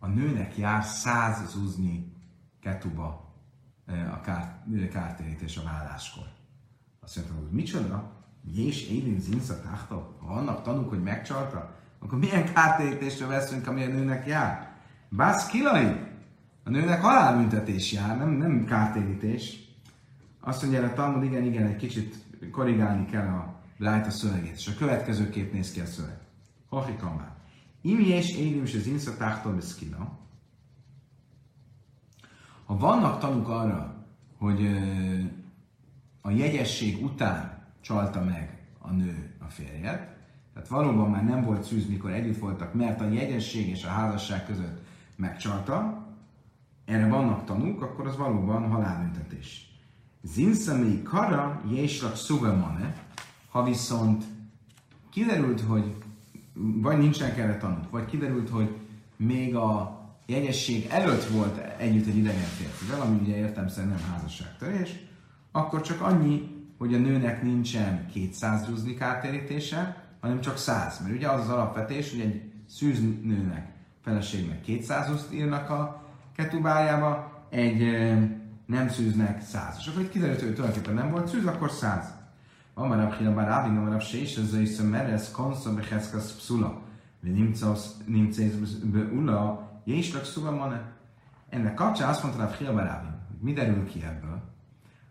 a 0.00 0.06
nőnek 0.06 0.56
jár 0.56 0.84
száz 0.84 1.50
zuzni 1.50 2.12
ketuba 2.60 3.34
a 4.12 4.20
kár, 4.20 4.64
kártérítés 4.92 5.56
a 5.56 5.62
válláskor. 5.62 6.24
Azt 7.00 7.16
mondtam, 7.16 7.36
hogy 7.36 7.50
micsoda? 7.50 8.12
És 8.54 8.88
élén 8.88 9.20
zinszat 9.20 9.64
Ha 9.88 10.16
vannak 10.20 10.62
tanúk, 10.62 10.88
hogy 10.88 11.02
megcsalta, 11.02 11.74
akkor 11.98 12.18
milyen 12.18 12.52
kártérítésre 12.52 13.26
veszünk, 13.26 13.66
ami 13.66 13.84
a 13.84 13.88
nőnek 13.88 14.26
jár? 14.26 14.76
Bász 15.08 15.46
kilai! 15.46 16.08
A 16.64 16.70
nőnek 16.70 17.00
halálbüntetés 17.00 17.92
jár, 17.92 18.16
nem, 18.18 18.30
nem 18.30 18.64
kártérítés. 18.64 19.58
Azt 20.40 20.62
mondja, 20.62 20.84
a 20.84 20.92
Talmud, 20.92 21.22
igen, 21.22 21.44
igen, 21.44 21.66
egy 21.66 21.76
kicsit 21.76 22.14
korrigálni 22.50 23.06
kell 23.06 23.26
a 23.26 23.60
lájt 23.78 24.06
a 24.06 24.10
szövegét. 24.10 24.56
És 24.56 24.66
a 24.66 24.78
következő 24.78 25.28
kép 25.28 25.52
néz 25.52 25.72
ki 25.72 25.80
a 25.80 25.86
szöveg. 25.86 26.18
Hochikamár. 26.68 27.39
Imi 27.80 28.06
és 28.06 28.36
élim 28.36 28.62
és 28.62 28.74
az 28.74 28.86
inszatáhtól 28.86 29.52
beszkina. 29.52 30.18
Ha 32.64 32.76
vannak 32.76 33.18
tanúk 33.18 33.48
arra, 33.48 34.04
hogy 34.38 34.66
a 36.20 36.30
jegyesség 36.30 37.04
után 37.04 37.66
csalta 37.80 38.24
meg 38.24 38.66
a 38.78 38.90
nő 38.90 39.34
a 39.38 39.44
férjet, 39.44 40.18
tehát 40.52 40.68
valóban 40.68 41.10
már 41.10 41.24
nem 41.24 41.42
volt 41.42 41.62
szűz, 41.62 41.88
mikor 41.88 42.10
együtt 42.10 42.38
voltak, 42.38 42.74
mert 42.74 43.00
a 43.00 43.08
jegyesség 43.08 43.68
és 43.68 43.84
a 43.84 43.88
házasság 43.88 44.46
között 44.46 44.82
megcsalta, 45.16 46.06
erre 46.84 47.08
vannak 47.08 47.44
tanúk, 47.44 47.82
akkor 47.82 48.06
az 48.06 48.16
valóban 48.16 48.70
halálbüntetés. 48.70 49.70
Zinszamei 50.22 51.02
kara 51.02 51.62
jéslak 51.70 52.16
szugamane, 52.16 52.94
ha 53.50 53.64
viszont 53.64 54.24
kiderült, 55.10 55.60
hogy 55.60 55.96
vagy 56.54 56.98
nincsenek 56.98 57.38
erre 57.38 57.56
tanúk, 57.56 57.90
vagy 57.90 58.04
kiderült, 58.04 58.48
hogy 58.48 58.76
még 59.16 59.56
a 59.56 60.00
jegyesség 60.26 60.86
előtt 60.90 61.24
volt 61.24 61.58
együtt 61.78 62.06
egy 62.06 62.16
idegen 62.16 62.40
férfivel, 62.40 63.00
ami 63.00 63.18
ugye 63.22 63.36
értelmszerűen 63.36 63.92
nem 63.92 64.12
házasságtörés, 64.12 64.90
akkor 65.52 65.80
csak 65.80 66.00
annyi, 66.00 66.58
hogy 66.78 66.94
a 66.94 66.98
nőnek 66.98 67.42
nincsen 67.42 68.06
200 68.12 68.68
ruzli 68.68 68.94
kártérítése, 68.94 70.04
hanem 70.20 70.40
csak 70.40 70.56
100. 70.56 71.00
Mert 71.02 71.14
ugye 71.14 71.28
az 71.28 71.40
az 71.40 71.48
alapvetés, 71.48 72.10
hogy 72.10 72.20
egy 72.20 72.42
szűz 72.68 73.00
nőnek, 73.22 73.72
feleségnek 74.02 74.60
200 74.60 75.08
ruszt 75.08 75.34
írnak 75.34 75.70
a 75.70 76.04
ketubájába, 76.36 77.44
egy 77.50 77.82
nem 78.66 78.88
szűznek 78.88 79.42
100. 79.42 79.76
És 79.78 79.86
akkor 79.86 80.02
itt 80.02 80.10
kiderült, 80.10 80.40
hogy 80.40 80.54
tulajdonképpen 80.54 80.94
nem 80.94 81.10
volt 81.10 81.28
szűz, 81.28 81.46
akkor 81.46 81.70
100. 81.70 82.19
Van 82.80 82.88
már 82.88 83.06
a 83.06 83.14
Hina 83.14 83.34
Barávin, 83.34 83.84
van 83.84 83.92
a 83.92 84.00
Sés, 84.00 84.36
ez 84.36 84.80
a 84.80 84.84
Meres, 84.84 85.30
Konszom, 85.30 85.74
Beheszkasz, 85.74 86.36
Pszula. 86.36 86.82
Nimcész, 88.06 88.54
Ula, 89.12 89.70
Jéslak 89.84 90.24
Szuvamane. 90.24 90.92
Ennek 91.48 91.74
kapcsán 91.74 92.08
azt 92.08 92.22
mondta 92.22 92.42
a 92.42 92.48
Fia 92.48 92.72
Barávin, 92.72 93.10
hogy 93.28 93.38
mi 93.40 93.52
derül 93.52 93.84
ki 93.84 94.02
ebből, 94.02 94.42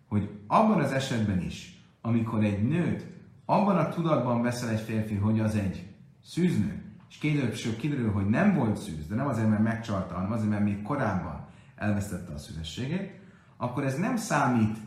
hogy 0.07 0.29
abban 0.47 0.79
az 0.79 0.91
esetben 0.91 1.41
is, 1.41 1.83
amikor 2.01 2.43
egy 2.43 2.67
nőt 2.67 3.05
abban 3.45 3.77
a 3.77 3.89
tudatban 3.89 4.41
veszel 4.41 4.69
egy 4.69 4.81
férfi, 4.81 5.15
hogy 5.15 5.39
az 5.39 5.55
egy 5.55 5.87
szűznő, 6.23 6.83
és 7.09 7.17
később 7.17 7.75
kiderül, 7.75 8.11
hogy 8.11 8.29
nem 8.29 8.55
volt 8.55 8.77
szűz, 8.77 9.07
de 9.07 9.15
nem 9.15 9.27
azért, 9.27 9.49
mert 9.49 9.63
megcsalta, 9.63 10.13
hanem 10.13 10.31
azért, 10.31 10.49
mert 10.49 10.63
még 10.63 10.81
korábban 10.81 11.47
elvesztette 11.75 12.33
a 12.33 12.37
szüzességét, 12.37 13.19
akkor 13.57 13.83
ez 13.83 13.97
nem 13.97 14.15
számít 14.15 14.77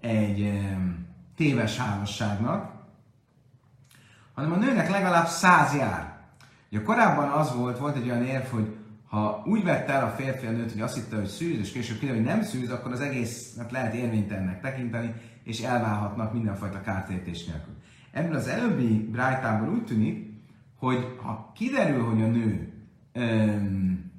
egy 0.00 0.52
téves 1.36 1.76
házasságnak, 1.76 2.72
hanem 4.34 4.52
a 4.52 4.56
nőnek 4.56 4.90
legalább 4.90 5.26
száz 5.26 5.74
jár. 5.74 6.20
Ugye 6.70 6.82
korábban 6.82 7.28
az 7.28 7.54
volt, 7.54 7.78
volt 7.78 7.96
egy 7.96 8.08
olyan 8.08 8.24
érv, 8.24 8.44
hogy 8.44 8.76
Ha 9.12 9.42
úgy 9.46 9.62
vette 9.62 9.92
el 9.92 10.04
a 10.04 10.10
férfi 10.10 10.46
a 10.46 10.50
nőt, 10.50 10.72
hogy 10.72 10.80
azt 10.80 10.94
hitte, 10.94 11.16
hogy 11.16 11.26
szűz, 11.26 11.58
és 11.58 11.72
később 11.72 11.98
kiderül, 11.98 12.20
hogy 12.20 12.30
nem 12.30 12.42
szűz, 12.42 12.70
akkor 12.70 12.92
az 12.92 13.00
egészet 13.00 13.70
lehet 13.70 13.94
érvénytelennek 13.94 14.60
tekinteni, 14.60 15.14
és 15.44 15.60
elválhatnak 15.60 16.32
mindenfajta 16.32 16.80
kártérítés 16.80 17.44
nélkül. 17.44 17.74
Ebből 18.12 18.34
az 18.34 18.48
előbbi 18.48 19.08
brájtából 19.10 19.68
úgy 19.68 19.84
tűnik, 19.84 20.30
hogy 20.78 21.16
ha 21.22 21.52
kiderül, 21.54 22.04
hogy 22.04 22.22
a 22.22 22.26
nő 22.26 22.72
öm, 23.12 24.10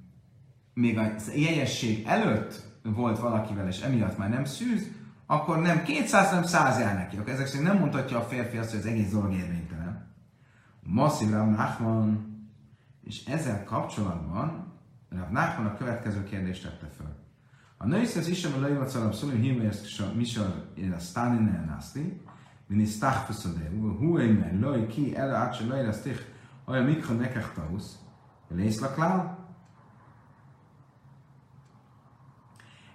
még 0.74 0.98
a 0.98 1.14
jegyesség 1.36 2.06
előtt 2.08 2.62
volt 2.84 3.20
valakivel, 3.20 3.68
és 3.68 3.82
emiatt 3.82 4.18
már 4.18 4.30
nem 4.30 4.46
szűz, 4.46 4.92
akkor 5.26 5.60
nem 5.60 5.84
200, 5.84 6.30
hanem 6.30 6.44
100 6.44 6.80
jár 6.80 6.96
neki. 6.96 7.18
Akkor 7.18 7.34
ezek 7.34 7.48
szerint 7.48 7.68
nem 7.68 7.78
mondhatja 7.78 8.18
a 8.18 8.24
férfi 8.24 8.58
azt, 8.58 8.70
hogy 8.70 8.80
az 8.80 8.86
egész 8.86 9.12
dolog 9.12 9.34
érvénytelen. 9.34 10.14
Masszív 10.84 11.32
Rav 11.32 11.50
Nachman, 11.50 12.32
és 13.04 13.26
ezzel 13.26 13.64
kapcsolatban 13.64 14.74
Rav 15.10 15.30
Nachman 15.30 15.66
a 15.66 15.78
következő 15.78 16.24
kérdést 16.24 16.64
tette 16.64 16.94
fel. 16.98 17.22
A 17.78 17.88
női 17.88 18.06
szesz 18.06 18.28
is 18.28 18.40
sem 18.40 18.54
a 18.54 18.60
lejjvat 18.60 18.90
szalab 18.90 19.14
szulim 19.14 19.42
hímérsz 19.42 20.00
misal 20.16 20.66
a 20.96 21.00
Stalin 21.00 21.48
elnászti, 21.48 22.22
min 22.68 22.80
is 22.80 22.98
tachfeszadé, 22.98 23.70
hu 23.80 24.18
eimer, 24.18 24.60
loj 24.60 24.88
ki, 24.88 25.16
ele 25.16 25.36
átse 25.36 25.66
loj 25.66 25.86
lesz 25.86 26.02
tich, 26.02 26.22
olyan 26.66 26.84
mikro 26.84 27.14
nekech 27.14 27.54
tausz, 27.54 27.98
lészlaklál, 28.50 29.38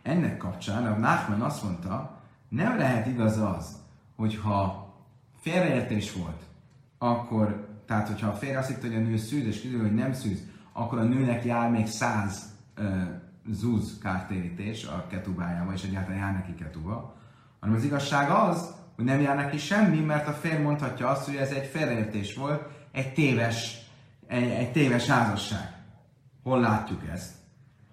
ennek 0.02 0.36
kapcsán 0.36 0.86
a 0.86 0.96
Nachman 0.96 1.40
azt 1.40 1.62
mondta, 1.62 2.17
nem 2.49 2.76
lehet 2.76 3.07
igaz 3.07 3.38
az, 3.38 3.76
hogyha 4.16 4.94
félreértés 5.40 6.12
volt, 6.12 6.42
akkor, 6.99 7.68
tehát 7.86 8.09
hogyha 8.09 8.28
a 8.28 8.34
férje 8.34 8.59
azt 8.59 8.68
hitt, 8.68 8.80
hogy 8.80 8.94
a 8.94 8.99
nő 8.99 9.16
szűz, 9.16 9.46
és 9.46 9.61
kiderül, 9.61 9.86
hogy 9.86 9.94
nem 9.94 10.12
szűz, 10.12 10.42
akkor 10.72 10.99
a 10.99 11.03
nőnek 11.03 11.44
jár 11.44 11.70
még 11.70 11.86
száz 11.86 12.42
uh, 12.78 12.86
zúz 13.51 13.99
kártérítés 14.03 14.84
a 14.84 15.07
ketubájával, 15.07 15.74
és 15.74 15.82
egyáltalán 15.82 16.18
jár 16.18 16.32
neki 16.32 16.55
ketuba, 16.55 17.16
hanem 17.61 17.76
az 17.76 17.84
igazság 17.84 18.30
az, 18.30 18.74
hogy 18.96 19.05
nem 19.05 19.20
jár 19.20 19.36
neki 19.36 19.59
semmi, 19.59 20.01
mert 20.01 20.28
a 20.28 20.32
férj 20.32 20.62
mondhatja 20.62 21.09
azt, 21.09 21.24
hogy 21.24 21.36
ez 21.36 21.51
egy 21.51 21.66
félreértés 21.66 22.34
volt, 22.34 22.62
egy 22.92 23.12
téves, 23.12 23.86
egy, 24.26 24.51
egy 24.51 24.72
téves 24.72 25.07
házasság. 25.07 25.76
Hol 26.42 26.61
látjuk 26.61 27.09
ezt? 27.12 27.34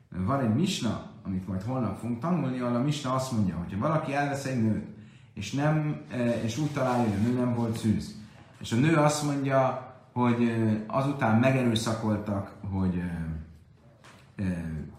Van 0.10 0.40
egy 0.40 0.54
misna, 0.54 1.12
amit 1.26 1.48
majd 1.48 1.64
holnap 1.64 2.00
fogunk 2.00 2.20
tanulni, 2.20 2.60
ahol 2.60 2.76
a 2.76 2.82
misna 2.82 3.14
azt 3.14 3.32
mondja, 3.32 3.56
hogy 3.56 3.74
ha 3.74 3.80
valaki 3.80 4.14
elvesz 4.14 4.46
egy 4.46 4.62
nőt, 4.62 4.86
és, 5.34 5.52
nem, 5.52 6.02
és 6.44 6.58
úgy 6.58 6.72
találja, 6.72 7.04
hogy 7.04 7.20
a 7.20 7.28
nő 7.28 7.40
nem 7.40 7.54
volt 7.54 7.78
szűz, 7.78 8.16
és 8.60 8.72
a 8.72 8.76
nő 8.76 8.96
azt 8.96 9.24
mondja, 9.24 9.94
hogy 10.14 10.54
azután 10.88 11.40
megerőszakoltak, 11.40 12.54
hogy 12.72 13.04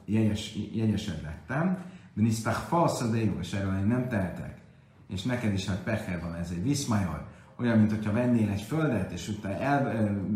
jegyes, 0.04 0.54
jegyesed 0.72 1.22
lettem, 1.22 1.78
de 2.14 2.22
nisztach 2.22 2.58
falszadéjó, 2.58 3.38
és 3.40 3.52
erről 3.52 3.78
én 3.78 3.86
nem 3.86 4.08
tehetek, 4.08 4.58
és 5.08 5.22
neked 5.22 5.52
is 5.52 5.66
hát 5.66 5.82
pecher 5.82 6.20
van, 6.20 6.34
ez 6.34 6.50
egy 6.50 6.62
viszmajor, 6.62 7.26
olyan, 7.58 7.78
mint 7.78 7.90
hogyha 7.90 8.12
vennél 8.12 8.50
egy 8.50 8.60
földet, 8.60 9.12
és 9.12 9.28
utána 9.28 9.58
el, 9.58 9.88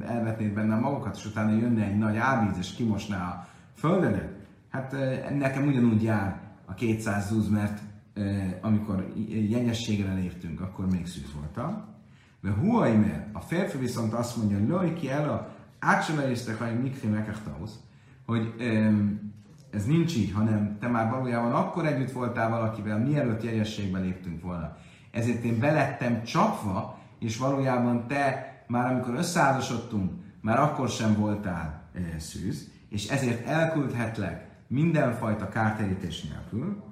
elvetnéd 0.06 0.52
benne 0.52 0.74
a 0.74 0.80
magokat, 0.80 1.16
és 1.16 1.26
utána 1.26 1.50
jönne 1.50 1.84
egy 1.84 1.98
nagy 1.98 2.16
ávíz, 2.16 2.58
és 2.58 2.74
kimosná 2.74 3.28
a 3.28 3.48
földedet. 3.74 4.29
Hát 4.70 4.96
nekem 5.38 5.66
ugyanúgy 5.66 6.02
jár 6.02 6.40
a 6.66 6.74
200 6.74 7.28
zúz, 7.28 7.48
mert 7.48 7.80
amikor 8.60 9.12
jegyességre 9.48 10.12
léptünk, 10.14 10.60
akkor 10.60 10.86
még 10.86 11.06
szűz 11.06 11.32
voltam. 11.34 11.84
De 12.40 12.50
huaimer, 12.50 13.28
a 13.32 13.40
férfi 13.40 13.78
viszont 13.78 14.12
azt 14.12 14.36
mondja, 14.36 14.78
hogy 14.78 14.92
ki 14.92 15.10
el 15.10 15.28
a 15.28 15.54
átsemerésztek, 15.78 16.58
hogy 16.58 16.82
mikri 16.82 17.08
mekechtahoz, 17.08 17.80
hogy 18.26 18.54
ez 19.70 19.84
nincs 19.86 20.16
így, 20.16 20.32
hanem 20.32 20.76
te 20.80 20.88
már 20.88 21.10
valójában 21.10 21.52
akkor 21.52 21.86
együtt 21.86 22.12
voltál 22.12 22.50
valakivel, 22.50 22.98
mielőtt 22.98 23.42
jegyességbe 23.42 23.98
léptünk 23.98 24.42
volna. 24.42 24.76
Ezért 25.10 25.44
én 25.44 25.58
belettem 25.58 26.22
csapva, 26.22 26.98
és 27.18 27.36
valójában 27.38 28.06
te 28.06 28.50
már 28.66 28.92
amikor 28.92 29.14
összeházasodtunk, 29.14 30.12
már 30.40 30.60
akkor 30.60 30.88
sem 30.88 31.14
voltál 31.14 31.82
e, 31.94 32.18
szűz, 32.18 32.70
és 32.88 33.08
ezért 33.08 33.46
elküldhetlek 33.46 34.49
mindenfajta 34.70 35.48
kártérítés 35.48 36.22
nélkül. 36.22 36.82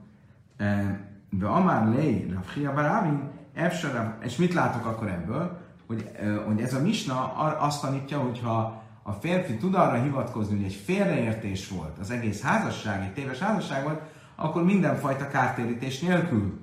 De 1.30 1.46
amár 1.46 1.88
lej, 1.88 2.26
Rafia 2.34 2.72
Barávin, 2.72 3.30
és 4.24 4.36
mit 4.36 4.54
látok 4.54 4.86
akkor 4.86 5.08
ebből? 5.08 5.58
Hogy, 5.86 6.10
hogy 6.46 6.60
ez 6.60 6.74
a 6.74 6.80
misna 6.80 7.32
azt 7.58 7.80
tanítja, 7.80 8.18
hogyha 8.18 8.82
a 9.02 9.12
férfi 9.12 9.56
tud 9.56 9.74
arra 9.74 10.02
hivatkozni, 10.02 10.56
hogy 10.56 10.64
egy 10.64 10.80
félreértés 10.84 11.68
volt, 11.68 11.98
az 11.98 12.10
egész 12.10 12.42
házasság, 12.42 13.02
egy 13.02 13.12
téves 13.12 13.38
házasság 13.38 13.84
volt, 13.84 14.00
akkor 14.34 14.64
mindenfajta 14.64 15.28
kártérítés 15.28 16.00
nélkül 16.00 16.58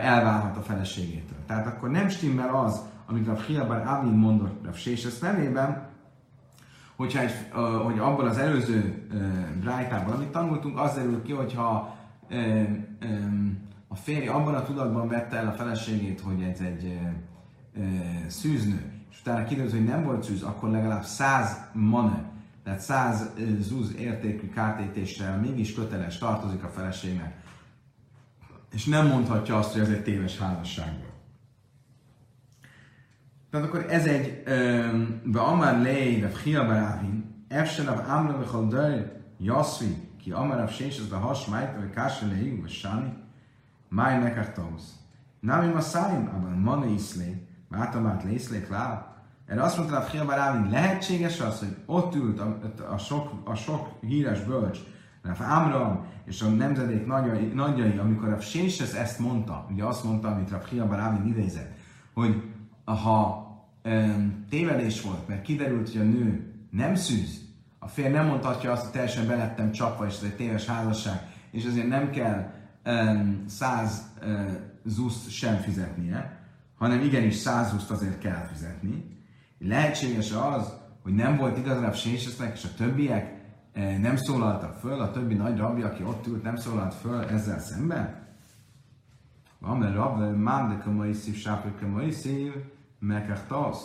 elválhat 0.00 0.56
a 0.56 0.62
feleségétől. 0.62 1.38
Tehát 1.46 1.66
akkor 1.66 1.90
nem 1.90 2.08
stimmel 2.08 2.54
az, 2.54 2.80
amit 3.06 3.28
a 3.28 3.40
Hiabar 3.46 3.86
Avin 3.86 4.12
mondott 4.12 4.66
a 4.66 4.72
Séses 4.72 5.18
nevében, 5.18 5.87
hogyha 6.98 7.20
egy, 7.20 7.32
hogy 7.84 7.98
abban 7.98 8.26
az 8.26 8.38
előző 8.38 9.06
brájtában, 9.60 10.14
amit 10.14 10.28
tanultunk, 10.28 10.78
az 10.78 10.94
derül 10.94 11.22
ki, 11.22 11.32
hogyha 11.32 11.96
a 13.88 13.96
férj 13.96 14.26
abban 14.26 14.54
a 14.54 14.62
tudatban 14.62 15.08
vette 15.08 15.36
el 15.36 15.46
a 15.46 15.52
feleségét, 15.52 16.20
hogy 16.20 16.42
ez 16.42 16.60
egy 16.60 16.98
szűznő, 18.26 18.92
és 19.10 19.20
utána 19.20 19.44
kiderül, 19.44 19.70
hogy 19.70 19.84
nem 19.84 20.04
volt 20.04 20.22
szűz, 20.22 20.42
akkor 20.42 20.70
legalább 20.70 21.04
száz 21.04 21.60
mane, 21.72 22.22
tehát 22.64 22.80
száz 22.80 23.30
zúz 23.60 23.94
értékű 23.94 24.48
kártétéssel 24.48 25.38
mégis 25.38 25.74
köteles 25.74 26.18
tartozik 26.18 26.64
a 26.64 26.68
feleségnek. 26.68 27.36
És 28.72 28.84
nem 28.84 29.06
mondhatja 29.06 29.58
azt, 29.58 29.72
hogy 29.72 29.80
ez 29.80 29.88
egy 29.88 30.02
téves 30.02 30.38
házasság 30.38 30.94
volt. 30.98 31.07
Tehát 33.50 33.66
akkor 33.66 33.86
ez 33.88 34.06
egy 34.06 34.42
be 35.24 35.40
amar 35.40 35.78
lei 35.78 36.20
de 36.20 36.28
fchia 36.28 36.66
barávin, 36.66 37.44
efselav 37.48 38.08
amra 38.08 38.38
bechal 38.38 38.68
dör 38.68 39.12
jaszvi, 39.38 40.08
ki 40.18 40.30
amar 40.32 40.60
av 40.60 40.70
sés, 40.70 40.98
ez 40.98 41.06
be 41.06 41.16
has 41.16 41.46
májt, 41.46 41.76
vagy 41.76 41.90
kása 41.90 42.26
lei, 42.26 42.58
vagy 42.60 42.70
sáni, 42.70 43.12
máj 43.88 44.18
nekar 44.18 44.52
tóz. 44.52 44.98
Nami 45.40 45.72
maszáim, 45.72 46.28
abban 46.34 46.58
mani 46.58 46.92
iszlé, 46.92 47.46
mátamát 47.68 48.24
lészlé 48.24 48.60
klá. 48.60 49.16
Erre 49.46 49.62
azt 49.62 49.76
mondta 49.76 49.96
a 49.96 50.00
Fia 50.00 50.24
Barávin, 50.24 50.70
lehetséges 50.70 51.40
az, 51.40 51.58
hogy 51.58 51.76
ott 51.86 52.14
ült 52.14 52.40
a, 52.40 52.58
a, 52.90 52.98
sok, 52.98 53.32
a 53.44 53.54
sok 53.54 53.88
híres 54.00 54.40
bölcs, 54.40 54.78
Rav 55.22 55.40
Amram 55.40 56.06
és 56.24 56.42
a 56.42 56.48
nemzedék 56.48 57.06
nagyai, 57.06 57.46
nagyai 57.46 57.98
amikor 57.98 58.32
a 58.32 58.40
Séshez 58.40 58.94
ezt 58.94 59.18
mondta, 59.18 59.66
ugye 59.70 59.84
azt 59.84 60.04
mondta, 60.04 60.28
amit 60.28 60.50
Rav 60.50 60.68
Chia 60.68 60.86
Barávin 60.86 61.26
idézett, 61.26 61.76
hogy 62.14 62.42
ha 62.94 63.48
um, 63.84 64.44
tévedés 64.50 65.02
volt, 65.02 65.28
mert 65.28 65.42
kiderült, 65.42 65.90
hogy 65.92 66.00
a 66.00 66.04
nő 66.04 66.52
nem 66.70 66.94
szűz, 66.94 67.46
a 67.78 67.88
férj 67.88 68.08
nem 68.08 68.26
mondhatja 68.26 68.72
azt, 68.72 68.82
hogy 68.82 68.92
teljesen 68.92 69.26
belettem 69.26 69.72
csapva, 69.72 70.06
és 70.06 70.14
ez 70.14 70.22
egy 70.22 70.36
téves 70.36 70.66
házasság, 70.66 71.20
és 71.50 71.64
azért 71.64 71.88
nem 71.88 72.10
kell 72.10 72.52
um, 72.84 73.44
száz 73.46 74.02
uh, 74.22 74.50
zuszt 74.84 75.30
sem 75.30 75.56
fizetnie, 75.56 76.38
hanem 76.78 77.00
igenis 77.00 77.34
száz 77.34 77.70
zuszt 77.70 77.90
azért 77.90 78.18
kell 78.18 78.46
fizetni. 78.52 79.16
Lehetséges 79.58 80.32
az, 80.32 80.72
hogy 81.02 81.14
nem 81.14 81.36
volt 81.36 81.58
igazából 81.58 81.92
Sésesznek, 81.92 82.56
és 82.56 82.64
a 82.64 82.74
többiek 82.76 83.34
uh, 83.76 83.98
nem 83.98 84.16
szólaltak 84.16 84.74
föl, 84.74 85.00
a 85.00 85.10
többi 85.10 85.34
nagy 85.34 85.58
rabbi, 85.58 85.82
aki 85.82 86.02
ott 86.02 86.26
ült, 86.26 86.42
nem 86.42 86.56
szólalt 86.56 86.94
föl 86.94 87.24
ezzel 87.24 87.60
szemben? 87.60 88.26
Van, 89.58 89.78
mert 89.78 89.94
rab, 89.94 90.36
mándek 90.36 90.86
a 90.86 90.90
mai 90.90 91.12
szív, 91.12 91.36
sáprik 91.36 91.82
a 91.82 91.86
mai 91.86 92.10
szív, 92.98 93.08
mekachtos, 93.08 93.78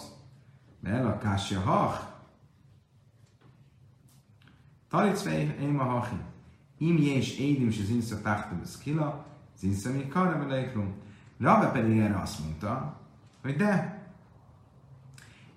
mert 0.79 1.05
a 1.05 1.17
kásja 1.17 1.59
hach, 1.59 2.11
Talicvei 4.89 5.55
éma 5.61 5.83
hachi. 5.83 6.15
Im 6.77 6.97
jés 6.97 7.39
édim 7.39 7.71
se 7.71 7.83
zinsza 7.83 8.21
táhta 8.21 8.65
szkila, 8.65 9.25
zinsza 9.57 9.91
mi 9.91 10.07
karra 10.07 10.37
belejklum. 10.37 10.93
Rabbe 11.39 11.71
pedig 11.71 11.99
erre 11.99 12.19
azt 12.19 12.39
mondta, 12.39 12.99
hogy 13.41 13.55
de, 13.55 14.01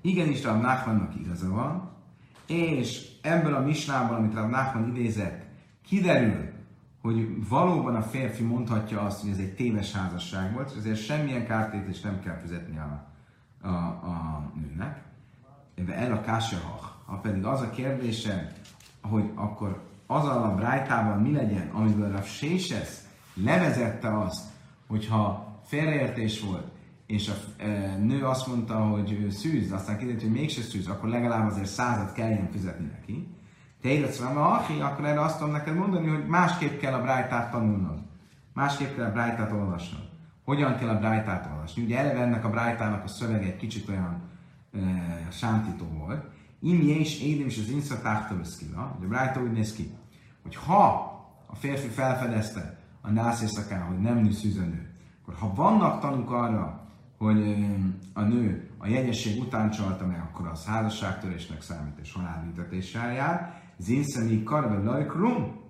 igenis 0.01 0.43
Rab 0.43 0.61
Nachmannak 0.61 1.15
igaza 1.15 1.51
van, 1.51 1.91
és 2.47 3.19
ebből 3.23 3.55
a 3.55 3.61
misnából, 3.61 4.17
amit 4.17 4.35
Rab 4.35 4.51
Nachman 4.51 4.89
idézett, 4.89 5.45
kiderül, 5.85 6.53
hogy 7.01 7.49
valóban 7.49 7.97
a 7.97 8.03
férfi 8.03 8.43
mondhatja 8.43 9.01
azt, 9.01 9.21
hogy 9.21 9.31
ez 9.31 9.39
egy 9.39 9.55
téves 9.55 9.93
házasság 9.93 10.53
volt, 10.53 10.71
és 10.71 10.77
ezért 10.77 11.05
semmilyen 11.05 11.47
kártétést 11.47 12.05
nem 12.05 12.21
kell 12.21 12.37
fizetni 12.37 12.79
a, 12.79 13.16
a, 13.63 13.69
a 13.69 14.53
nőnek. 14.55 15.05
El 15.91 16.13
a 16.13 16.21
kásjahach. 16.21 16.85
Ha 17.07 17.17
pedig 17.17 17.45
az 17.45 17.61
a 17.61 17.71
kérdése, 17.71 18.53
hogy 19.03 19.31
akkor 19.35 19.83
az 20.07 20.25
a 20.25 20.55
brájtával 20.57 21.17
mi 21.17 21.33
legyen, 21.33 21.69
amiből 21.69 22.17
a 22.17 22.23
Sésesz 22.23 23.09
levezette 23.35 24.19
azt, 24.19 24.45
hogyha 24.87 25.55
félreértés 25.65 26.41
volt, 26.41 26.67
és 27.07 27.29
a 27.29 27.63
e, 27.63 27.97
nő 27.97 28.25
azt 28.25 28.47
mondta, 28.47 28.75
hogy 28.75 29.27
szűz, 29.31 29.73
aztán 29.73 29.99
kiderült, 29.99 30.23
hogy 30.23 30.33
mégse 30.33 30.63
szűz, 30.63 30.89
akkor 30.89 31.09
legalább 31.09 31.51
azért 31.51 31.67
százat 31.67 32.13
kelljen 32.13 32.51
fizetni 32.51 32.87
neki. 32.87 33.29
Tejletsz 33.83 34.21
a 34.21 34.55
aki, 34.55 34.81
akkor 34.81 35.05
erre 35.05 35.21
azt 35.21 35.39
tudom 35.39 35.53
neked 35.53 35.75
mondani, 35.75 36.09
hogy 36.09 36.27
másképp 36.27 36.81
kell 36.81 36.93
a 36.93 37.03
brájtát 37.03 37.51
tanulnod. 37.51 37.99
Másképp 38.55 38.97
kell 38.97 39.05
a 39.05 39.13
brájtát 39.13 39.53
olvasnod. 39.53 40.09
Hogyan 40.47 40.77
kell 40.77 40.89
a 40.89 40.99
brájtát 40.99 41.49
olvasni? 41.53 41.83
Ugye 41.83 41.99
eleve 41.99 42.21
ennek 42.21 42.45
a 42.45 42.51
brájtának 42.51 43.05
a 43.05 43.09
szövege 43.09 43.47
egy 43.47 43.57
kicsit 43.57 43.89
olyan 43.89 44.23
e, 44.73 44.79
sántító 45.31 45.85
volt. 45.85 46.25
Imi 46.61 46.85
és 46.85 47.21
édim 47.21 47.47
is 47.47 47.59
az 47.59 47.69
insza 47.69 48.01
táhtaviszkila. 48.01 48.95
Ugye 48.97 49.07
a 49.07 49.09
brájta 49.09 49.41
úgy 49.41 49.53
néz 49.53 49.73
ki, 49.73 49.91
hogy 50.43 50.57
ha 50.57 50.85
a 51.47 51.55
férfi 51.55 51.89
felfedezte 51.89 52.79
a 53.01 53.11
nász 53.11 53.43
éjszakán, 53.43 53.83
hogy 53.83 53.99
nem 53.99 54.19
nő 54.19 54.31
szűzönő, 54.31 54.91
akkor 55.23 55.35
ha 55.35 55.55
vannak 55.55 56.01
tanúk 56.01 56.31
arra, 56.31 56.89
hogy 57.19 57.67
a 58.13 58.23
nő 58.23 58.71
a 58.79 58.87
jegyesség 58.87 59.41
után 59.41 59.71
csalta 59.71 60.07
meg, 60.07 60.21
akkor 60.21 60.47
az 60.47 60.65
házasságtörésnek 60.65 61.63
számít 61.63 61.99
és 62.03 62.13
halálbüntetéssel 62.13 63.13
jár. 63.13 63.63
Zinszemi 63.79 64.43
karve 64.43 64.83
lajkrum, 64.83 65.61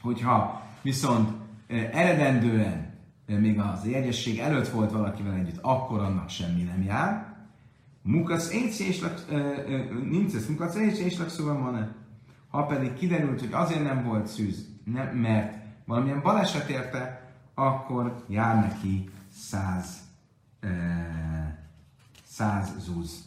hogyha 0.00 0.62
viszont 0.82 1.30
eredendően 1.92 2.83
még 3.26 3.58
az 3.58 3.86
jegyesség 3.86 4.38
előtt 4.38 4.68
volt 4.68 4.92
valakivel 4.92 5.34
együtt, 5.34 5.58
akkor 5.62 6.00
annak 6.00 6.28
semmi 6.28 6.62
nem 6.62 6.82
jár. 6.82 7.34
Mukasz 8.02 8.52
éjszéslek, 8.52 9.20
nincs 10.10 10.34
ez 10.34 10.48
mukasz 10.48 10.74
éjszéslek 10.74 11.28
szóval 11.28 11.58
van 11.58 11.94
Ha 12.48 12.66
pedig 12.66 12.94
kiderült, 12.94 13.40
hogy 13.40 13.52
azért 13.52 13.82
nem 13.82 14.04
volt 14.04 14.26
szűz, 14.26 14.68
nem, 14.84 15.16
mert 15.16 15.56
valamilyen 15.84 16.22
baleset 16.22 16.68
érte, 16.68 17.32
akkor 17.54 18.24
jár 18.28 18.56
neki 18.56 19.10
száz, 19.28 19.98
száz 22.24 22.72
zúz 22.78 23.24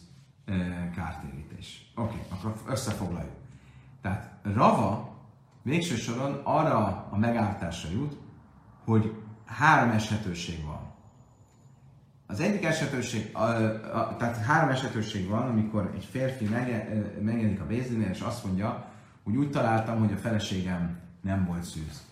kártérítés. 0.94 1.92
Oké, 1.94 2.14
okay, 2.14 2.26
akkor 2.28 2.72
összefoglaljuk. 2.72 3.36
Tehát 4.00 4.32
Rava 4.42 5.16
végső 5.62 5.96
soron 5.96 6.40
arra 6.44 7.06
a 7.10 7.16
megállításra 7.16 7.90
jut, 7.90 8.16
hogy 8.84 9.22
három 9.48 9.90
eshetőség 9.90 10.64
van. 10.64 10.86
Az 12.26 12.40
egyik 12.40 12.64
esetőség, 12.64 13.30
a, 13.32 13.40
a, 13.40 14.16
tehát 14.18 14.36
három 14.36 14.68
esetőség 14.68 15.28
van, 15.28 15.48
amikor 15.48 15.90
egy 15.94 16.08
férfi 16.10 16.44
megjelenik 17.20 17.60
a 17.60 17.66
vézlinél, 17.66 18.08
és 18.08 18.20
azt 18.20 18.44
mondja, 18.44 18.84
hogy 19.24 19.36
úgy 19.36 19.50
találtam, 19.50 19.98
hogy 19.98 20.12
a 20.12 20.16
feleségem 20.16 20.98
nem 21.20 21.44
volt 21.44 21.64
szűz. 21.64 22.06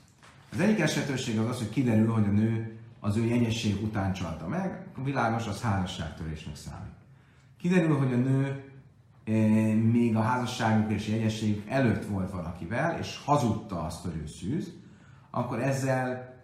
Az 0.53 0.61
egyik 0.61 0.81
esetőség 0.81 1.39
az 1.39 1.49
az, 1.49 1.59
hogy 1.59 1.71
kiderül, 1.71 2.13
hogy 2.13 2.25
a 2.25 2.31
nő 2.31 2.79
az 3.01 3.17
ő 3.17 3.25
jegyesség 3.25 3.83
után 3.83 4.13
csalta 4.13 4.49
meg, 4.49 4.87
világos, 5.05 5.47
az 5.47 5.61
házasságtörésnek 5.61 6.57
számít. 6.57 6.95
Kiderül, 7.59 7.99
hogy 7.99 8.13
a 8.13 8.17
nő 8.17 8.65
még 9.91 10.17
a 10.17 10.21
házasságuk 10.21 10.93
és 10.93 11.09
jegyességük 11.09 11.69
előtt 11.69 12.05
volt 12.05 12.31
valakivel, 12.31 12.99
és 12.99 13.21
hazudta 13.25 13.83
azt, 13.83 14.03
hogy 14.03 14.17
ő 14.17 14.27
szűz, 14.27 14.73
akkor 15.31 15.63
ezzel 15.63 16.36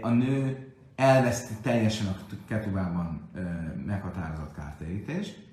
a 0.00 0.08
nő 0.08 0.68
elveszti 0.94 1.54
teljesen 1.62 2.06
a 2.06 2.16
ketubában 2.48 3.30
meghatározott 3.86 4.54
kártérítést. 4.54 5.48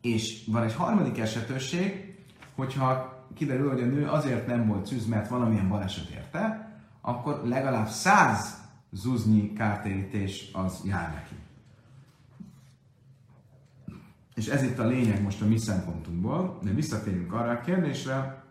És 0.00 0.44
van 0.46 0.62
egy 0.62 0.74
harmadik 0.74 1.18
esetőség, 1.18 2.18
hogyha 2.54 3.24
kiderül, 3.34 3.70
hogy 3.70 3.82
a 3.82 3.86
nő 3.86 4.08
azért 4.08 4.46
nem 4.46 4.66
volt 4.66 4.86
szűz, 4.86 5.06
mert 5.06 5.28
valamilyen 5.28 5.68
baleset 5.68 6.08
érte, 6.08 6.70
akkor 7.00 7.42
legalább 7.44 7.88
száz 7.88 8.60
zuznyi 8.90 9.52
kártérítés 9.52 10.50
az 10.52 10.82
jár 10.84 11.12
neki. 11.14 11.34
És 14.34 14.46
ez 14.46 14.62
itt 14.62 14.78
a 14.78 14.86
lényeg 14.86 15.22
most 15.22 15.42
a 15.42 15.46
mi 15.46 15.56
szempontunkból, 15.56 16.58
de 16.62 16.70
visszatérünk 16.70 17.32
arra 17.32 17.50
a 17.50 17.60
kérdésre, 17.60 18.44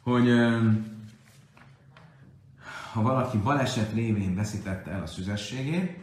hogy 0.00 0.28
ha 2.92 3.02
valaki 3.02 3.38
baleset 3.38 3.92
révén 3.92 4.34
veszítette 4.34 4.90
el 4.90 5.02
a 5.02 5.06
szüzességét, 5.06 6.00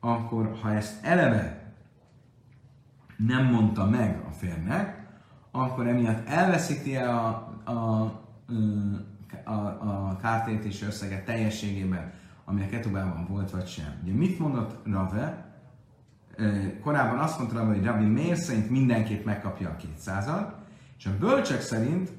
akkor 0.00 0.58
ha 0.62 0.72
ezt 0.72 1.04
eleve 1.04 1.72
nem 3.16 3.44
mondta 3.44 3.84
meg 3.84 4.22
a 4.28 4.32
férnek, 4.32 5.06
akkor 5.50 5.86
emiatt 5.86 6.28
elveszíti 6.28 6.96
a, 6.96 7.26
a, 7.64 7.80
a, 9.44 9.52
a 9.52 10.18
kártérítési 10.22 10.84
összeget 10.84 11.24
teljességében, 11.24 12.12
ami 12.44 12.62
a 12.62 12.68
ketubában 12.68 13.26
volt, 13.28 13.50
vagy 13.50 13.66
sem. 13.66 13.98
Ugye 14.02 14.12
mit 14.12 14.38
mondott 14.38 14.86
Rave? 14.86 15.52
Korábban 16.82 17.18
azt 17.18 17.38
mondta 17.38 17.58
Rave, 17.58 17.74
hogy 17.74 17.84
Rabbi 17.84 18.04
miért 18.04 18.40
szerint 18.40 18.70
mindenképp 18.70 19.24
megkapja 19.24 19.68
a 19.68 19.76
200 19.76 20.30
és 20.98 21.06
a 21.06 21.18
bölcsek 21.18 21.60
szerint, 21.60 22.12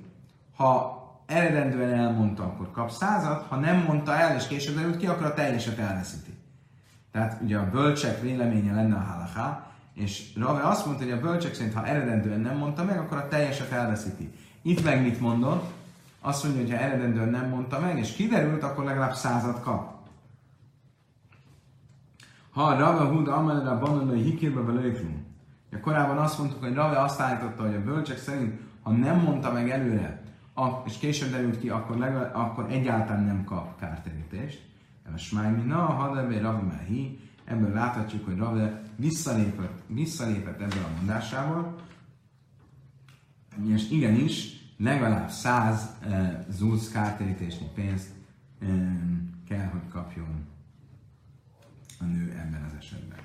ha 0.55 1.04
eredendően 1.25 1.93
elmondta, 1.93 2.43
akkor 2.43 2.71
kap 2.71 2.89
százat, 2.91 3.45
ha 3.47 3.55
nem 3.55 3.83
mondta 3.87 4.15
el, 4.15 4.35
és 4.35 4.47
később 4.47 4.75
derült 4.75 4.97
ki, 4.97 5.07
akkor 5.07 5.25
a 5.25 5.33
teljeset 5.33 5.77
elveszíti. 5.77 6.33
Tehát 7.11 7.41
ugye 7.41 7.57
a 7.57 7.69
bölcsek 7.69 8.21
véleménye 8.21 8.73
lenne 8.73 8.95
a 8.95 8.99
halaká, 8.99 9.71
és 9.93 10.33
Rave 10.37 10.67
azt 10.67 10.85
mondta, 10.85 11.03
hogy 11.03 11.13
a 11.13 11.19
bölcsek 11.19 11.53
szerint, 11.53 11.73
ha 11.73 11.85
eredendően 11.85 12.39
nem 12.39 12.57
mondta 12.57 12.83
meg, 12.83 12.99
akkor 12.99 13.17
a 13.17 13.27
teljeset 13.27 13.71
elveszíti. 13.71 14.33
Itt 14.61 14.83
meg 14.83 15.01
mit 15.01 15.19
mondott? 15.19 15.73
Azt 16.21 16.43
mondja, 16.43 16.61
hogy 16.61 16.71
ha 16.71 16.77
eredendően 16.77 17.29
nem 17.29 17.49
mondta 17.49 17.79
meg, 17.79 17.97
és 17.97 18.11
kiderült, 18.11 18.63
akkor 18.63 18.83
legalább 18.83 19.13
százat 19.13 19.61
kap. 19.61 19.93
Ha 22.49 22.77
Rave 22.77 23.03
Hud 23.03 23.27
Amelre 23.27 23.69
a 23.69 23.79
bananai 23.79 24.21
hikérbe 24.21 24.61
belőkrünk. 24.61 25.23
Korábban 25.81 26.17
azt 26.17 26.37
mondtuk, 26.39 26.63
hogy 26.63 26.73
Rave 26.73 27.01
azt 27.01 27.19
állította, 27.19 27.63
hogy 27.63 27.75
a 27.75 27.83
bölcsek 27.83 28.17
szerint, 28.17 28.59
ha 28.81 28.91
nem 28.91 29.19
mondta 29.19 29.51
meg 29.51 29.69
előre, 29.69 30.21
és 30.85 30.97
később 30.97 31.31
derült 31.31 31.59
ki, 31.59 31.69
akkor, 31.69 31.97
legalább, 31.97 32.35
akkor 32.35 32.71
egyáltalán 32.71 33.23
nem 33.23 33.43
kap 33.43 33.79
kártérítést. 33.79 34.65
A 35.13 35.17
Smájmi, 35.17 35.61
na, 35.61 35.85
Hadebe, 35.85 36.39
Ravi 36.39 36.65
Mehi, 36.67 37.19
ebből 37.45 37.73
láthatjuk, 37.73 38.25
hogy 38.25 38.37
Ravi 38.37 38.69
visszalépett, 38.95 39.81
visszalépett 39.87 40.61
ebből 40.61 40.83
a 40.83 40.95
mondásából, 40.97 41.75
és 43.67 43.89
igenis, 43.89 44.55
legalább 44.77 45.29
száz 45.29 45.95
uh, 46.05 46.27
zúz 46.49 46.91
kártérítésnyi 46.91 47.67
pénzt 47.73 48.09
um, 48.61 49.41
kell, 49.47 49.67
hogy 49.67 49.87
kapjon 49.89 50.45
a 51.99 52.03
nő 52.03 52.31
ebben 52.31 52.63
az 52.63 52.73
esetben. 52.77 53.19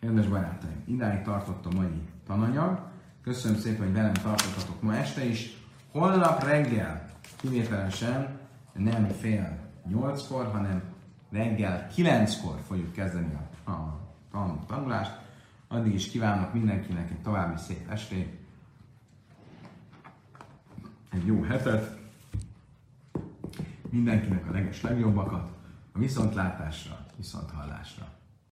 Kedves 0.00 0.26
barátaim, 0.26 0.82
idáig 0.84 1.22
tartott 1.22 1.66
a 1.66 1.74
mai 1.74 2.02
tananyag. 2.26 2.92
Köszönöm 3.22 3.58
szépen, 3.58 3.84
hogy 3.84 3.94
velem 3.94 4.12
tartottatok 4.12 4.82
ma 4.82 4.96
este 4.96 5.24
is. 5.24 5.63
Holnap 5.94 6.42
reggel, 6.42 7.10
kivételesen 7.36 8.38
nem 8.72 9.08
fél 9.08 9.58
nyolckor, 9.86 10.50
hanem 10.50 10.82
reggel 11.30 11.88
kilenckor 11.88 12.60
fogjuk 12.66 12.92
kezdeni 12.92 13.38
a, 13.64 13.70
a 13.70 14.64
tanulást. 14.66 15.18
Addig 15.68 15.94
is 15.94 16.10
kívánok 16.10 16.52
mindenkinek 16.52 17.10
egy 17.10 17.20
további 17.22 17.60
szép 17.60 17.90
estét, 17.90 18.38
egy 21.12 21.26
jó 21.26 21.42
hetet, 21.42 21.98
mindenkinek 23.90 24.48
a 24.48 24.52
leges 24.52 24.82
legjobbakat, 24.82 25.50
a 25.92 25.98
viszontlátásra, 25.98 27.06
viszonthallásra. 27.16 28.13